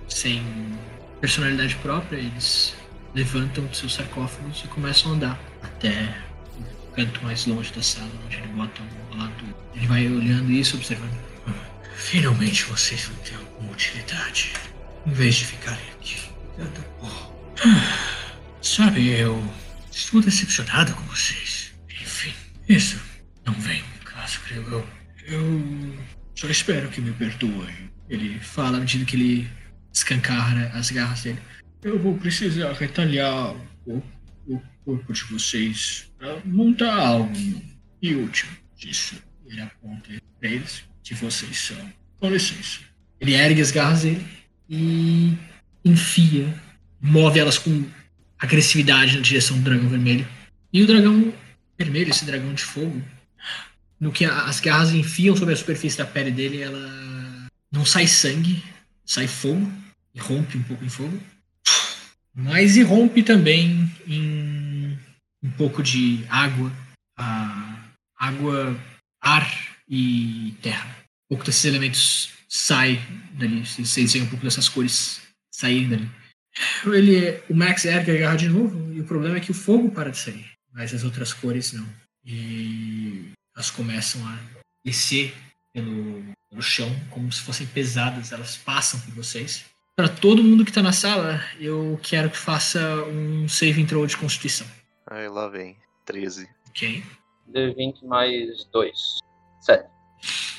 [0.08, 0.42] sem
[1.20, 2.74] personalidade própria, eles
[3.14, 6.14] levantam dos seus sarcófagos e começam a andar até
[6.58, 9.44] o canto mais longe da sala, onde ele bota o lado.
[9.74, 11.16] Ele vai olhando isso, observando.
[11.94, 14.52] Finalmente vocês vão ter alguma utilidade.
[15.06, 16.16] Em vez de ficarem aqui.
[18.62, 19.42] Sabe, eu
[19.90, 21.72] estou decepcionado com vocês.
[22.00, 22.32] Enfim,
[22.68, 23.07] isso
[23.49, 23.82] não vem
[24.44, 24.88] creio eu.
[25.26, 25.96] Eu
[26.34, 27.90] só espero que me perdoem.
[28.09, 29.51] Ele fala à medida que ele
[29.92, 31.38] escancara as garras dele.
[31.82, 33.55] Eu vou precisar retalhar
[33.86, 34.03] o,
[34.46, 37.32] o corpo de vocês para montar algo
[38.03, 39.22] e útil disso.
[39.46, 41.92] Ele aponta para eles que vocês são.
[42.18, 42.80] Com licença.
[43.20, 44.26] Ele ergue as garras dele
[44.68, 45.36] e
[45.84, 46.53] enfia,
[47.01, 47.84] move elas com
[48.38, 50.26] agressividade na direção do dragão vermelho.
[50.72, 51.32] E o dragão
[51.78, 53.03] vermelho, esse dragão de fogo,
[54.01, 58.62] no que as garras enfiam sobre a superfície da pele dele, ela não sai sangue,
[59.05, 59.70] sai fogo,
[60.14, 61.20] e rompe um pouco em fogo.
[62.34, 64.99] Mas irrompe também em
[65.42, 66.72] um pouco de água,
[68.16, 68.78] água,
[69.20, 70.88] ar e terra.
[71.26, 73.01] Um pouco desses elementos sai
[73.32, 73.64] dali.
[73.64, 75.20] Vocês veem um pouco dessas cores
[75.53, 76.11] saírem dali.
[76.86, 79.90] Ele, o Max ergue a garra de novo e o problema é que o fogo
[79.90, 81.86] para de sair, mas as outras cores não.
[82.24, 84.38] E elas começam a
[84.84, 85.34] descer
[85.72, 88.30] pelo, pelo chão como se fossem pesadas.
[88.30, 89.66] Elas passam por vocês
[89.98, 94.16] para todo mundo que tá na sala, eu quero que faça um save throw de
[94.16, 94.64] constituição.
[95.11, 95.76] Aí lá vem.
[96.06, 96.48] 13.
[96.68, 97.02] Ok.
[97.52, 99.18] D20 mais 2.
[99.59, 99.88] 7.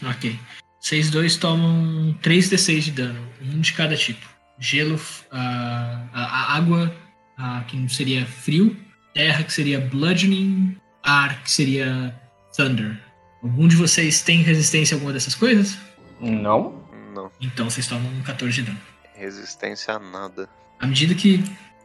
[0.09, 0.37] Ok.
[0.81, 4.27] Vocês dois tomam 3d6 de dano, um de cada tipo.
[4.59, 4.99] Gelo,
[5.31, 6.93] a, a, a água,
[7.37, 8.75] a, que seria frio,
[9.13, 12.13] terra, que seria bludgeoning, ar, que seria
[12.59, 12.97] thunder.
[13.41, 15.77] Algum de vocês tem resistência a alguma dessas coisas?
[16.19, 16.83] Não.
[17.15, 17.31] Não.
[17.39, 18.79] Então vocês tomam 14 de dano.
[19.15, 20.49] Resistência a nada.
[20.77, 21.41] À medida que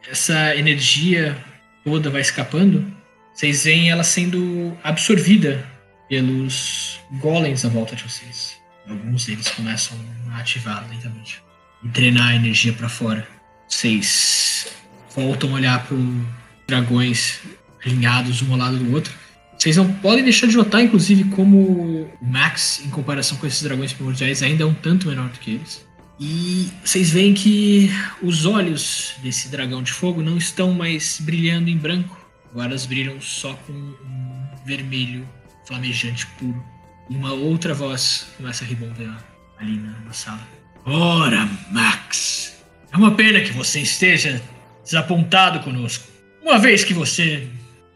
[0.09, 1.37] essa energia
[1.85, 2.85] toda vai escapando,
[3.33, 5.65] vocês veem ela sendo absorvida
[6.09, 8.57] pelos golems à volta de vocês.
[8.87, 9.97] Alguns deles começam
[10.31, 11.41] a ativar lentamente
[11.83, 13.25] e drenar a energia para fora.
[13.67, 14.67] Vocês
[15.15, 16.25] voltam a olhar para os
[16.67, 17.39] dragões
[17.83, 19.13] alinhados um ao lado do outro.
[19.57, 23.93] Vocês não podem deixar de notar, inclusive, como o Max, em comparação com esses dragões
[23.93, 25.85] primordiais, ainda é um tanto menor do que eles.
[26.19, 27.89] E vocês veem que
[28.21, 32.17] os olhos desse dragão de fogo não estão mais brilhando em branco.
[32.51, 35.27] Agora elas brilham só com um vermelho
[35.65, 36.63] flamejante puro.
[37.09, 39.23] E uma outra voz começa a ribombear
[39.59, 40.47] ali na, na sala.
[40.85, 42.55] Ora, Max,
[42.91, 44.41] é uma pena que você esteja
[44.83, 46.07] desapontado conosco.
[46.41, 47.47] Uma vez que você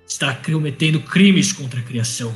[0.10, 2.36] está cometendo crimes contra a criação.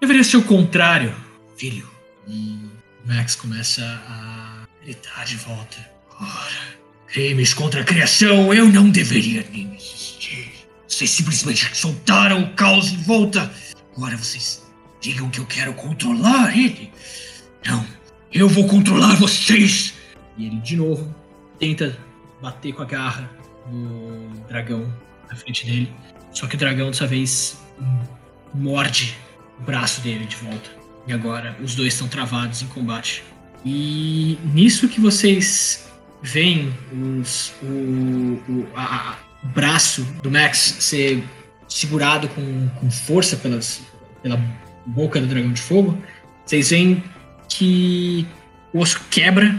[0.00, 1.14] Deveria ser o contrário,
[1.56, 1.88] filho.
[2.26, 2.58] E
[3.06, 4.66] Max começa a
[5.00, 5.90] tá de volta.
[6.20, 10.52] Ora, crimes contra a criação, eu não deveria nem existir.
[10.86, 13.50] Vocês simplesmente soltaram o caos em volta.
[13.96, 14.66] Agora vocês
[15.00, 16.92] digam que eu quero controlar ele.
[17.64, 17.86] Não,
[18.32, 19.94] eu vou controlar vocês.
[20.36, 21.14] E ele de novo
[21.58, 21.96] tenta
[22.40, 23.30] bater com a garra
[23.70, 24.92] no dragão
[25.30, 25.92] na frente dele.
[26.32, 27.60] Só que o dragão dessa vez
[28.54, 29.16] morde
[29.58, 30.70] o braço dele de volta.
[31.06, 33.22] E agora os dois estão travados em combate.
[33.64, 35.88] E nisso que vocês
[36.22, 36.72] veem
[37.20, 39.16] os, o, o, a, a,
[39.48, 41.22] braço do Max ser
[41.68, 43.82] segurado com, com força pelas,
[44.22, 44.40] pela
[44.86, 45.98] boca do dragão de fogo,
[46.44, 47.02] vocês veem
[47.48, 48.26] que
[48.72, 49.54] o osso quebra,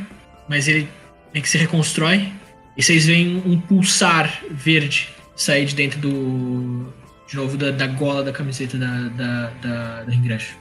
[0.48, 0.88] mas ele
[1.34, 2.32] meio que se reconstrói.
[2.76, 6.94] E vocês veem um pulsar verde sair de dentro do.
[7.28, 10.56] De novo, da, da gola da camiseta da, da, da, da Ingrash.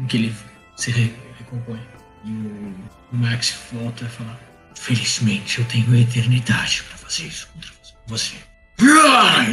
[0.00, 0.34] Em que ele
[0.76, 1.80] se re- recompõe.
[2.24, 2.74] E o,
[3.12, 4.40] o Max volta a falar:
[4.74, 7.70] Felizmente eu tenho a eternidade pra fazer isso contra
[8.06, 8.34] você.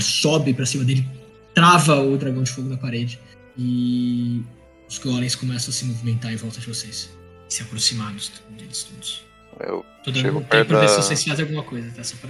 [0.01, 1.07] Sobe pra cima dele,
[1.53, 3.19] trava o dragão de fogo na parede.
[3.57, 4.43] E
[4.88, 7.09] os golems começam a se movimentar em volta de vocês.
[7.49, 9.23] Se aproximar dos- deles todos.
[9.59, 12.03] Eu, Tô dando um tempo pra ver se da- vocês fazem alguma coisa, tá?
[12.03, 12.30] Só pra...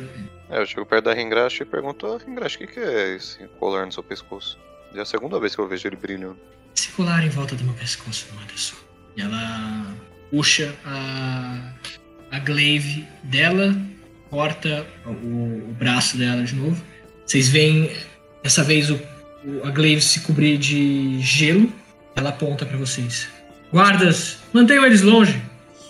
[0.49, 3.39] é, eu chego perto da Ringrash e pergunto, ah, Ringrash, o que, que é esse
[3.59, 4.57] colar no seu pescoço?
[4.93, 6.37] Já é a segunda vez que eu vejo ele brilhando.
[6.75, 8.75] Se colar em volta do meu pescoço, é só.
[9.17, 9.85] E ela
[10.29, 11.71] puxa a,
[12.31, 13.75] a glaive dela,
[14.29, 16.81] corta o, o braço dela de novo.
[17.25, 17.91] Vocês veem,
[18.43, 18.95] dessa vez, o,
[19.45, 21.71] o- a glaive se cobrir de gelo.
[22.15, 23.27] Ela aponta pra vocês.
[23.71, 25.41] Guardas, mantenham eles longe.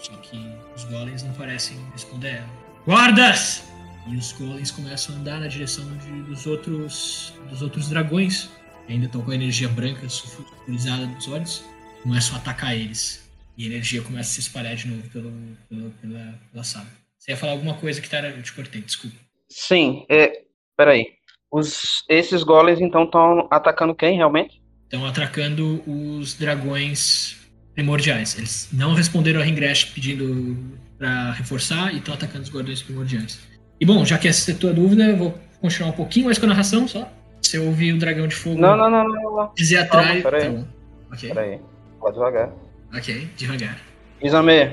[0.01, 0.39] Só que
[0.75, 2.49] os golems não parecem responder ela.
[2.85, 3.63] Guardas!
[4.07, 8.49] E os golems começam a andar na direção de- dos, outros, dos outros dragões
[8.87, 11.63] ainda estão com a energia branca sulfurizada dos olhos,
[12.03, 13.27] começam a atacar eles.
[13.57, 15.31] E a energia começa a se espalhar de novo pelo,
[15.69, 16.87] pelo- pela, pela sala.
[17.17, 19.15] Você ia falar alguma coisa que tá, eu te cortei, desculpa.
[19.49, 20.43] Sim, é.
[20.77, 21.05] Peraí.
[21.51, 24.61] Os, esses golems então estão atacando quem realmente?
[24.83, 27.37] Estão atacando os dragões
[27.73, 28.37] primordiais.
[28.37, 33.39] Eles não responderam a Ringrash pedindo pra reforçar e estão atacando os guardiões primordiais.
[33.79, 36.37] E bom, já que essa é a tua dúvida, eu vou continuar um pouquinho mais
[36.37, 37.09] com a narração só.
[37.41, 40.23] Você ouvir o dragão de fogo Não, não, não, não, dizer Calma, atrás.
[40.23, 40.43] peraí.
[40.43, 40.65] Tá bom.
[41.11, 41.59] Ok, Peraí.
[42.01, 42.49] Vai devagar.
[42.93, 43.77] ok, devagar.
[44.21, 44.71] Izame,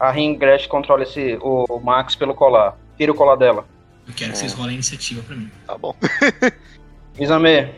[0.00, 2.76] a Ringrash controla esse, o Max pelo colar.
[2.96, 3.66] Tira o colar dela.
[4.06, 5.50] Eu quero que vocês rolem a iniciativa pra mim.
[5.66, 5.94] Tá bom.
[7.18, 7.68] Izame,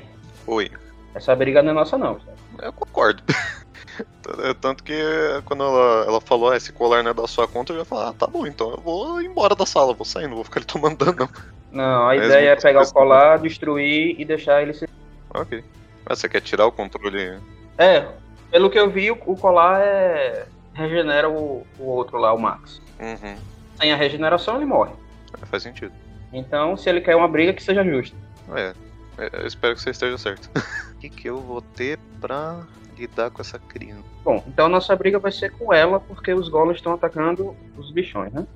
[0.46, 0.70] Oi.
[1.14, 2.18] essa briga não é nossa não.
[2.62, 3.22] Eu concordo.
[3.96, 4.94] T- Tanto que
[5.44, 8.08] quando ela, ela falou, ah, esse colar não é da sua conta, eu ia falar,
[8.08, 10.66] ah, tá bom, então eu vou embora da sala, vou sair, não vou ficar ali
[10.66, 11.28] tomando dano, não.
[11.72, 14.88] Não, a Mesmo ideia é pegar o colar, destruir e deixar ele se.
[15.34, 15.62] Ok.
[16.06, 17.38] Ah, você quer tirar o controle?
[17.76, 18.06] É,
[18.50, 20.46] pelo que eu vi, o, o colar é.
[20.72, 22.80] regenera o, o outro lá, o Max.
[22.98, 23.36] Uhum.
[23.80, 24.92] Sem a regeneração, ele morre.
[25.42, 25.92] É, faz sentido.
[26.32, 28.16] Então, se ele quer uma briga, que seja justa.
[28.54, 28.72] É,
[29.18, 30.50] é, eu espero que você esteja certo.
[30.96, 32.62] O que, que eu vou ter pra
[32.96, 34.04] lidar com essa criança?
[34.24, 38.32] Bom, então nossa briga vai ser com ela, porque os golems estão atacando os bichões,
[38.32, 38.46] né?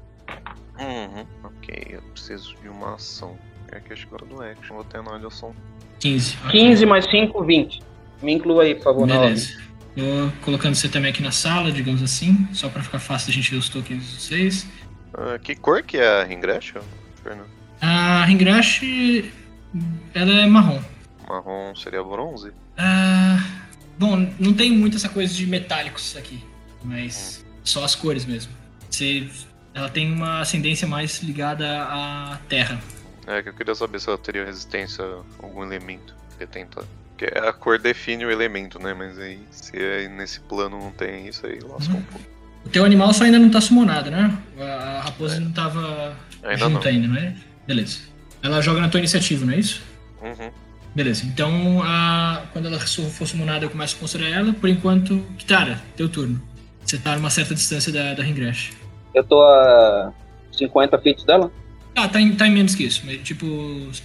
[0.79, 1.27] Uhum.
[1.45, 3.37] Ok, eu preciso de uma ação.
[3.71, 5.55] É que acho que agora do action, vou ter na ação.
[6.01, 6.39] 15.
[6.47, 6.51] ok.
[6.51, 7.83] 15 mais 5, 20.
[8.23, 9.19] Me inclua aí, por favor, na.
[9.19, 9.61] Beleza.
[9.95, 13.51] Tô colocando você também aqui na sala, digamos assim, só pra ficar fácil da gente
[13.51, 14.67] ver os tokens de vocês.
[15.13, 16.75] Ah, que cor que é a Ringresh,
[17.23, 17.49] Fernando?
[17.81, 18.83] A Ringrash,
[20.15, 20.81] ela é marrom.
[21.29, 22.53] Marrom seria bronze?
[22.77, 23.39] Ah,
[24.01, 26.43] bom, não tem muito essa coisa de metálicos aqui,
[26.83, 28.51] mas só as cores mesmo.
[28.91, 29.29] Você,
[29.75, 32.81] ela tem uma ascendência mais ligada à terra.
[33.27, 36.15] É que eu queria saber se ela teria resistência a algum elemento.
[36.33, 36.83] Queria tentar.
[37.17, 38.95] Porque a cor define o elemento, né?
[38.95, 41.99] Mas aí, se aí nesse plano não tem isso aí, lasca Uhum.
[41.99, 42.27] um pouco.
[42.65, 44.37] O teu animal só ainda não tá summonado, né?
[44.59, 46.91] A raposa não tava Ainda junto não.
[46.91, 47.35] ainda, não é?
[47.67, 47.99] Beleza.
[48.43, 49.83] Ela joga na tua iniciativa, não é isso?
[50.23, 50.51] Uhum.
[50.95, 52.43] Beleza, então a...
[52.53, 54.53] quando ela for summonada eu começo a considerar ela.
[54.53, 56.41] Por enquanto, Kitara, teu turno.
[56.85, 58.73] Você tá numa certa distância da, da Ringrash.
[59.15, 60.13] Eu tô a
[60.53, 61.51] 50 feet dela?
[61.95, 63.07] Ah, tá em, tá em menos que isso.
[63.19, 63.47] Tipo,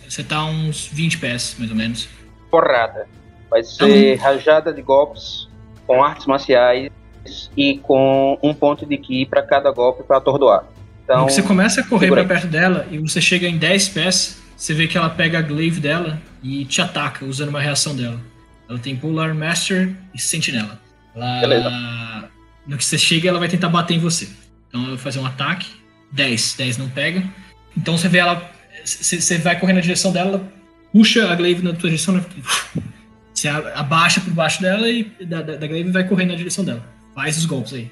[0.07, 2.07] você tá a uns 20 pés, mais ou menos.
[2.52, 3.07] Porrada.
[3.49, 5.48] Vai ser rajada de golpes
[5.86, 6.91] com artes marciais
[7.56, 10.66] e com um ponto de ki pra cada golpe pra atordoar.
[11.03, 12.28] Então, Quando você começa a correr aí.
[12.28, 15.80] perto dela e você chega em 10 pés, você vê que ela pega a glaive
[15.80, 18.19] dela e te ataca usando uma reação dela.
[18.69, 20.80] Ela tem Polar Master e Sentinela.
[21.15, 22.30] Ela, Beleza.
[22.68, 24.27] no que você chega, ela vai tentar bater em você.
[24.68, 25.68] Então ela vai fazer um ataque.
[26.11, 26.56] 10.
[26.57, 27.23] 10 não pega.
[27.77, 28.49] Então você vê ela.
[28.84, 30.53] Você vai correr na direção dela, ela
[30.91, 32.15] puxa a glaive na tua direção.
[32.15, 32.23] né?
[33.34, 36.86] Você abaixa por baixo dela e da, da, da glaive vai correr na direção dela.
[37.14, 37.91] Faz os golpes aí.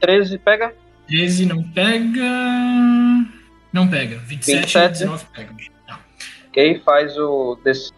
[0.00, 0.72] 13 pega.
[1.08, 2.22] 13 não pega.
[3.78, 4.18] Não pega.
[4.18, 4.84] 27 27.
[4.86, 5.54] e 19 pega.
[5.86, 6.00] Tá.
[6.48, 7.92] Ok, faz o DC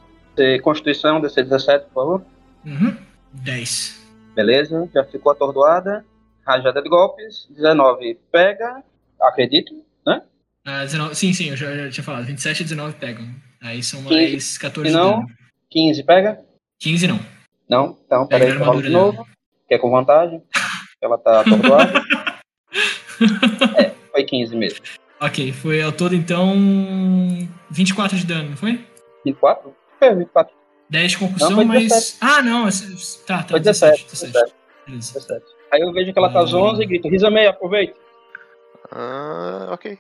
[0.62, 2.24] Constituição, DC 17, por favor.
[2.66, 2.97] Uhum.
[3.32, 3.98] 10.
[4.35, 6.05] Beleza, já ficou atordoada.
[6.47, 7.47] Rajada de golpes.
[7.51, 8.82] 19 pega.
[9.20, 9.73] Acredito,
[10.07, 10.23] né?
[10.66, 12.24] Ah, 19 sim, sim, eu já, já tinha falado.
[12.27, 13.27] 27 e 19 pegam.
[13.62, 14.15] Aí são 15.
[14.15, 15.27] mais 14 Se de não- dano.
[15.70, 16.40] 15 pega.
[16.78, 17.20] 15 não.
[17.69, 19.27] Não, então Pega peraí eu de armadura novo.
[19.69, 20.43] Que é com vantagem.
[21.01, 21.93] Ela tá atordoada.
[23.78, 24.81] é, foi 15 mesmo.
[25.20, 26.55] Ok, foi ao todo então
[27.70, 28.84] 24 de dano, não foi?
[29.24, 29.74] 24?
[29.98, 30.55] foi 24.
[30.88, 31.82] 10 de concussão, Não, mas.
[31.84, 32.16] 17.
[32.20, 32.66] Ah, não.
[32.68, 33.48] esse- Tá, tá.
[33.51, 34.05] Foi 17.
[34.05, 34.32] 17.
[34.32, 34.55] 17.
[34.86, 35.12] Beleza.
[35.20, 35.44] 17.
[35.72, 36.47] Aí eu vejo que ela tá Hum.
[36.47, 37.94] zonza e grito, Rizame, aproveita.
[38.90, 39.98] Ah, ok.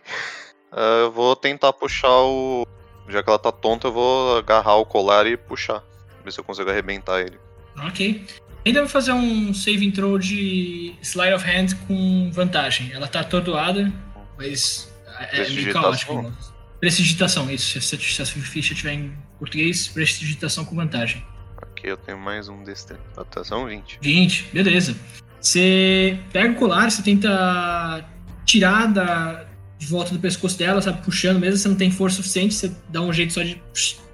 [0.72, 2.66] Ah, eu vou tentar puxar o.
[3.08, 5.82] Já que ela tá tonta, eu vou agarrar o colar e puxar.
[6.24, 7.38] Ver se eu consigo arrebentar ele.
[7.86, 8.24] Ok.
[8.64, 12.92] Ainda vai fazer um save throw de Slide of Hand com vantagem.
[12.92, 13.90] Ela tá atordoada,
[14.36, 14.89] mas
[15.24, 15.82] é meio Prestidigitação?
[15.82, 16.22] caótico.
[16.22, 16.32] né?
[16.80, 17.80] Prestidigitação, isso.
[17.80, 21.24] Se, se a sua ficha tiver em português, prestidigitação com vantagem.
[21.60, 23.00] Aqui eu tenho mais um desse tempo.
[23.16, 23.98] Atenção, 20.
[24.00, 24.96] 20, beleza.
[25.40, 28.04] Você pega o colar, você tenta
[28.44, 29.44] tirar da,
[29.78, 31.02] de volta do pescoço dela, sabe?
[31.02, 33.60] Puxando mesmo, você não tem força suficiente, você dá um jeito só de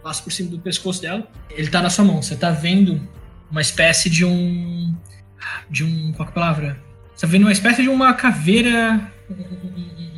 [0.02, 1.26] passa por cima do pescoço dela.
[1.50, 3.00] Ele tá na sua mão, você tá vendo
[3.50, 4.94] uma espécie de um.
[5.68, 6.12] De um.
[6.12, 6.82] Qual que é a palavra?
[7.14, 9.12] Você tá vendo uma espécie de uma caveira.
[9.28, 10.15] Um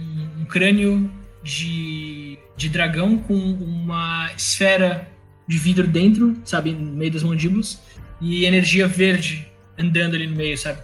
[0.48, 1.10] crânio
[1.42, 5.08] de, de dragão com uma esfera
[5.46, 6.72] de vidro dentro, sabe?
[6.72, 7.80] No meio das mandíbulas.
[8.20, 9.46] E energia verde
[9.78, 10.82] andando ali no meio, sabe?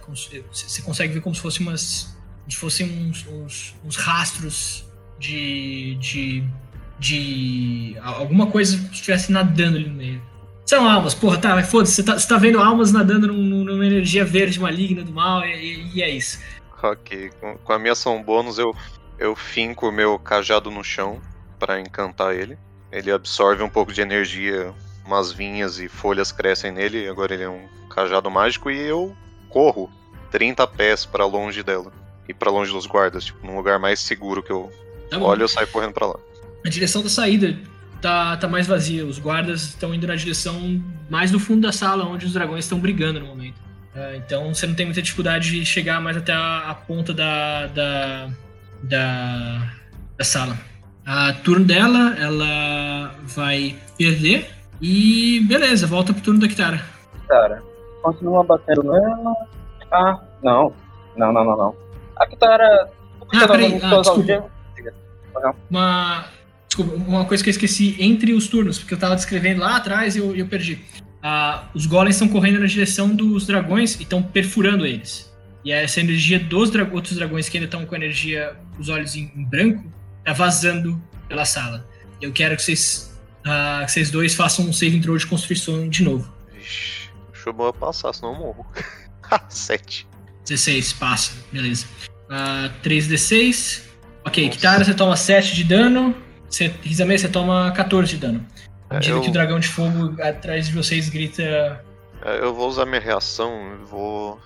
[0.51, 2.17] Você consegue ver como se fosse umas.
[2.39, 4.85] Como se fossem uns, uns, uns rastros
[5.19, 5.95] de.
[5.95, 6.43] de.
[6.99, 7.97] de.
[8.01, 10.21] alguma coisa que estivesse nadando ali no meio.
[10.65, 14.25] São almas, porra, tá, mas foda-se, você tá, tá vendo almas nadando num- numa energia
[14.25, 16.39] verde maligna do mal, e, e é isso.
[16.81, 17.29] Ok.
[17.39, 18.75] Com, com a minha ação bônus, eu,
[19.17, 21.21] eu finco o meu cajado no chão
[21.59, 22.57] pra encantar ele.
[22.91, 24.73] Ele absorve um pouco de energia,
[25.05, 27.07] umas vinhas e folhas crescem nele.
[27.07, 29.15] Agora ele é um cajado mágico e eu
[29.49, 29.89] corro
[30.31, 31.91] 30 pés pra longe dela.
[32.27, 34.71] E pra longe dos guardas, tipo, num lugar mais seguro que eu
[35.09, 36.15] Tá olho, eu saio correndo pra lá.
[36.65, 37.57] A direção da saída
[38.01, 39.05] tá, tá mais vazia.
[39.05, 42.79] Os guardas estão indo na direção mais do fundo da sala, onde os dragões estão
[42.79, 43.55] brigando no momento.
[43.95, 47.67] Ah, então você não tem muita dificuldade de chegar mais até a, a ponta da,
[47.67, 48.29] da,
[48.83, 49.71] da,
[50.17, 50.57] da sala.
[51.05, 54.49] A turno dela, ela vai perder.
[54.81, 56.81] E beleza, volta pro turno da Kitara.
[57.27, 57.61] Cara,
[58.01, 59.35] continua batendo nela.
[59.91, 60.73] Ah, não.
[61.15, 61.75] Não, não, não, não.
[62.17, 62.89] A Kitara.
[63.33, 64.45] Ah, peraí, ah, desculpa.
[65.69, 66.25] uma.
[66.67, 70.15] Desculpa, uma coisa que eu esqueci entre os turnos, porque eu tava descrevendo lá atrás
[70.15, 70.83] e eu, eu perdi.
[71.21, 75.33] Ah, os golems estão correndo na direção dos dragões e estão perfurando eles.
[75.65, 79.15] E essa energia dos dra- outros dragões que ainda estão com a energia, os olhos
[79.15, 79.83] em, em branco,
[80.23, 81.85] tá vazando pela sala.
[82.21, 86.03] Eu quero que vocês, ah, que vocês dois façam um save throw de construção de
[86.03, 86.31] novo.
[86.53, 88.65] Vixe, deixa eu passar, senão eu morro.
[89.49, 90.07] 7.
[90.47, 91.87] 16, passa, beleza.
[92.29, 93.81] Ah, 3d6.
[94.23, 96.15] Ok, Kitara, você toma 7 de dano.
[96.47, 98.45] Você, Rizame, você toma 14 de dano.
[98.89, 101.41] À medida eu- que o dragão de fogo atrás de vocês grita.
[102.21, 104.39] É, Eu vou usar minha reação, vou.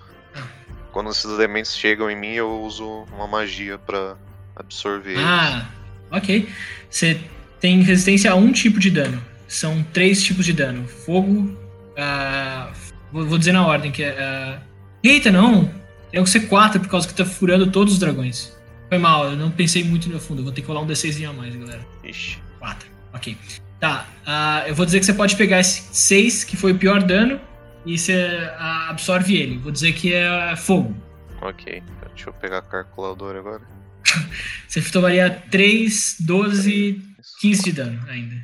[0.92, 4.16] Quando esses elementos chegam em mim, eu uso uma magia pra
[4.56, 5.24] absorver eles.
[5.24, 5.68] Ah,
[6.10, 6.48] ok.
[6.88, 7.20] Você
[7.60, 9.22] tem resistência a um tipo de dano.
[9.46, 11.56] São três tipos de dano: fogo.
[11.96, 12.72] ah,
[13.12, 14.16] vou, dizer na ordem que é.
[14.18, 14.60] ah,
[15.02, 15.70] eita, não!
[16.10, 18.56] Tem que ser 4 por causa que tá furando todos os dragões.
[18.88, 20.40] Foi mal, eu não pensei muito no fundo.
[20.40, 21.86] Eu vou ter que rolar um D6 a mais, galera.
[22.02, 22.38] Ixi.
[22.58, 22.88] 4.
[23.12, 23.36] Ok.
[23.78, 24.06] Tá.
[24.26, 27.40] ah, eu vou dizer que você pode pegar esse 6, que foi o pior dano,
[27.86, 29.58] e você ah, absorve ele.
[29.58, 30.94] Vou dizer que é fogo.
[31.42, 31.82] Ok.
[32.14, 33.62] Deixa eu pegar a calculadora agora.
[34.68, 37.02] Você tomaria 3, 12,
[37.40, 38.36] 15 de dano ainda.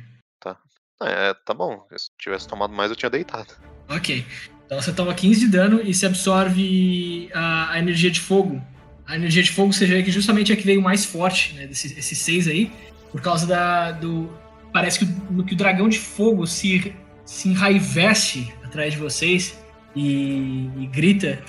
[1.01, 1.85] É, tá bom.
[1.95, 3.53] Se tivesse tomado mais, eu tinha deitado.
[3.87, 4.25] Ok.
[4.65, 8.61] Então você toma 15 de dano e se absorve a, a energia de fogo.
[9.05, 11.67] A energia de fogo você vê que justamente é que veio mais forte, né?
[11.67, 12.71] Desse, esses seis aí.
[13.11, 13.91] Por causa da.
[13.91, 14.29] do.
[14.73, 16.93] Parece que, o- que o dragão de fogo se,
[17.25, 19.57] se enraivece atrás de vocês
[19.95, 21.39] e, e grita.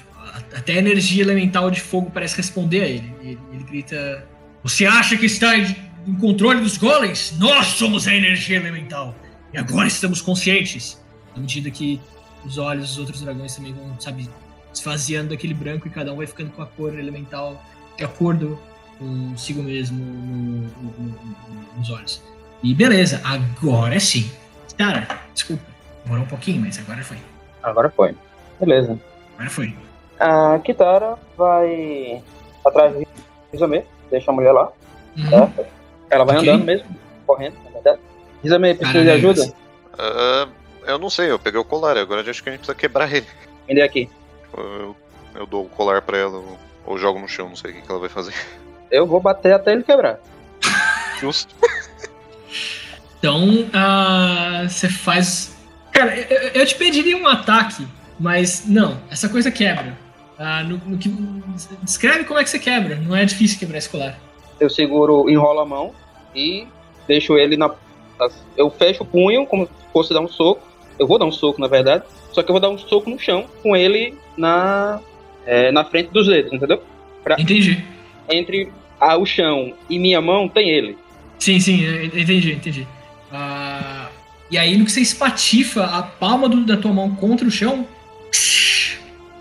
[0.54, 3.14] Até a energia elemental de fogo parece responder a ele.
[3.20, 4.26] Ele, ele grita.
[4.62, 5.74] Você acha que está em,
[6.20, 7.34] controle dos golems?
[7.38, 9.14] Nós somos a energia elemental.
[9.52, 11.02] E agora estamos conscientes.
[11.34, 12.00] À medida que
[12.44, 14.28] os olhos dos outros dragões também vão, sabe,
[14.72, 17.62] esvaziando daquele branco e cada um vai ficando com a cor elemental
[17.96, 18.58] de acordo
[18.98, 22.22] consigo mesmo no- no- no- nos olhos.
[22.62, 24.30] E beleza, agora sim.
[24.76, 25.64] Cara, desculpa,
[26.04, 27.16] demorou um pouquinho, mas agora foi.
[27.62, 28.14] Agora foi.
[28.60, 28.98] Beleza.
[29.34, 29.76] Agora foi.
[30.18, 32.22] A Kitara vai
[32.64, 33.06] atrás de
[33.52, 34.70] Rizame, deixa a mulher lá,
[35.16, 35.28] Uhum.
[35.30, 35.66] certo?
[36.10, 36.48] Ela vai Ok.
[36.48, 36.86] andando mesmo,
[37.26, 38.00] correndo, na verdade.
[38.42, 39.52] Rizame, precisa de ajuda?
[39.98, 40.48] Ah,
[40.86, 43.26] eu não sei, eu peguei o colar, agora acho que a gente precisa quebrar ele.
[43.68, 44.10] Me dê aqui.
[44.56, 44.96] Eu,
[45.34, 47.82] eu dou o colar pra ela ou, ou jogo no chão, não sei o que,
[47.82, 48.34] que ela vai fazer.
[48.90, 50.18] Eu vou bater até ele quebrar.
[51.20, 51.54] Justo.
[53.18, 55.54] Então, ah, você faz.
[55.98, 57.86] Cara, eu, eu- te pediria um ataque,
[58.20, 59.98] mas não, essa coisa quebra.
[60.38, 61.08] Ah, no, no que...
[61.82, 64.16] Descreve como é que você quebra, não é difícil quebrar esse colar.
[64.60, 65.92] Eu seguro, enrolo a mão
[66.34, 66.66] e
[67.08, 67.70] deixo ele na
[68.56, 70.60] eu fecho o punho como se fosse dar um soco.
[70.98, 72.02] Eu vou dar um soco, na verdade.
[72.32, 75.00] Só que eu vou dar um soco no chão com ele na,
[75.46, 76.82] é, na frente dos dedos, entendeu?
[77.38, 77.84] Entendi.
[78.28, 80.98] Entre a- o chão e minha mão tem ele.
[81.38, 82.86] Sim, sim, eu entendi, entendi.
[83.32, 83.67] Ah,
[84.50, 87.86] e aí, no que você espatifa a palma do- da tua mão contra o chão,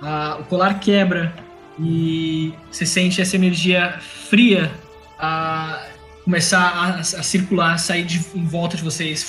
[0.02, 1.34] ah, o colar quebra
[1.80, 4.72] e você sente essa energia fria
[5.20, 5.86] ah,
[6.24, 9.26] começar a, a circular, sair de, em volta de vocês.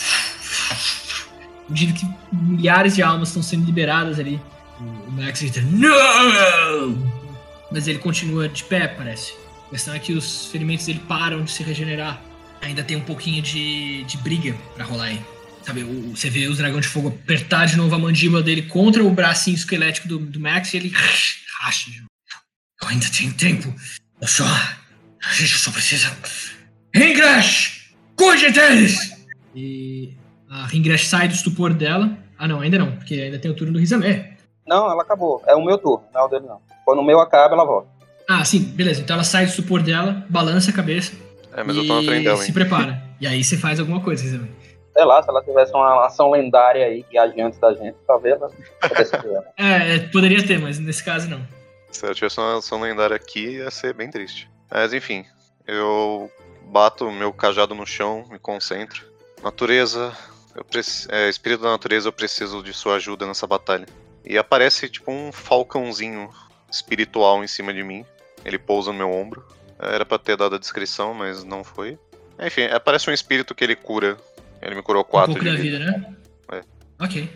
[1.68, 4.40] À medida que milhares de almas estão sendo liberadas ali.
[4.80, 6.96] O Max grita, não!
[7.70, 9.34] Mas ele continua de pé, parece.
[9.66, 12.20] A questão é que os ferimentos dele param de se regenerar
[12.62, 15.20] ainda tem um pouquinho de, de briga pra rolar aí.
[15.68, 19.04] Sabe, o- você vê os dragões de fogo apertar de novo a mandíbula dele contra
[19.04, 21.90] o bracinho esquelético do, do Max e ele racha.
[21.90, 22.08] de novo.
[22.80, 23.74] Eu ainda tenho tempo.
[24.18, 24.44] Eu só.
[24.46, 26.10] A gente só precisa.
[26.94, 27.90] Ringrash!
[28.16, 29.14] Cuide deles!
[29.54, 30.14] E
[30.48, 32.16] a Ringrash sai do estupor dela.
[32.38, 34.36] Ah, não, ainda não, porque ainda tem o turno do Rizamé.
[34.66, 35.42] Não, ela acabou.
[35.46, 36.62] É o meu turno, não é o dele não.
[36.86, 37.88] Quando o meu acaba, ela volta.
[38.26, 39.02] Ah, sim, beleza.
[39.02, 41.12] Então ela sai do estupor dela, balança a cabeça
[41.54, 42.54] É, mas eu e tô na frente dela, se hein?
[42.54, 43.02] prepara.
[43.20, 44.48] E aí você faz alguma coisa, Rizamé.
[44.98, 48.34] Sei lá, se ela tivesse uma ação lendária aí que age antes da gente, talvez
[48.34, 48.50] ela
[48.80, 49.42] pudesse fazer.
[49.56, 51.40] É, é, poderia ter, mas nesse caso não.
[51.92, 54.50] Se eu tivesse uma ação lendária aqui, ia ser bem triste.
[54.68, 55.24] Mas enfim,
[55.68, 56.28] eu
[56.64, 59.06] bato meu cajado no chão, me concentro.
[59.40, 60.12] Natureza,
[60.56, 63.86] eu preci- é, espírito da natureza, eu preciso de sua ajuda nessa batalha.
[64.24, 66.28] E aparece tipo um falcãozinho
[66.68, 68.04] espiritual em cima de mim.
[68.44, 69.46] Ele pousa no meu ombro.
[69.78, 71.96] Era pra ter dado a descrição, mas não foi.
[72.40, 74.16] Enfim, aparece um espírito que ele cura.
[74.62, 75.78] Ele me curou Um 4 pouco de da vida.
[75.78, 76.14] vida, né?
[76.52, 77.04] É.
[77.04, 77.28] Ok.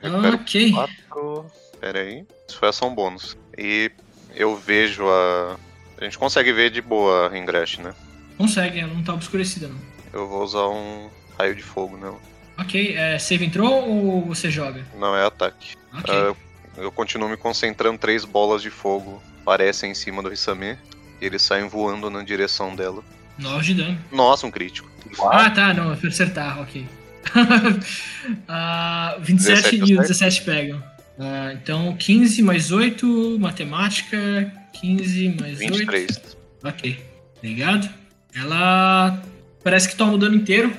[0.00, 0.72] Recupero Ok.
[0.72, 1.46] 4.
[1.80, 2.26] Pera aí.
[2.48, 3.36] Isso foi ação bônus.
[3.56, 3.90] E
[4.34, 5.56] eu vejo a.
[6.00, 7.94] A gente consegue ver de boa a Ringrash, né?
[8.36, 9.76] Consegue, ela não tá obscurecida, não.
[10.12, 11.08] Eu vou usar um
[11.38, 12.18] raio de fogo nela.
[12.58, 14.84] Ok, é, save entrou ou você joga?
[14.96, 15.76] Não é ataque.
[15.92, 16.12] Ok.
[16.14, 16.34] Ah,
[16.76, 20.76] eu continuo me concentrando, três bolas de fogo aparecem em cima do Hisame.
[21.20, 23.02] E eles saem voando na direção dela.
[23.38, 23.98] 9 de dano.
[24.10, 24.88] Nossa, um crítico.
[25.22, 26.86] Ah, tá, não, pra acertar, ok.
[28.48, 30.12] ah, 27 17 e o acerta.
[30.12, 30.82] 17 pegam.
[31.18, 34.52] Ah, então, 15 mais 8, matemática.
[34.80, 35.72] 15 mais 8.
[35.72, 36.36] 23.
[36.64, 37.04] Ok,
[37.38, 37.88] obrigado.
[38.34, 39.22] Ela
[39.62, 40.72] parece que toma o dano inteiro.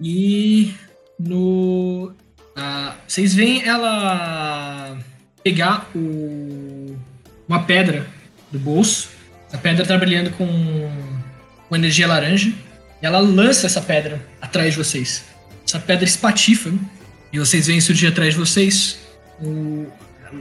[0.00, 0.74] E
[1.18, 2.12] no.
[2.56, 4.98] ah, vocês veem ela
[5.42, 6.96] pegar o,
[7.48, 8.06] uma pedra
[8.50, 9.10] do bolso.
[9.52, 10.46] A pedra tá brilhando com,
[11.68, 12.50] com energia laranja.
[13.02, 15.24] E ela lança essa pedra atrás de vocês.
[15.66, 16.72] Essa pedra espatifa.
[17.32, 18.98] E vocês veem surgir atrás de vocês
[19.40, 19.86] o-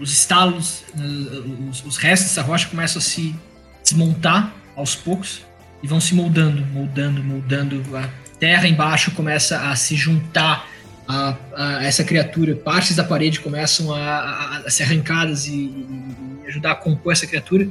[0.01, 3.35] os estalos, uh, os, os restos dessa rocha começam a se
[3.83, 5.41] desmontar aos poucos
[5.83, 7.83] e vão se moldando, moldando, moldando.
[7.97, 10.67] A terra embaixo começa a se juntar
[11.07, 12.55] a, a essa criatura.
[12.55, 17.27] Partes da parede começam a, a- a ser arrancadas e, e- ajudar a compor essa
[17.27, 17.67] criatura.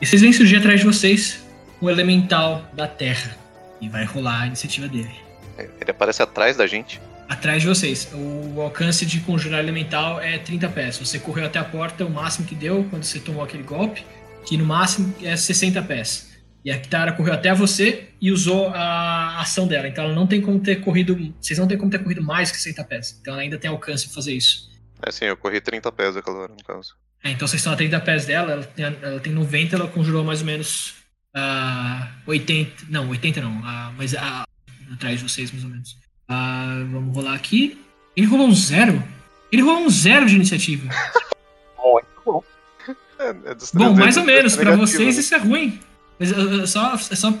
[0.00, 1.40] E vocês veem surgir atrás de vocês
[1.80, 3.36] um elemental da terra.
[3.80, 5.14] E vai rolar a iniciativa dele.
[5.56, 7.00] Ele aparece atrás da gente.
[7.28, 8.08] Atrás de vocês.
[8.12, 10.98] O alcance de conjurar elemental é 30 pés.
[10.98, 14.04] Você correu até a porta, o máximo que deu quando você tomou aquele golpe,
[14.44, 16.28] que no máximo é 60 pés.
[16.64, 19.86] E a Kitara correu até você e usou a ação dela.
[19.86, 21.16] Então ela não tem como ter corrido.
[21.40, 23.18] Vocês não tem como ter corrido mais que 60 pés.
[23.20, 24.68] Então ela ainda tem alcance pra fazer isso.
[25.00, 26.94] É assim, eu corri 30 pés aquela hora, no caso.
[27.22, 30.24] É, então vocês estão a 30 pés dela, ela tem, ela tem 90, ela conjurou
[30.24, 30.94] mais ou menos
[31.38, 32.86] ah, 80.
[32.88, 34.44] Não, 80 não, ah, mas ah,
[34.92, 35.96] atrás de vocês, mais ou menos.
[36.90, 37.80] Vamos rolar aqui.
[38.16, 39.02] Ele rolou um zero?
[39.50, 40.88] Ele rolou um zero de iniciativa.
[41.82, 42.44] Muito bom.
[43.18, 45.20] É, é Bom, 300, mais ou menos, é pra negativo, vocês né?
[45.20, 45.80] isso é ruim.
[46.18, 47.32] Mas é só, é só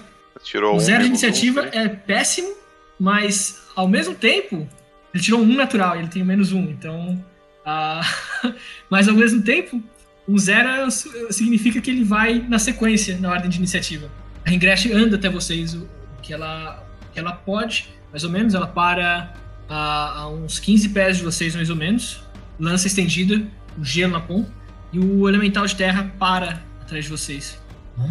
[0.42, 1.70] Tirou o um zero de um, iniciativa né?
[1.72, 2.54] é péssimo,
[2.98, 4.68] mas ao mesmo tempo,
[5.12, 7.22] ele tirou um natural, ele tem menos um, então.
[7.64, 8.00] ah,
[8.88, 9.82] mas ao mesmo tempo,
[10.28, 10.90] um zero é-
[11.32, 14.08] significa que ele vai na sequência, na ordem de iniciativa.
[14.44, 15.88] A Ingress anda até vocês o
[16.22, 19.32] que ela, o que ela pode, mais ou menos, ela para
[19.68, 22.22] a, a uns 15 pés de vocês, mais ou menos,
[22.60, 23.42] lança estendida,
[23.78, 24.50] o gelo na ponta,
[24.92, 27.58] e o elemental de terra para atrás de vocês.
[27.96, 28.10] Bom,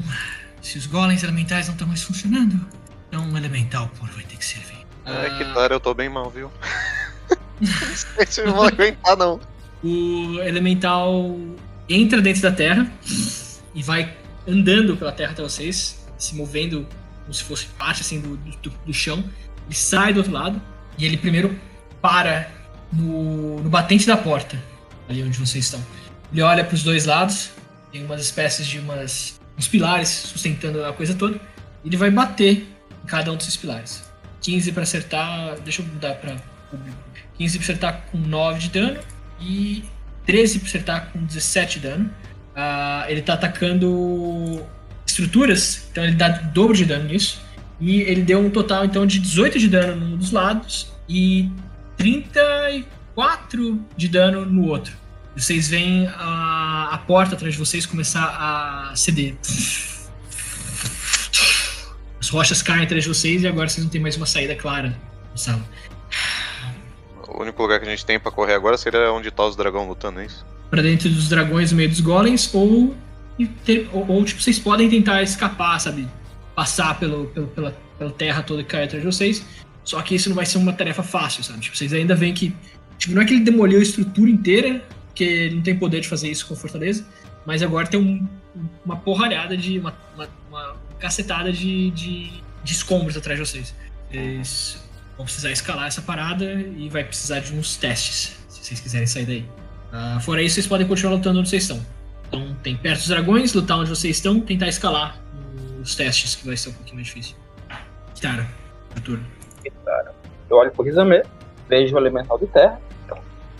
[0.61, 2.59] se os golems elementais não estão mais funcionando,
[3.07, 4.85] então um elemental puro vai ter que servir.
[5.05, 6.51] É, Ah, que tal, eu tô bem mal, viu?
[7.59, 9.39] não sei se eu vou aguentar, não.
[9.83, 11.35] o elemental
[11.89, 12.91] entra dentro da terra
[13.73, 14.15] e vai
[14.47, 16.87] andando pela terra até vocês, se movendo
[17.21, 19.23] como se fosse parte assim do, do, do chão.
[19.65, 20.61] Ele sai do outro lado
[20.97, 21.59] e ele primeiro
[22.01, 22.49] para
[22.91, 24.61] no, no batente da porta,
[25.09, 25.83] ali onde vocês estão.
[26.31, 27.51] Ele olha para os dois lados,
[27.91, 31.39] tem umas espécies de umas, uns pilares sustentando a coisa toda.
[31.83, 32.67] E ele vai bater
[33.03, 34.03] em cada um desses pilares.
[34.41, 35.59] 15 pra acertar.
[35.61, 36.35] Deixa eu mudar pra
[36.69, 36.97] público.
[37.37, 38.99] 15 pra acertar com 9 de dano.
[39.39, 39.83] E
[40.27, 42.11] 13 pra acertar com 17 de dano.
[42.55, 44.63] Ah, ele tá atacando
[45.05, 47.41] estruturas, então ele dá dobro de dano nisso.
[47.79, 51.49] E ele deu um total então de 18 de dano num dos lados e
[51.95, 54.93] 34 de dano no outro.
[55.35, 59.35] Vocês veem a, a porta atrás de vocês começar a ceder.
[62.19, 64.97] As rochas caem atrás de vocês e agora vocês não têm mais uma saída clara
[65.29, 65.63] na sala.
[67.37, 69.87] O único lugar que a gente tem pra correr agora seria onde tá os dragões
[69.87, 70.43] lutando, é isso?
[70.71, 72.95] Pra dentro dos dragões meio dos golems ou,
[73.93, 76.07] ou, ou, tipo, vocês podem tentar escapar, sabe?
[76.55, 79.45] Passar pelo, pelo- pela, pela terra toda que cai atrás de vocês.
[79.83, 81.59] Só que isso não vai ser uma tarefa fácil, sabe?
[81.59, 82.53] Tipo, vocês ainda veem que.
[82.97, 86.07] Tipo, não é que ele demoliu a estrutura inteira, porque ele não tem poder de
[86.07, 87.05] fazer isso com Fortaleza,
[87.45, 88.27] mas agora tem um-
[88.83, 89.77] uma porralhada de.
[89.79, 92.31] uma, uma, uma cacetada de, de,
[92.63, 93.75] de escombros atrás de vocês.
[94.11, 94.83] Vocês
[95.17, 99.25] vão precisar escalar essa parada e vai precisar de uns testes, se vocês quiserem sair
[99.25, 99.45] daí.
[99.91, 101.83] Ah, fora isso, vocês podem continuar lutando onde vocês estão.
[102.27, 105.17] Então, tem perto dos dragões, lutar onde vocês estão, tentar escalar
[105.81, 107.35] os testes, que vai ser um pouquinho mais difícil.
[108.13, 108.47] Kitara,
[108.93, 109.25] seu turno.
[110.49, 111.23] Eu olho pro Rizame,
[111.67, 112.79] vejo o elemental de terra,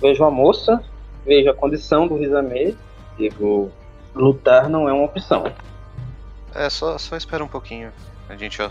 [0.01, 0.81] vejo a moça,
[1.25, 2.77] vejo a condição do Rizame,
[3.17, 3.71] digo,
[4.13, 5.51] lutar não é uma opção.
[6.53, 7.91] É, só, só espera um pouquinho.
[8.29, 8.69] A gente, ó.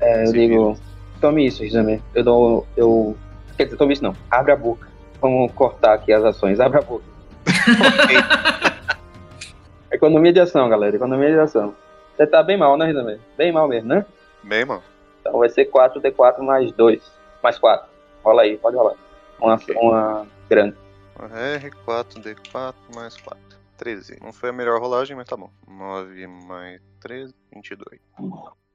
[0.00, 0.78] É, eu digo,
[1.24, 2.02] tome isso, Rizame.
[2.14, 2.66] Eu dou.
[2.76, 3.16] Eu.
[3.56, 4.14] Quer dizer, tome isso não.
[4.30, 4.86] Abre a boca.
[5.22, 6.60] Vamos cortar aqui as ações.
[6.60, 7.04] Abre a boca.
[9.90, 10.94] Economia de ação, galera.
[10.94, 11.74] Economia de ação.
[12.14, 13.18] Você tá bem mal, né, Rizame?
[13.38, 14.04] Bem mal mesmo, né?
[14.42, 14.82] Bem, mano.
[15.20, 17.00] Então vai ser 4D4 mais 2.
[17.42, 17.88] Mais 4.
[18.22, 18.94] Rola aí, pode rolar.
[19.40, 19.74] Uma, Ok.
[19.80, 20.76] uma grande.
[21.18, 23.38] R4, D4 mais 4.
[23.78, 24.18] 13.
[24.20, 25.48] Não foi a melhor rolagem, mas tá bom.
[25.66, 27.98] 9 mais 13, 22.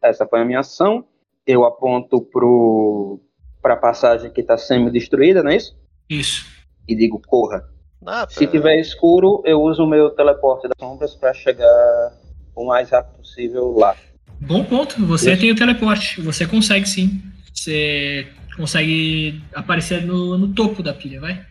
[0.01, 1.05] Essa foi a minha ação.
[1.49, 3.19] Eu aponto pro
[3.59, 5.75] pra passagem que tá semi-destruída, não é isso?
[6.07, 6.45] Isso.
[6.87, 7.67] E digo, corra.
[8.05, 12.13] Ah, Se tiver escuro, eu uso o meu teleporte das sombras pra chegar
[12.55, 13.95] o mais rápido possível lá.
[14.39, 15.03] Bom ponto.
[15.07, 15.41] Você Isso.
[15.41, 16.21] tem o teleporte.
[16.21, 17.19] Você consegue sim.
[17.51, 21.43] Você consegue aparecer no, no topo da pilha, vai?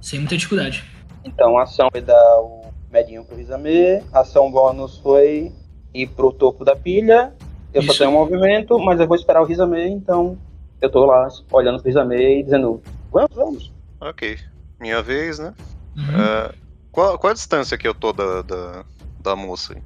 [0.00, 0.82] Sem muita dificuldade.
[1.24, 5.52] Então a ação foi dar o medinho pro Rizame, a ação bônus foi
[5.94, 7.32] ir pro topo da pilha.
[7.76, 7.92] Eu Isso.
[7.92, 10.38] só tenho um movimento, mas eu vou esperar o Rizame, então
[10.80, 12.82] eu tô lá olhando pro Rizame e dizendo,
[13.12, 13.72] vamos, vamos.
[14.00, 14.38] Ok.
[14.80, 15.52] Minha vez, né?
[15.94, 16.04] Uhum.
[16.14, 16.54] Ah,
[16.90, 18.84] qual, qual a distância que eu tô da, da,
[19.20, 19.74] da moça?
[19.74, 19.82] aí?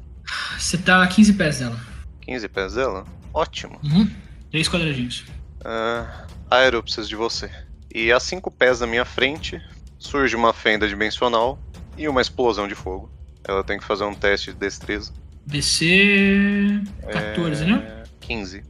[0.57, 1.77] Você tá a 15 pés dela.
[2.21, 3.05] 15 pés dela?
[3.35, 3.81] Ótimo.
[3.83, 4.09] Uhum.
[4.53, 5.25] Três quadradinhos.
[5.65, 7.51] Ah, Aero, eu preciso de você.
[7.93, 9.61] E a 5 pés da minha frente
[9.99, 11.59] surge uma fenda dimensional
[11.99, 13.11] e uma explosão de fogo.
[13.43, 15.13] Ela tem que fazer um teste de destreza.
[15.47, 18.05] DC 14, né?
[18.05, 18.63] É, 15.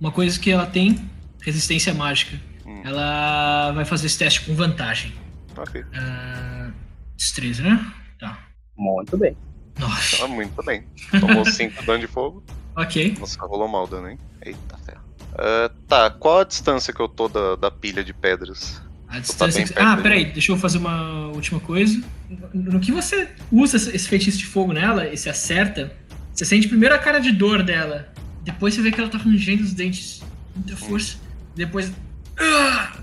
[0.00, 1.08] Uma coisa que ela tem,
[1.40, 2.36] resistência mágica.
[2.66, 2.82] Hum.
[2.84, 5.12] Ela vai fazer esse teste com vantagem.
[5.56, 5.84] Ok.
[5.94, 6.72] Ah,
[7.16, 7.92] destreza, né?
[8.18, 8.38] Tá.
[8.76, 9.36] Muito bem.
[9.78, 10.18] Nossa.
[10.18, 10.84] Tá muito bem.
[11.20, 12.42] Tomou 5 dano de fogo.
[12.74, 13.16] Ok.
[13.20, 14.18] Nossa, rolou mal o dano, hein?
[14.40, 15.02] Eita ferro.
[15.34, 18.80] Ah, tá, qual a distância que eu tô da, da pilha de pedras?
[19.12, 19.58] A distância.
[19.60, 20.02] bem que- perto Ah, dele.
[20.02, 22.02] peraí, deixa eu fazer uma última coisa.
[22.52, 25.92] No que você usa esse feitiço de fogo nela e se acerta,
[26.32, 28.12] você sente primeiro a cara de dor dela.
[28.42, 30.22] Depois você vê que ela tá rangendo os dentes.
[30.56, 31.16] Muita força.
[31.54, 31.92] Depois.
[32.38, 32.96] Ah!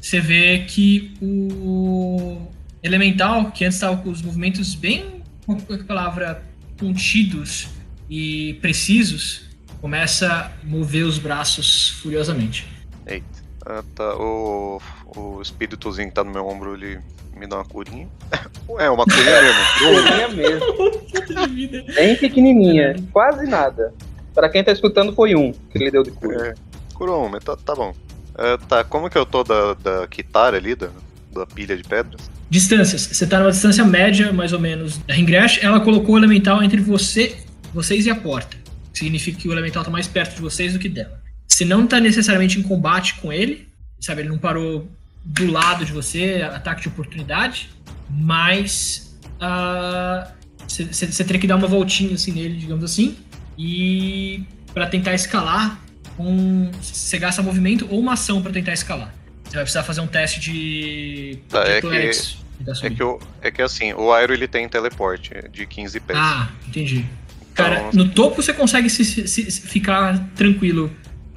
[0.00, 2.48] Você vê que o
[2.82, 6.42] elemental, que antes estava com os movimentos bem, como é que a palavra,
[6.78, 7.68] contidos
[8.08, 9.42] e precisos,
[9.80, 12.66] começa a mover os braços furiosamente.
[13.06, 13.45] Eita.
[13.68, 14.14] Ah, tá.
[14.16, 14.80] O,
[15.16, 17.00] o espíritozinho que tá no meu ombro, ele
[17.34, 18.08] me dá uma curinha.
[18.78, 20.66] É, uma curinha mesmo.
[21.12, 21.84] Pequenininha mesmo.
[21.94, 22.96] Bem pequenininha.
[23.12, 23.94] Quase nada.
[24.34, 26.48] Pra quem tá escutando, foi um que ele deu de cura.
[26.48, 26.54] É,
[26.92, 27.94] curou uma, tá, tá bom.
[28.34, 30.88] Ah, tá, como que eu tô da, da Kitara ali, da,
[31.32, 32.28] da pilha de pedras?
[32.50, 33.02] Distâncias.
[33.02, 35.62] Você tá numa distância média, mais ou menos, da Ringresh.
[35.62, 37.36] Ela colocou o elemental entre você,
[37.72, 38.56] vocês e a porta.
[38.92, 41.25] Significa que o elemental tá mais perto de vocês do que dela.
[41.56, 43.66] Você não tá necessariamente em combate com ele,
[43.98, 44.20] sabe?
[44.20, 44.86] Ele não parou
[45.24, 47.70] do lado de você, ataque de oportunidade,
[48.10, 50.32] mas ah,
[50.68, 53.16] você você teria que dar uma voltinha assim nele, digamos assim,
[53.56, 55.80] e para tentar escalar,
[56.18, 59.14] um, você gasta movimento ou uma ação para tentar escalar.
[59.44, 62.36] Você vai precisar fazer um teste de, Tá, de é que-
[62.82, 66.18] É que, eu, é que assim, o Aero ele tem teleporte de 15 pés.
[66.20, 67.06] Ah, entendi.
[67.54, 70.90] Cara, Então- no topo você consegue se, se- se- ficar tranquilo,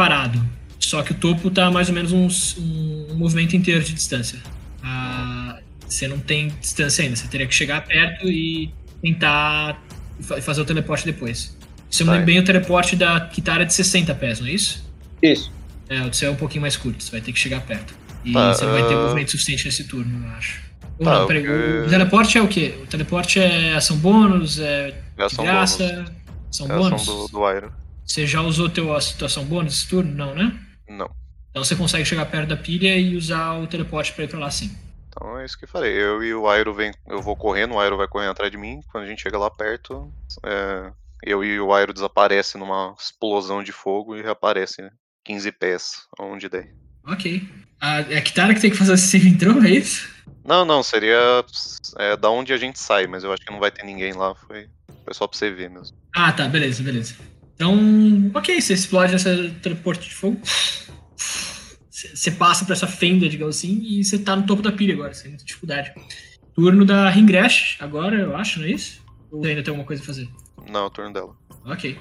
[0.03, 0.41] parado.
[0.79, 4.39] Só que o topo tá mais ou menos uns- um, movimento inteiro de distância.
[4.81, 7.17] Ah, você não tem distância ainda.
[7.17, 8.71] Você teria que chegar perto e
[9.01, 9.77] tentar
[10.21, 11.57] fa- fazer o teleporte depois.
[11.91, 14.51] Se eu me lembro bem, o teleporte da Kitara é de 60 pés, não é
[14.51, 14.85] isso?
[15.21, 15.51] Isso.
[15.89, 17.93] É, o seu é um pouquinho mais curto, você vai ter que chegar perto.
[18.23, 19.01] E Tá, você não vai ter ah.
[19.01, 20.61] movimento suficiente nesse turno, eu acho.
[20.97, 22.75] Ou Tá, não, peraí, porque- o teleporte é o quê?
[22.83, 26.11] O teleporte é ação bônus, é É de ação graça, bônus.
[26.51, 27.01] ação É bônus?
[27.01, 27.69] ação do, do Iron.
[28.09, 30.11] Você já usou teu, a tua ação bônus esse turno?
[30.11, 30.59] Não, né?
[30.89, 31.07] Não.
[31.51, 34.49] Então você consegue chegar perto da pilha e usar o teleporte pra ir pra lá
[34.49, 34.75] sim.
[35.07, 35.93] Então é isso que eu farei.
[35.93, 36.91] Eu e o Airo vem.
[37.07, 38.79] Eu vou correndo, o Airo vai correndo atrás de mim.
[38.91, 40.11] Quando a gente chega lá perto,
[40.43, 40.91] é,
[41.23, 44.89] eu e o Airo desaparecem numa explosão de fogo e reaparece né?
[45.23, 46.73] 15 pés, onde der.
[47.05, 47.47] Ok.
[47.79, 50.09] A, é a Kitara que tem que fazer esse save intro, é isso?
[50.43, 51.45] Não, não, seria
[51.97, 54.33] é, da onde a gente sai, mas eu acho que não vai ter ninguém lá.
[54.33, 54.67] Foi,
[55.05, 55.95] foi só pra você ver mesmo.
[56.15, 57.15] Ah, tá, beleza, beleza.
[57.59, 60.39] Então, ok, você explode essa teleporte de fogo.
[61.91, 65.13] Você passa por essa fenda, digamos assim, e você tá no topo da pilha agora,
[65.13, 65.91] sem muita dificuldade.
[66.55, 69.01] Turno da Ringresh, agora, eu acho, não é isso?
[69.29, 70.29] Ou ainda tem alguma coisa a fazer?
[70.71, 71.35] Não, é o turno dela.
[71.65, 71.99] Ok.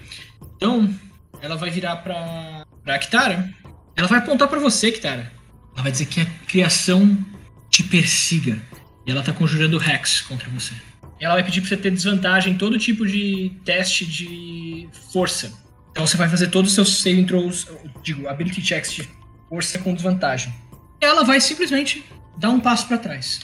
[0.54, 0.94] Então,
[1.40, 3.52] ela vai virar pra, pra Kitara.
[3.96, 5.32] Ela vai apontar pra você, Kitara.
[5.74, 7.18] Ela vai dizer que a criação
[7.68, 8.62] te persiga.
[9.04, 10.74] E ela tá conjurando Hex contra você.
[11.20, 15.52] Ela vai pedir pra você ter desvantagem em todo tipo de teste de força.
[15.90, 17.66] Então você vai fazer todos os seus saving throws,
[18.02, 19.08] digo, ability checks de
[19.48, 20.54] força com desvantagem.
[21.00, 22.04] Ela vai simplesmente
[22.36, 23.40] dar um passo pra trás.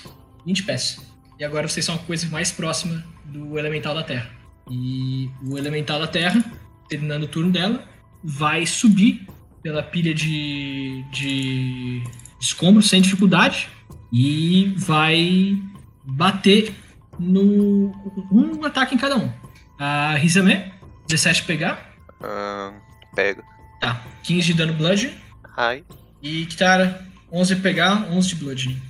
[0.46, 1.00] 20 pés.
[1.38, 4.30] E agora vocês são a coisa mais próxima do elemental da Terra.
[4.70, 6.44] E o elemental da Terra,
[6.88, 7.84] terminando o turno dela,
[8.22, 9.26] vai subir
[9.62, 12.02] pela pilha de, de
[12.40, 13.68] escombros sem dificuldade
[14.12, 15.58] e vai
[16.04, 16.72] bater
[17.18, 17.92] no
[18.32, 19.30] um ataque em cada um.
[19.78, 20.72] A Rizame,
[21.08, 21.90] 17 pegar,
[22.22, 22.72] Ah,
[23.14, 23.42] pega.
[23.80, 25.12] tá, 15 de dano blood
[25.56, 25.84] Ai.
[26.22, 28.82] e Kitara, 11 pegar, 11 de blood.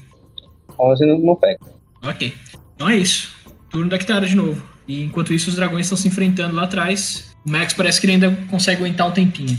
[0.79, 1.59] 11 não, não pega.
[2.03, 2.35] Ok.
[2.75, 3.35] Então é isso.
[3.71, 4.63] Turno da Kitara de novo.
[4.87, 7.35] E enquanto isso, os dragões estão se enfrentando lá atrás.
[7.47, 9.59] O Max parece que ele ainda consegue aguentar um tempinho.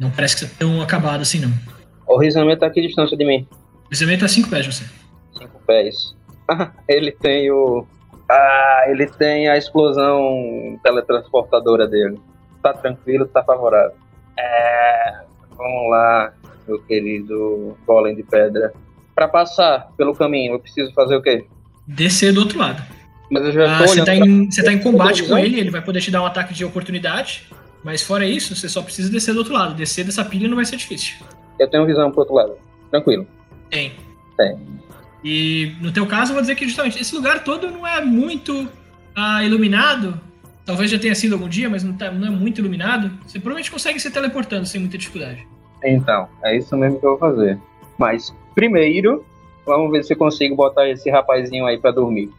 [0.00, 1.52] Não parece que tá tão acabado assim, não.
[2.06, 3.46] O Rizame tá aqui a distância de mim.
[3.86, 4.84] O Rizame tá 5 pés de você.
[5.38, 6.16] 5 pés.
[6.48, 7.86] Ah, ele tem o.
[8.36, 12.18] Ah, ele tem a explosão teletransportadora dele.
[12.62, 13.92] Tá tranquilo, tá favorável.
[14.38, 15.20] É.
[15.56, 16.32] Vamos lá,
[16.66, 18.72] meu querido Golem de Pedra.
[19.14, 21.46] Pra passar pelo caminho, eu preciso fazer o quê?
[21.86, 22.82] Descer do outro lado.
[23.30, 25.60] Mas eu já Ah, tô você, tá pra- em, você tá em combate com ele,
[25.60, 27.46] ele vai poder te dar um ataque de oportunidade.
[27.84, 29.74] Mas fora isso, você só precisa descer do outro lado.
[29.74, 31.16] Descer dessa pilha não vai ser difícil.
[31.58, 32.56] Eu tenho visão pro outro lado.
[32.90, 33.26] Tranquilo.
[33.70, 33.92] Tem.
[34.36, 34.58] Tem.
[35.24, 38.68] E no teu caso, eu vou dizer que justamente esse lugar todo não é muito
[39.16, 40.20] ah, iluminado.
[40.66, 43.10] Talvez já tenha sido algum dia, mas não, tá- não é muito iluminado.
[43.26, 45.46] Você provavelmente consegue se teleportando sem muita dificuldade.
[45.82, 47.58] Então, é isso mesmo que eu vou fazer.
[47.98, 49.24] Mas primeiro,
[49.66, 52.30] vamos ver se eu consigo botar esse rapazinho aí pra dormir.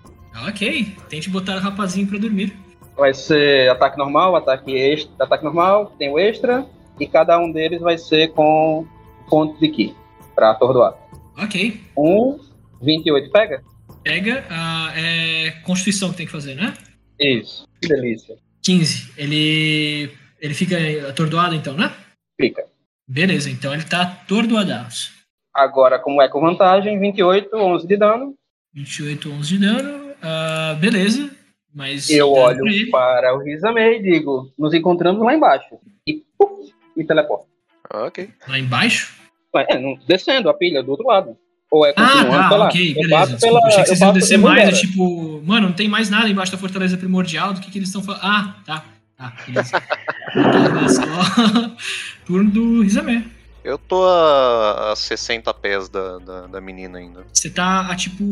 [0.48, 2.56] Ok, tente botar o rapazinho pra dormir.
[2.98, 6.66] Vai ser ataque normal, ataque extra, ataque normal, tem o extra,
[6.99, 8.86] e cada um deles vai ser com
[9.30, 9.95] ponto de ki
[10.34, 10.94] pra atordoar.
[11.38, 11.82] Ok.
[11.98, 12.40] Um,
[12.86, 13.64] 28 pega?
[14.03, 16.74] Pega, ah, é Constituição que tem que fazer, né?
[17.20, 17.68] Isso.
[17.82, 18.36] Que delícia.
[18.64, 19.14] 15.
[19.18, 20.12] Ele.
[20.40, 20.78] Ele fica
[21.10, 21.91] atordoado então, né?
[22.40, 22.64] Fica.
[23.07, 25.12] Beleza, então ele tá atordoadaço.
[25.53, 28.36] Agora, como é com vantagem, 28, 11 de dano.
[28.74, 30.14] 28, 11 de dano.
[30.22, 31.30] ah, beleza.
[31.74, 32.10] Mas.
[32.10, 35.78] Eu olho para o Rizame e digo, nos encontramos lá embaixo.
[36.07, 37.48] E puf, me teleporto.
[37.94, 38.30] Ok.
[38.48, 39.14] Lá embaixo?
[39.53, 41.38] Ué, É, não- descendo a pilha do outro lado.
[41.76, 42.65] Ou é Ah, continuando tá, pra lá.
[42.68, 43.38] ok, beleza.
[43.38, 46.30] pela, achei que vocês iam descer pela mais, é tipo, mano, não tem mais nada
[46.30, 48.22] embaixo da fortaleza primordial, do que, que eles estão falando.
[48.23, 48.85] Ah, tá,
[49.18, 49.81] tá, beleza.
[50.89, 51.72] Só...
[52.26, 53.23] Turno do Rizamé.
[53.64, 57.26] Eu tô a, a 60 pés da, da, da menina ainda.
[57.34, 58.23] Você tá a tipo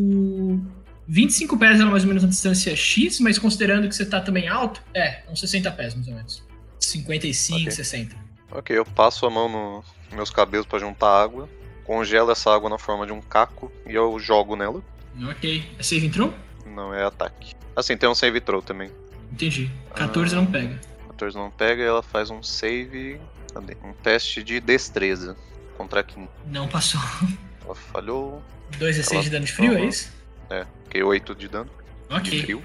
[1.07, 4.47] 25 pés, ela mais ou menos na distância X, mas considerando que você tá também
[4.47, 6.43] alto, é, uns 60 pés mais ou menos.
[6.79, 7.71] 55, Ok.
[7.71, 8.15] 60.
[8.51, 11.49] Ok, eu passo a mão no- nos meus cabelos pra juntar água,
[11.83, 14.81] congelo essa água na forma de um caco e eu jogo nela.
[15.29, 15.63] Ok.
[15.77, 16.33] É save entrou?
[16.65, 17.53] Não é ataque.
[17.75, 18.91] Assim, tem um save throw também.
[19.31, 19.71] Entendi.
[19.95, 20.79] 14 não pega.
[21.07, 23.19] 14 não pega e ela faz um save.
[23.53, 23.77] Cadê?
[23.83, 25.35] Um teste de destreza
[25.77, 26.27] contra a Kim.
[26.47, 27.01] Não passou.
[27.65, 28.41] Ela falhou.
[28.77, 30.11] 2 d 6 Ela- de dano de frio, é isso?
[30.49, 31.69] É, fiquei 8 de dano
[32.09, 32.41] de Ok.
[32.41, 32.63] frio.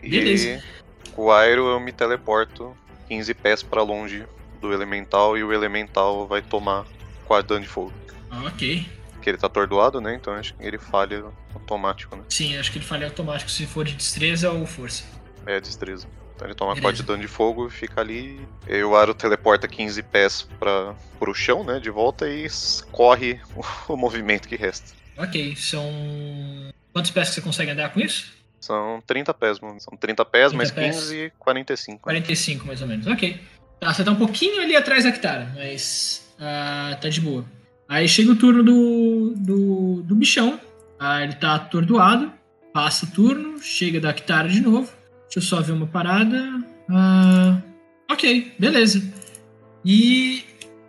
[0.00, 0.62] Beleza.
[1.06, 2.76] E com o Airo eu me teleporto
[3.08, 4.24] 15 pés pra longe
[4.60, 6.84] do elemental e o elemental vai tomar
[7.26, 7.92] 4 dano de fogo.
[8.46, 8.86] Ok.
[9.12, 10.14] Porque ele tá atordoado, né?
[10.14, 11.24] Então acho que ele falha
[11.54, 12.22] automático, né?
[12.28, 15.04] Sim, acho que ele falha automático se for de destreza ou força.
[15.46, 16.06] É destreza.
[16.34, 16.88] Então ele toma Beleza.
[16.88, 18.40] 4 de dano de fogo e fica ali.
[18.68, 21.78] E o Aro teleporta 15 pés pra, pro chão, né?
[21.78, 22.46] De volta e
[22.90, 23.40] corre
[23.88, 24.92] o, movimento que resta.
[25.16, 25.84] Ok, são.
[26.92, 28.32] Quantos pés que você consegue andar com isso?
[28.60, 29.80] São 30 pés, mano.
[29.80, 30.96] São 30 pés, 30 mais pés.
[30.96, 32.00] 15, 45.
[32.00, 33.40] 45 mais ou menos, ok.
[33.78, 37.44] Tá, você tá um pouquinho ali atrás da Kitara, mas ah, tá de boa.
[37.94, 40.58] Aí chega o turno do, do, do bichão.
[41.22, 42.32] Ele tá atordoado.
[42.72, 44.90] Passa o turno, chega da Kitara de novo.
[45.24, 46.42] Deixa eu só ver uma parada.
[46.90, 47.58] Ah,
[48.10, 49.00] ok, beleza.
[49.84, 50.42] E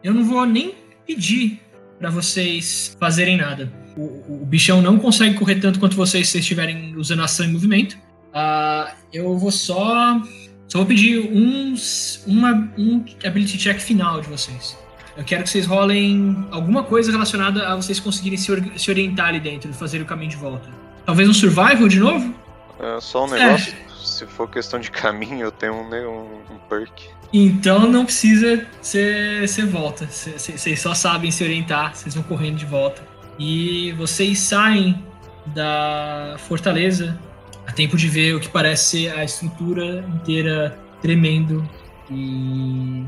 [0.03, 0.73] eu não vou nem
[1.05, 1.59] pedir
[1.99, 3.71] pra vocês fazerem nada.
[3.95, 7.95] O, o- bichão não consegue correr tanto quanto vocês se estiverem usando ação e movimento.
[8.33, 10.19] Ah, eu vou só.
[10.67, 14.75] Só vou pedir uns, uma, um ability check final de vocês.
[15.17, 19.27] Eu quero que vocês rolem alguma coisa relacionada a vocês conseguirem se, or- se orientar
[19.29, 20.67] ali dentro, fazer o caminho de volta.
[21.05, 22.33] Talvez um survival de novo?
[22.79, 23.39] É, só um É.
[23.45, 23.73] negócio.
[24.03, 26.91] Se for questão de caminho, eu tenho um, um, um perk.
[27.33, 30.07] Então não precisa ser, volta.
[30.07, 33.01] Cê- cê- Vocês só sabem se orientar, vocês vão correndo de volta.
[33.39, 35.03] E vocês saem
[35.47, 37.19] da fortaleza
[37.67, 41.67] a tempo de ver o que parece ser a estrutura inteira tremendo
[42.09, 43.03] e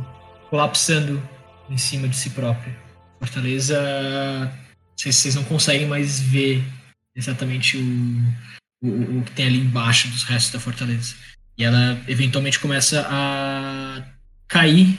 [0.50, 1.22] colapsando
[1.70, 2.76] em cima de si própria.
[3.20, 4.52] Fortaleza.
[4.96, 6.64] Vocês, vocês não conseguem mais ver
[7.16, 11.16] exatamente o, o, o que tem ali embaixo dos restos da fortaleza.
[11.58, 14.04] E ela eventualmente começa a
[14.48, 14.98] cair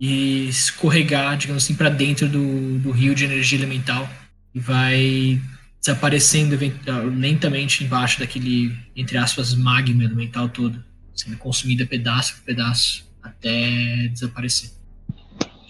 [0.00, 4.08] e escorregar, digamos assim, para dentro do, do rio de energia elemental
[4.54, 5.40] e vai
[5.80, 10.82] desaparecendo ah, lentamente embaixo daquele, entre aspas, magma elemental todo,
[11.14, 14.70] sendo consumida pedaço por pedaço até desaparecer.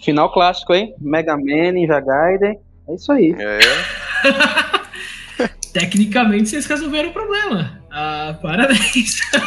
[0.03, 0.93] Final clássico, hein?
[0.99, 2.57] Mega Man, Ninja Gaiden.
[2.89, 3.35] É isso aí.
[3.37, 3.59] É,
[5.73, 7.81] Tecnicamente vocês resolveram o problema.
[7.91, 9.19] Ah, parabéns.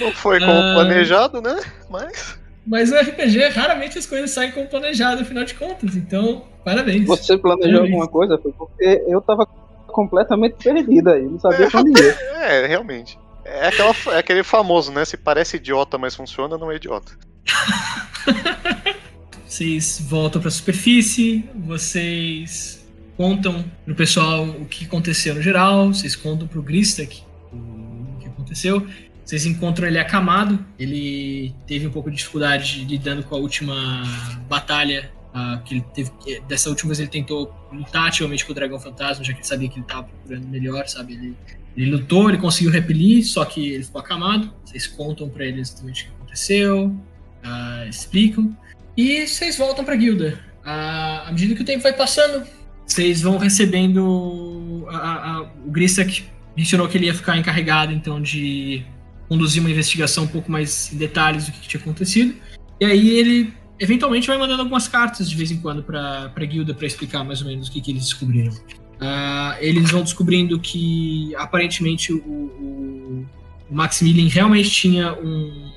[0.00, 0.72] não foi como Ah.
[0.74, 1.56] planejado, né?
[1.90, 2.38] Mas.
[2.66, 5.96] Mas no RPG, raramente as coisas saem como planejado, afinal de contas.
[5.96, 7.06] Então, parabéns.
[7.06, 7.92] Você planejou Parabéns.
[7.94, 8.38] alguma coisa?
[8.38, 9.46] Foi porque eu tava
[9.86, 11.22] completamente perdido aí.
[11.22, 12.10] Não sabia pra onde ia.
[12.42, 13.18] É, realmente.
[13.48, 15.04] É, aquela, é aquele famoso, né?
[15.04, 17.12] Se parece idiota, mas funciona, não é idiota.
[19.46, 26.14] Vocês voltam para a superfície, vocês contam pro pessoal o que aconteceu no geral, vocês
[26.14, 28.86] contam pro Gristak o que aconteceu.
[29.24, 34.02] Vocês encontram ele acamado, ele teve um pouco de dificuldade lidando com a última
[34.48, 35.10] batalha.
[35.32, 36.12] ah, que ele teve,
[36.46, 39.68] dessa última vez ele tentou lutar ativamente com o dragão fantasma, já que ele sabia
[39.68, 41.14] que ele estava procurando melhor, sabe?
[41.14, 41.36] Ele,
[41.82, 44.52] ele lutou, ele conseguiu repelir, só que ele ficou acamado.
[44.64, 46.96] Vocês contam para ele exatamente o que aconteceu,
[47.44, 48.56] ah, explicam.
[48.96, 50.40] E vocês voltam pra guilda.
[50.64, 52.44] À, à medida que o tempo vai passando,
[52.86, 54.86] vocês vão recebendo.
[54.90, 56.24] a- a- a- o Gristak
[56.56, 58.82] mencionou que ele ia ficar encarregado então de
[59.28, 62.34] conduzir uma investigação um pouco mais em detalhes do que, tinha acontecido.
[62.80, 66.74] E aí ele eventualmente vai mandando algumas cartas de vez em quando pra, pra guilda
[66.74, 68.52] pra explicar mais ou menos o que, que eles descobriram.
[69.00, 73.26] Ah, eles vão descobrindo que aparentemente o, o,
[73.70, 75.70] Maximilian realmente tinha um,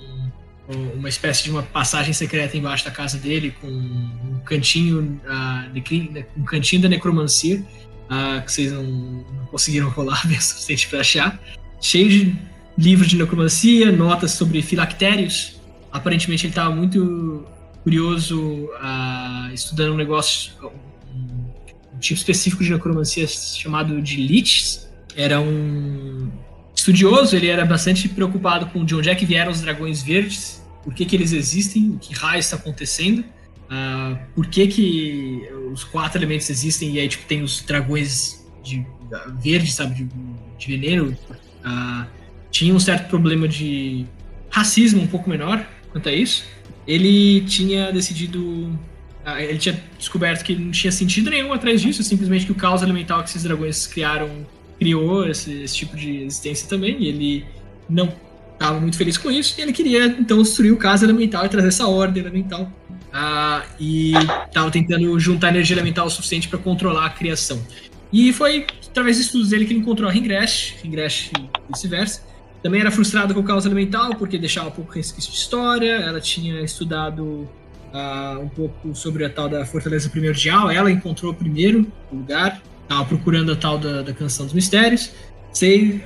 [0.96, 5.82] uma espécie de uma passagem secreta embaixo da casa dele com um cantinho ah, de
[5.82, 7.64] cri- um cantinho da necromancia
[8.10, 11.40] ah, que vocês não, não conseguiram rolar bem o suficiente para achar.
[11.80, 12.36] Cheio de
[12.78, 15.60] livros de necromancia notas sobre filactérios.
[15.92, 17.46] Aparentemente ele estava muito
[17.84, 20.54] curioso ah, estudando um negócio
[22.02, 26.30] tipo específico de necromancia chamado de liches era um
[26.76, 30.94] estudioso, ele era bastante preocupado com de onde é que vieram os dragões verdes, por
[30.94, 33.24] que, que eles existem, o que raio está acontecendo,
[33.70, 38.86] ah, por que, que os quatro elementos existem e aí tipo, tem os dragões de
[39.14, 40.10] ah, verde, sabe, de,
[40.58, 41.18] de veneno.
[41.64, 42.08] Ah,
[42.50, 44.06] tinha um certo problema de
[44.50, 46.44] racismo um pouco menor quanto a isso.
[46.86, 48.78] Ele tinha decidido.
[49.26, 52.82] Ah, ele tinha descoberto que não tinha sentido nenhum atrás disso, simplesmente que o caos
[52.82, 54.30] elemental que esses dragões criaram
[54.80, 57.46] criou esse, esse tipo de existência também, e ele
[57.88, 58.12] não
[58.54, 61.68] estava muito feliz com isso, e ele queria então destruir o caos elemental e trazer
[61.68, 62.72] essa ordem elemental.
[63.14, 64.14] Ah, e
[64.48, 67.62] estava tentando juntar energia elemental o suficiente para controlar a criação.
[68.12, 72.24] E foi através dos estudos dele que ele encontrou a Ringresh, Ringresh e vice-versa.
[72.64, 76.62] Também era frustrado com o caos elemental, porque deixava pouco resquício de história, ela tinha
[76.62, 77.50] estudado
[77.94, 83.06] ah, um pouco sobre a tal da Fortaleza Primordial, ela encontrou primeiro o lugar, estava
[83.06, 85.12] procurando a tal da, da Canção dos Mistérios.
[85.54, 86.02] Sei,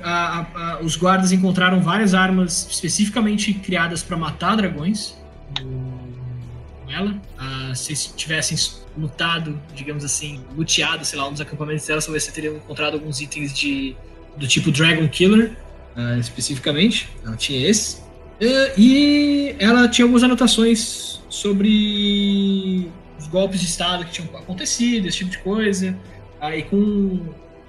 [0.82, 5.16] os guardas encontraram várias armas especificamente criadas para matar dragões
[5.60, 7.20] com ela.
[7.38, 8.56] Ah, se tivessem
[8.96, 13.52] lutado, digamos assim, luteado, sei lá, dos acampamentos dela, talvez você teria encontrado alguns itens
[13.52, 13.94] de,
[14.36, 15.52] do tipo Dragon Killer,
[15.94, 17.08] ah, especificamente.
[17.24, 18.05] Ela tinha esse.
[18.40, 25.18] Eh, e ela tinha algumas anotações sobre os golpes de estado que tinham acontecido, esse
[25.18, 25.96] tipo de coisa.
[26.40, 27.20] Aí com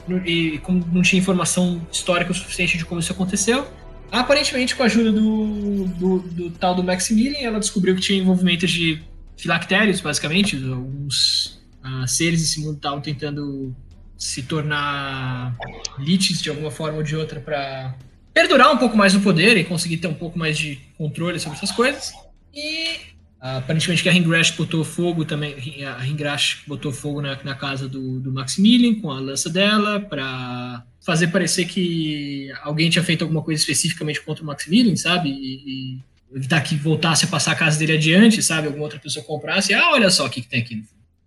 [0.08, 3.68] não- e como não tinha informação histórica o suficiente de como isso aconteceu,
[4.12, 8.66] aparentemente com a ajuda do, do, do tal do Maximilian, ela descobriu que tinha envolvimento
[8.66, 9.02] de
[9.36, 13.76] filactérios, basicamente, alguns ah, seres desse mundo estavam tentando
[14.18, 15.56] se tornar
[16.00, 17.96] liches de alguma forma ou de outra para
[18.38, 21.58] perdurar um pouco mais no poder e conseguir ter um pouco mais de controle sobre
[21.58, 22.14] essas coisas.
[22.54, 23.00] E
[23.40, 28.20] aparentemente que a Ringrash botou fogo também, a Ringrash botou fogo na, na casa do,
[28.20, 33.60] do Maximilian com a lança dela para fazer parecer que alguém tinha feito alguma coisa
[33.60, 35.30] especificamente contra o Maximilian, sabe?
[35.30, 38.68] E, e evitar que voltasse a passar a casa dele adiante, sabe?
[38.68, 39.74] Alguma outra pessoa comprasse.
[39.74, 40.84] Ah, olha só o que, que tem aqui.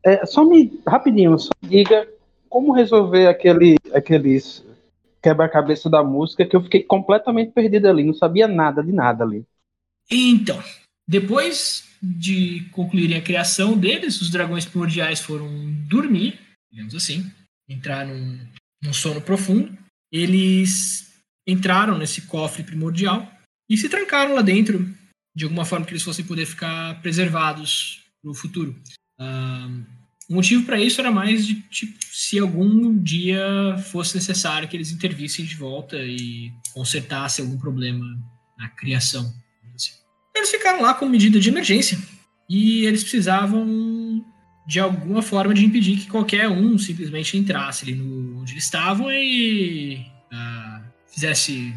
[0.06, 2.06] É, só me, rapidinho, só me diga
[2.48, 4.62] como resolver aquele, aqueles
[5.22, 9.44] quebra-cabeça da música que eu fiquei completamente perdido ali, não sabia nada de nada ali.
[10.10, 10.60] Então,
[11.06, 15.48] depois de concluírem a criação deles, os dragões primordiais foram
[15.88, 16.40] dormir,
[16.72, 17.30] digamos assim,
[17.68, 18.38] entrar num,
[18.82, 19.76] num sono profundo.
[20.10, 21.12] Eles
[21.46, 23.30] entraram nesse cofre primordial
[23.68, 24.88] e se trancaram lá dentro,
[25.34, 28.74] de alguma forma que eles fossem poder ficar preservados no futuro.
[29.18, 29.68] Ah,
[30.30, 34.92] o motivo para isso era mais de tipo, se algum dia fosse necessário que eles
[34.92, 38.06] intervissem de volta e consertassem algum problema
[38.56, 39.34] na criação.
[40.32, 41.98] Eles ficaram lá como medida de emergência
[42.48, 44.24] e eles precisavam
[44.66, 49.10] de alguma forma de impedir que qualquer um simplesmente entrasse ali no, onde eles estavam
[49.10, 50.80] e ah,
[51.12, 51.74] fizesse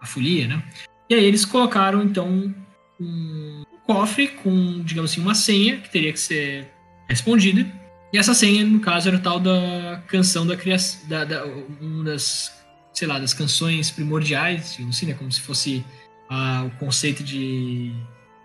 [0.00, 0.62] a folia, né?
[1.10, 2.54] E aí eles colocaram então
[3.00, 6.68] um cofre com, digamos assim, uma senha que teria que ser
[7.08, 7.66] respondida.
[8.12, 11.44] E essa senha, no caso, era o tal da canção da criação, da, da,
[11.80, 12.52] uma das,
[12.92, 15.14] sei lá, das canções primordiais, assim, né?
[15.14, 15.84] Como se fosse
[16.30, 17.92] ah, o conceito de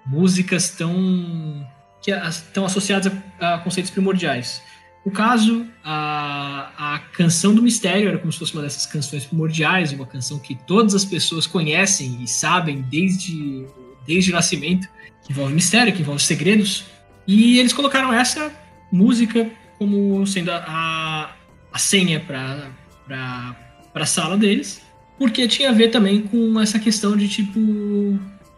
[0.06, 1.68] músicas tão
[2.02, 4.62] que estão associadas a, a conceitos primordiais.
[5.06, 9.92] No caso, a, a canção do mistério era como se fosse uma dessas canções primordiais,
[9.94, 13.66] uma canção que todas as pessoas conhecem e sabem desde,
[14.06, 14.88] desde o nascimento,
[15.24, 16.86] que envolve mistério, que envolve segredos.
[17.26, 18.52] E eles colocaram essa
[18.92, 21.34] música como sendo a,
[21.72, 23.56] a, senha para
[23.96, 24.82] a sala deles,
[25.18, 27.60] porque tinha a ver também com essa questão de tipo.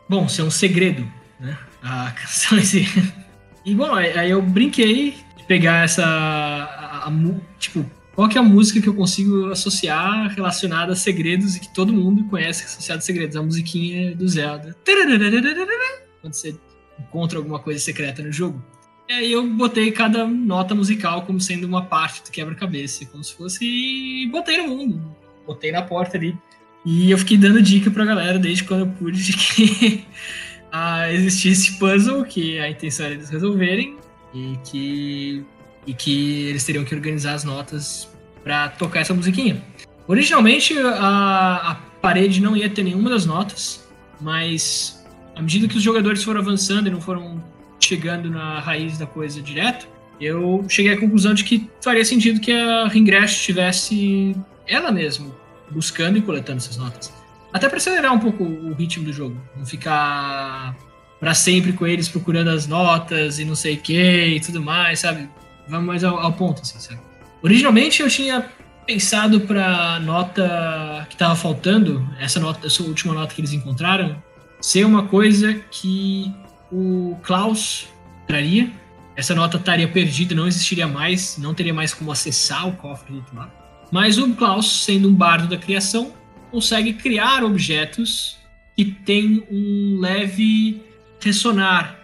[0.09, 1.57] Bom, ser um segredo, né?
[1.81, 2.85] A canção em si.
[3.65, 6.05] E bom, aí eu brinquei de pegar essa.
[6.05, 7.11] a- a
[7.57, 7.85] tipo,
[8.15, 11.93] qual que é a música que eu consigo associar relacionada a segredos e que todo
[11.93, 13.35] mundo conhece associada a segredos?
[13.35, 14.75] A musiquinha do Zelda.
[16.21, 16.55] Quando você
[16.99, 18.63] encontra alguma coisa secreta no jogo.
[19.09, 23.33] E aí eu botei cada nota musical como sendo uma parte do quebra-cabeça, como se
[23.33, 23.65] fosse.
[23.65, 25.15] E botei no mundo.
[25.45, 26.37] Botei na porta ali.
[26.85, 30.05] E eu fiquei dando dica pra galera desde quando eu pude de que
[30.71, 33.97] ah, existia esse puzzle, que a intenção era eles resolverem,
[34.33, 35.45] e que,
[35.85, 38.09] e que eles teriam que organizar as notas
[38.43, 39.63] pra tocar essa musiquinha.
[40.07, 43.87] Originalmente a, a parede não ia ter nenhuma das notas,
[44.19, 45.05] mas
[45.35, 47.41] à medida que os jogadores foram avançando e não foram
[47.83, 49.87] chegando na raiz da coisa direto,
[50.19, 54.35] eu cheguei à conclusão de que faria sentido que a Ringrash estivesse
[54.67, 55.27] ela mesma
[55.69, 57.11] buscando e coletando essas notas.
[57.51, 60.75] Até para acelerar um pouco o ritmo do jogo, não ficar
[61.19, 64.99] para sempre com eles procurando as notas e não sei o que e tudo mais,
[64.99, 65.29] sabe?
[65.67, 66.99] Vamos mais ao, ao ponto, assim, sabe?
[67.41, 68.45] Originalmente eu tinha
[68.85, 74.21] pensado para nota que tava faltando, essa nota, essa última nota que eles encontraram,
[74.59, 76.33] ser uma coisa que
[76.73, 77.87] o Klaus
[78.27, 78.71] traria.
[79.15, 83.17] Essa nota estaria perdida, não existiria mais, não teria mais como acessar o cofre do
[83.19, 83.51] outro lado.
[83.91, 86.11] Mas o Klaus, sendo um bardo da criação,
[86.49, 88.37] consegue criar objetos
[88.75, 90.81] que têm um leve
[91.21, 91.99] ressonar.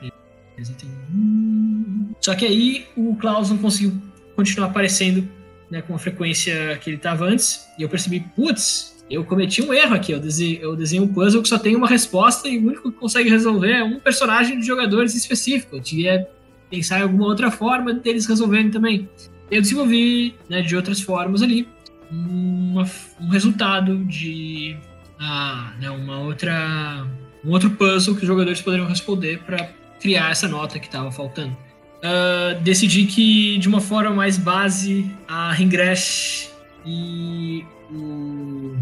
[0.56, 4.00] Eles têm um- Só que aí o Klaus não conseguiu
[4.36, 5.28] continuar aparecendo
[5.72, 7.68] né, com a frequência que ele estava antes.
[7.78, 10.12] E eu percebi, putz, eu cometi um erro aqui.
[10.12, 13.30] Eu desenhei, eu um puzzle que só tem uma resposta e o único que consegue
[13.30, 15.76] resolver é um personagem de jogadores específico.
[15.76, 16.28] Eu devia
[16.70, 19.10] pensar em alguma outra forma deles resolverem também.
[19.50, 21.68] Eu desenvolvi né, de outras formas ali
[22.12, 24.78] uma- um resultado de
[25.20, 27.06] ah, né, uma outra
[27.44, 29.70] um outro puzzle que os jogadores poderiam responder para
[30.00, 31.56] criar essa nota que estava faltando.
[32.04, 36.52] Ah, decidi que de uma forma mais base a Ringresh
[36.86, 38.76] e o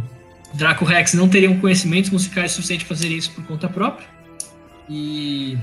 [0.53, 4.07] Draco Rex não teriam conhecimentos musicais suficientes para fazer isso por conta própria.
[4.89, 5.57] E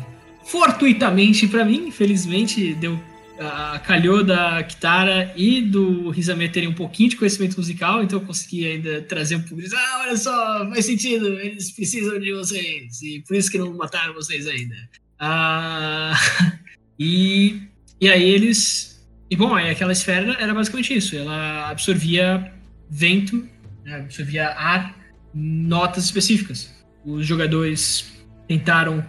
[0.45, 2.99] fortuitamente para mim, infelizmente, deu
[3.39, 8.25] a calhou da Kitara e do Rizame terem um pouquinho de conhecimento musical, então eu
[8.25, 13.25] consegui ainda trazer um de ah, olha só, faz sentido, eles precisam de vocês, e
[13.27, 14.77] por isso que não mataram vocês ainda.
[15.19, 16.15] Ah,
[16.99, 17.63] e,
[18.01, 19.05] e aí eles.
[19.31, 22.53] E bom, aí aquela esfera era basicamente isso, ela absorvia
[22.89, 23.49] vento,
[23.85, 24.97] né, absorvia ar,
[25.35, 26.73] notas específicas.
[27.05, 28.13] Os jogadores
[28.49, 29.05] tentaram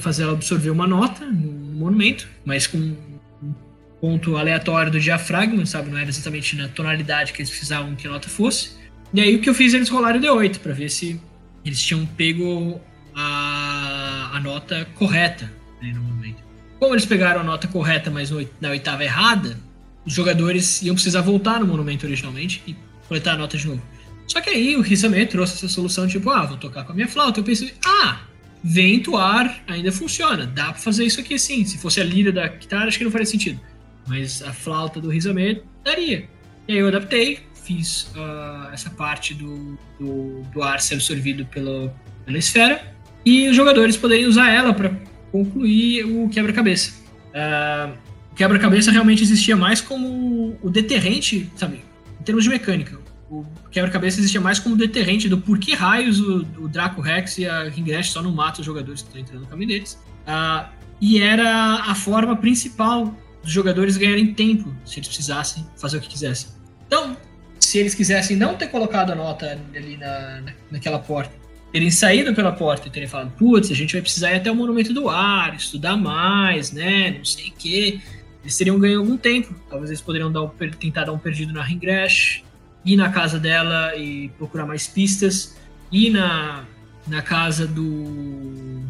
[0.00, 3.54] fazer ela absorver uma nota no monumento, mas com um
[4.00, 5.90] ponto aleatório do diafragma, sabe?
[5.90, 8.76] Não era exatamente na tonalidade que eles precisavam que a nota fosse.
[9.12, 11.20] E aí o que eu fiz, eles rolaram o D8 para ver se
[11.64, 12.80] eles tinham pego
[13.14, 15.50] a, a nota correta
[15.80, 16.42] né, no momento.
[16.78, 18.30] Como eles pegaram a nota correta, mas
[18.60, 19.58] na oitava errada,
[20.04, 22.76] os jogadores iam precisar voltar no monumento originalmente e
[23.08, 23.82] coletar a nota de novo.
[24.26, 27.08] Só que aí o Rizame trouxe essa solução, tipo, ah, vou tocar com a minha
[27.08, 27.40] flauta.
[27.40, 28.20] Eu pensei, ah,
[28.62, 30.46] vento, ar ainda funciona.
[30.46, 31.64] Dá pra fazer isso aqui sim.
[31.64, 33.60] Se fosse a lira da guitarra, acho que não faria sentido.
[34.06, 36.28] Mas a flauta do Rizame daria.
[36.66, 41.94] E aí eu adaptei, fiz uh, essa parte do, do, do, ar ser absorvido pela,
[42.24, 42.94] pela esfera.
[43.24, 44.90] E os jogadores poderiam usar ela para
[45.30, 46.92] concluir o quebra-cabeça.
[47.28, 47.96] Uh,
[48.32, 51.84] o quebra-cabeça realmente existia mais como o deterrente, sabe?
[52.20, 56.68] Em termos de mecânica o quebra-cabeça existia mais como deterrente do porquê raios o, o
[56.68, 59.68] Draco Rex e a Ringrash só não matam os jogadores que estão entrando no caminho
[59.68, 59.98] deles.
[60.26, 60.68] Uh,
[61.00, 66.08] e era a forma principal dos jogadores ganharem tempo, se eles precisassem fazer o que
[66.08, 66.50] quisessem.
[66.86, 67.16] Então,
[67.60, 71.32] se eles quisessem não ter colocado a nota ali na, naquela porta,
[71.72, 74.54] terem saído pela porta e terem falado, putz, a gente vai precisar ir até o
[74.54, 78.00] Monumento do Ar, estudar mais, né, não sei o quê,
[78.42, 79.54] eles teriam ganho algum tempo.
[79.68, 82.44] Talvez eles poderiam dar um, tentar dar um perdido na Ringrash,
[82.86, 85.56] ir na casa dela e procurar mais pistas,
[85.90, 86.64] ir na,
[87.06, 88.80] na casa do,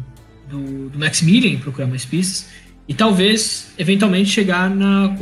[0.47, 2.47] do, do Maximilian procurar mais pistas,
[2.87, 5.13] e talvez, eventualmente, chegar na.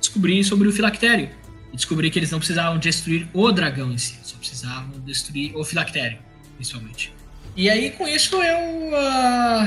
[0.00, 1.28] descobrir sobre o filactério.
[1.72, 5.64] E descobrir que eles não precisavam destruir o dragão em si, só precisavam destruir o
[5.64, 6.18] filactério,
[6.56, 7.12] principalmente.
[7.56, 8.58] E aí, com isso, eu.
[8.88, 9.64] Uh,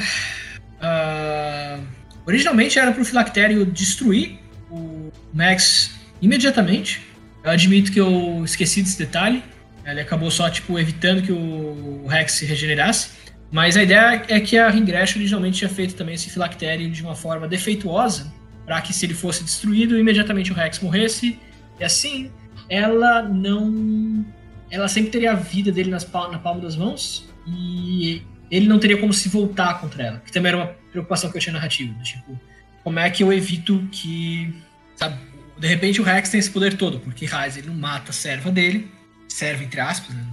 [0.82, 1.84] uh,
[2.26, 4.40] originalmente era para o filactério destruir
[4.70, 7.07] o Max imediatamente,
[7.48, 9.44] eu admito que eu esqueci desse detalhe.
[9.86, 13.12] Ele acabou só, tipo, evitando que o Rex se regenerasse.
[13.50, 17.16] Mas a ideia é que a Ringresh originalmente tinha feito também esse filactério de uma
[17.16, 18.34] forma defeituosa,
[18.66, 21.40] para que se ele fosse destruído, imediatamente o Rex morresse.
[21.80, 22.30] E assim,
[22.70, 24.26] ela não.
[24.70, 28.22] Ela sempre teria a vida dele nas pal na palma das mãos e
[28.52, 30.20] ele não teria como se voltar contra ela.
[30.20, 31.94] Que também era uma preocupação que eu tinha narrativa.
[32.04, 32.38] Tipo,
[32.84, 34.54] como é que eu evito que.
[34.96, 35.18] Sabe,
[35.60, 38.52] de repente o Rex tem esse poder todo, porque Raiz ele não mata a serva
[38.52, 38.92] dele,
[39.28, 40.26] serva entre aspas, né,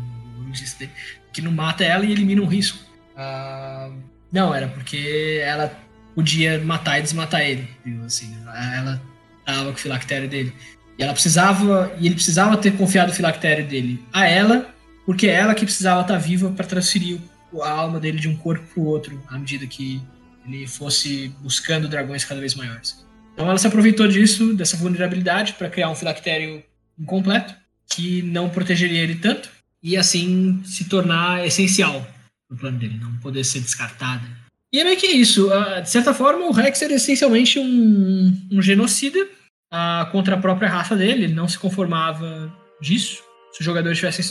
[0.79, 0.93] dele,
[1.33, 2.79] que não mata ela e elimina um risco.
[3.15, 3.95] Uh,
[4.33, 5.73] não, era porque ela
[6.15, 7.69] podia matar e desmatar ele?
[8.05, 9.01] Assim, ela
[9.45, 10.53] tava com o filactério dele.
[10.99, 14.73] E ela precisava, e ele precisava ter confiado o filactério dele a ela,
[15.05, 17.21] porque é ela que precisava estar viva para transferir
[17.63, 20.03] a alma dele de um corpo para o outro, à medida que
[20.47, 23.04] ele fosse buscando dragões cada vez maiores.
[23.35, 26.63] Então ela se aproveitou disso, dessa vulnerabilidade, para criar um filactério
[26.99, 27.55] incompleto,
[27.93, 29.51] que não protegeria ele tanto,
[29.83, 32.07] e assim se tornar essencial
[32.49, 34.25] no plano dele, não poder ser descartado.
[34.73, 35.49] E é meio que isso.
[35.49, 40.69] Uh, de certa forma, o Rex era essencialmente um, um genocida uh, contra a própria
[40.69, 43.23] raça dele, ele não se conformava disso.
[43.53, 44.25] Se os jogadores tivessem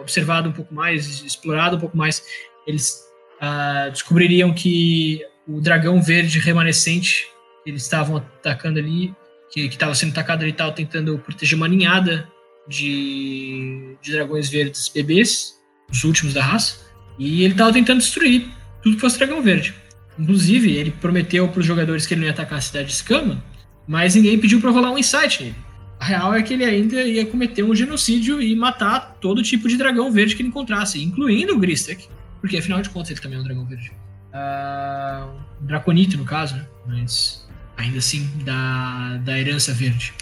[0.00, 2.22] observado um pouco mais, explorado um pouco mais,
[2.66, 3.04] eles
[3.40, 7.26] uh, descobririam que o dragão verde remanescente
[7.66, 9.14] eles estavam atacando ali,
[9.50, 12.28] que estava sendo atacado ali, estava tentando proteger uma ninhada
[12.68, 15.58] de, de dragões verdes bebês,
[15.90, 16.78] os últimos da raça,
[17.18, 18.48] e ele estava tentando destruir
[18.82, 19.74] tudo que fosse dragão verde.
[20.18, 23.42] Inclusive, ele prometeu para os jogadores que ele não ia atacar a cidade de Escama,
[23.86, 25.56] mas ninguém pediu para rolar um insight nele.
[25.98, 29.76] A real é que ele ainda ia cometer um genocídio e matar todo tipo de
[29.76, 32.08] dragão verde que ele encontrasse, incluindo o Gristek,
[32.40, 33.92] porque afinal de contas ele também é um dragão verde.
[34.32, 36.66] Uh, Draconite, no caso, né?
[36.86, 37.41] Mas
[37.76, 40.14] ainda assim, da, da herança verde.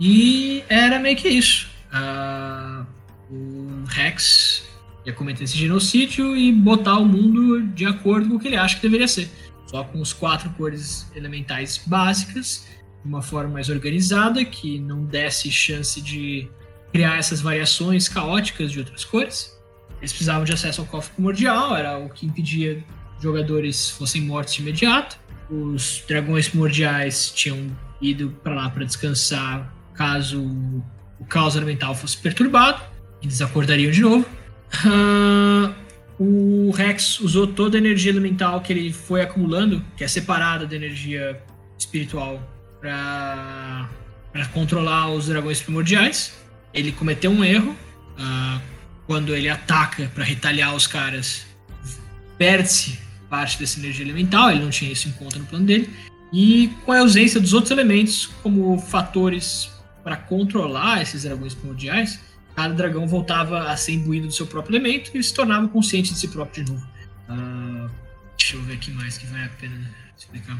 [0.00, 1.70] E era meio que isso.
[1.92, 2.86] Uh,
[3.30, 4.64] o Rex
[5.04, 8.76] ia cometer esse genocídio e botar o mundo de acordo com o que ele acha
[8.76, 9.30] que deveria ser.
[9.66, 12.66] Só com os quatro cores elementais básicas,
[13.02, 16.48] de uma forma mais organizada, que não desse chance de
[16.92, 19.56] criar essas variações caóticas de outras cores.
[19.98, 22.84] Eles precisavam de acesso ao cofre primordial, era o que impedia
[23.20, 25.21] jogadores fossem mortos de imediato
[25.52, 30.42] os dragões primordiais tinham ido para lá para descansar caso
[31.20, 32.82] o caos elemental fosse perturbado.
[33.22, 34.26] Eles acordariam de novo.
[34.84, 35.74] Uh,
[36.18, 40.74] o Rex usou toda a energia elemental que ele foi acumulando, que é separada da
[40.74, 41.40] energia
[41.78, 42.40] espiritual,
[42.80, 43.88] para
[44.52, 46.34] controlar os dragões primordiais.
[46.72, 47.76] Ele cometeu um erro.
[48.18, 48.60] Uh,
[49.06, 51.44] quando ele ataca para retaliar os caras,
[52.38, 52.98] perde-se
[53.32, 55.88] parte dessa energia elemental, ele não tinha isso em conta no plano dele.
[56.30, 59.70] E com a ausência dos outros elementos, como fatores
[60.04, 62.20] para controlar esses dragões primordiais,
[62.54, 66.18] cada dragão voltava a ser imbuído do seu próprio elemento e se tornava consciente de
[66.18, 66.86] si próprio de novo.
[67.26, 67.88] Ah,
[68.36, 70.58] deixa eu ver aqui mais que vale a pena explicar.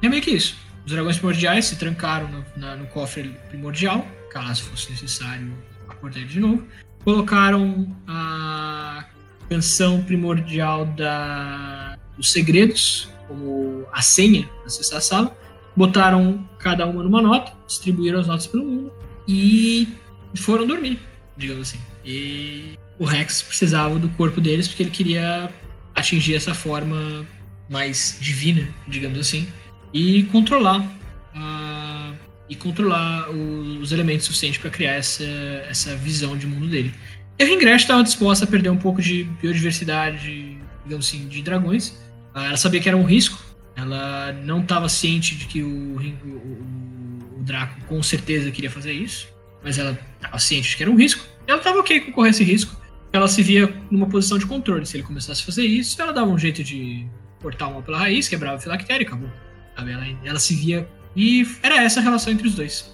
[0.00, 0.56] É meio que isso.
[0.86, 5.52] Os dragões primordiais se trancaram no, na- no cofre primordial, caso fosse necessário
[5.88, 6.66] acordar ele de novo.
[7.04, 9.04] Colocaram a
[9.50, 15.38] canção primordial da, dos segredos como a senha acessar a sala.
[15.76, 18.92] Botaram cada uma numa nota, distribuíram as notas pelo mundo
[19.26, 19.88] e
[20.36, 21.00] foram dormir,
[21.36, 21.80] digamos assim.
[22.04, 25.50] E o Rex precisava do corpo deles porque ele queria
[25.94, 27.26] atingir essa forma
[27.68, 29.48] mais divina, digamos assim,
[29.92, 30.86] e controlar
[31.34, 32.12] ah,
[32.48, 35.24] e controlar os elementos suficientes para criar essa,
[35.68, 36.94] essa visão de mundo dele.
[37.38, 41.98] E a Ringresh estava disposta a perder um pouco de biodiversidade, digamos assim, de dragões.
[42.34, 43.38] Ela sabia que era um risco.
[43.76, 49.28] Ela não estava ciente de que o, o, o- Draco com certeza queria fazer isso,
[49.62, 51.22] mas ela estava ciente de que era um risco.
[51.46, 52.74] Ela estava ok com correr esse risco.
[53.12, 54.86] Ela se via numa posição de controle.
[54.86, 57.06] Se ele começasse a fazer isso, ela dava um jeito de
[57.42, 58.60] cortar uma pela raiz, quebrava o
[59.02, 59.30] e acabou.
[59.76, 60.88] Ela, ela se via.
[61.14, 62.93] E era essa a relação entre os dois.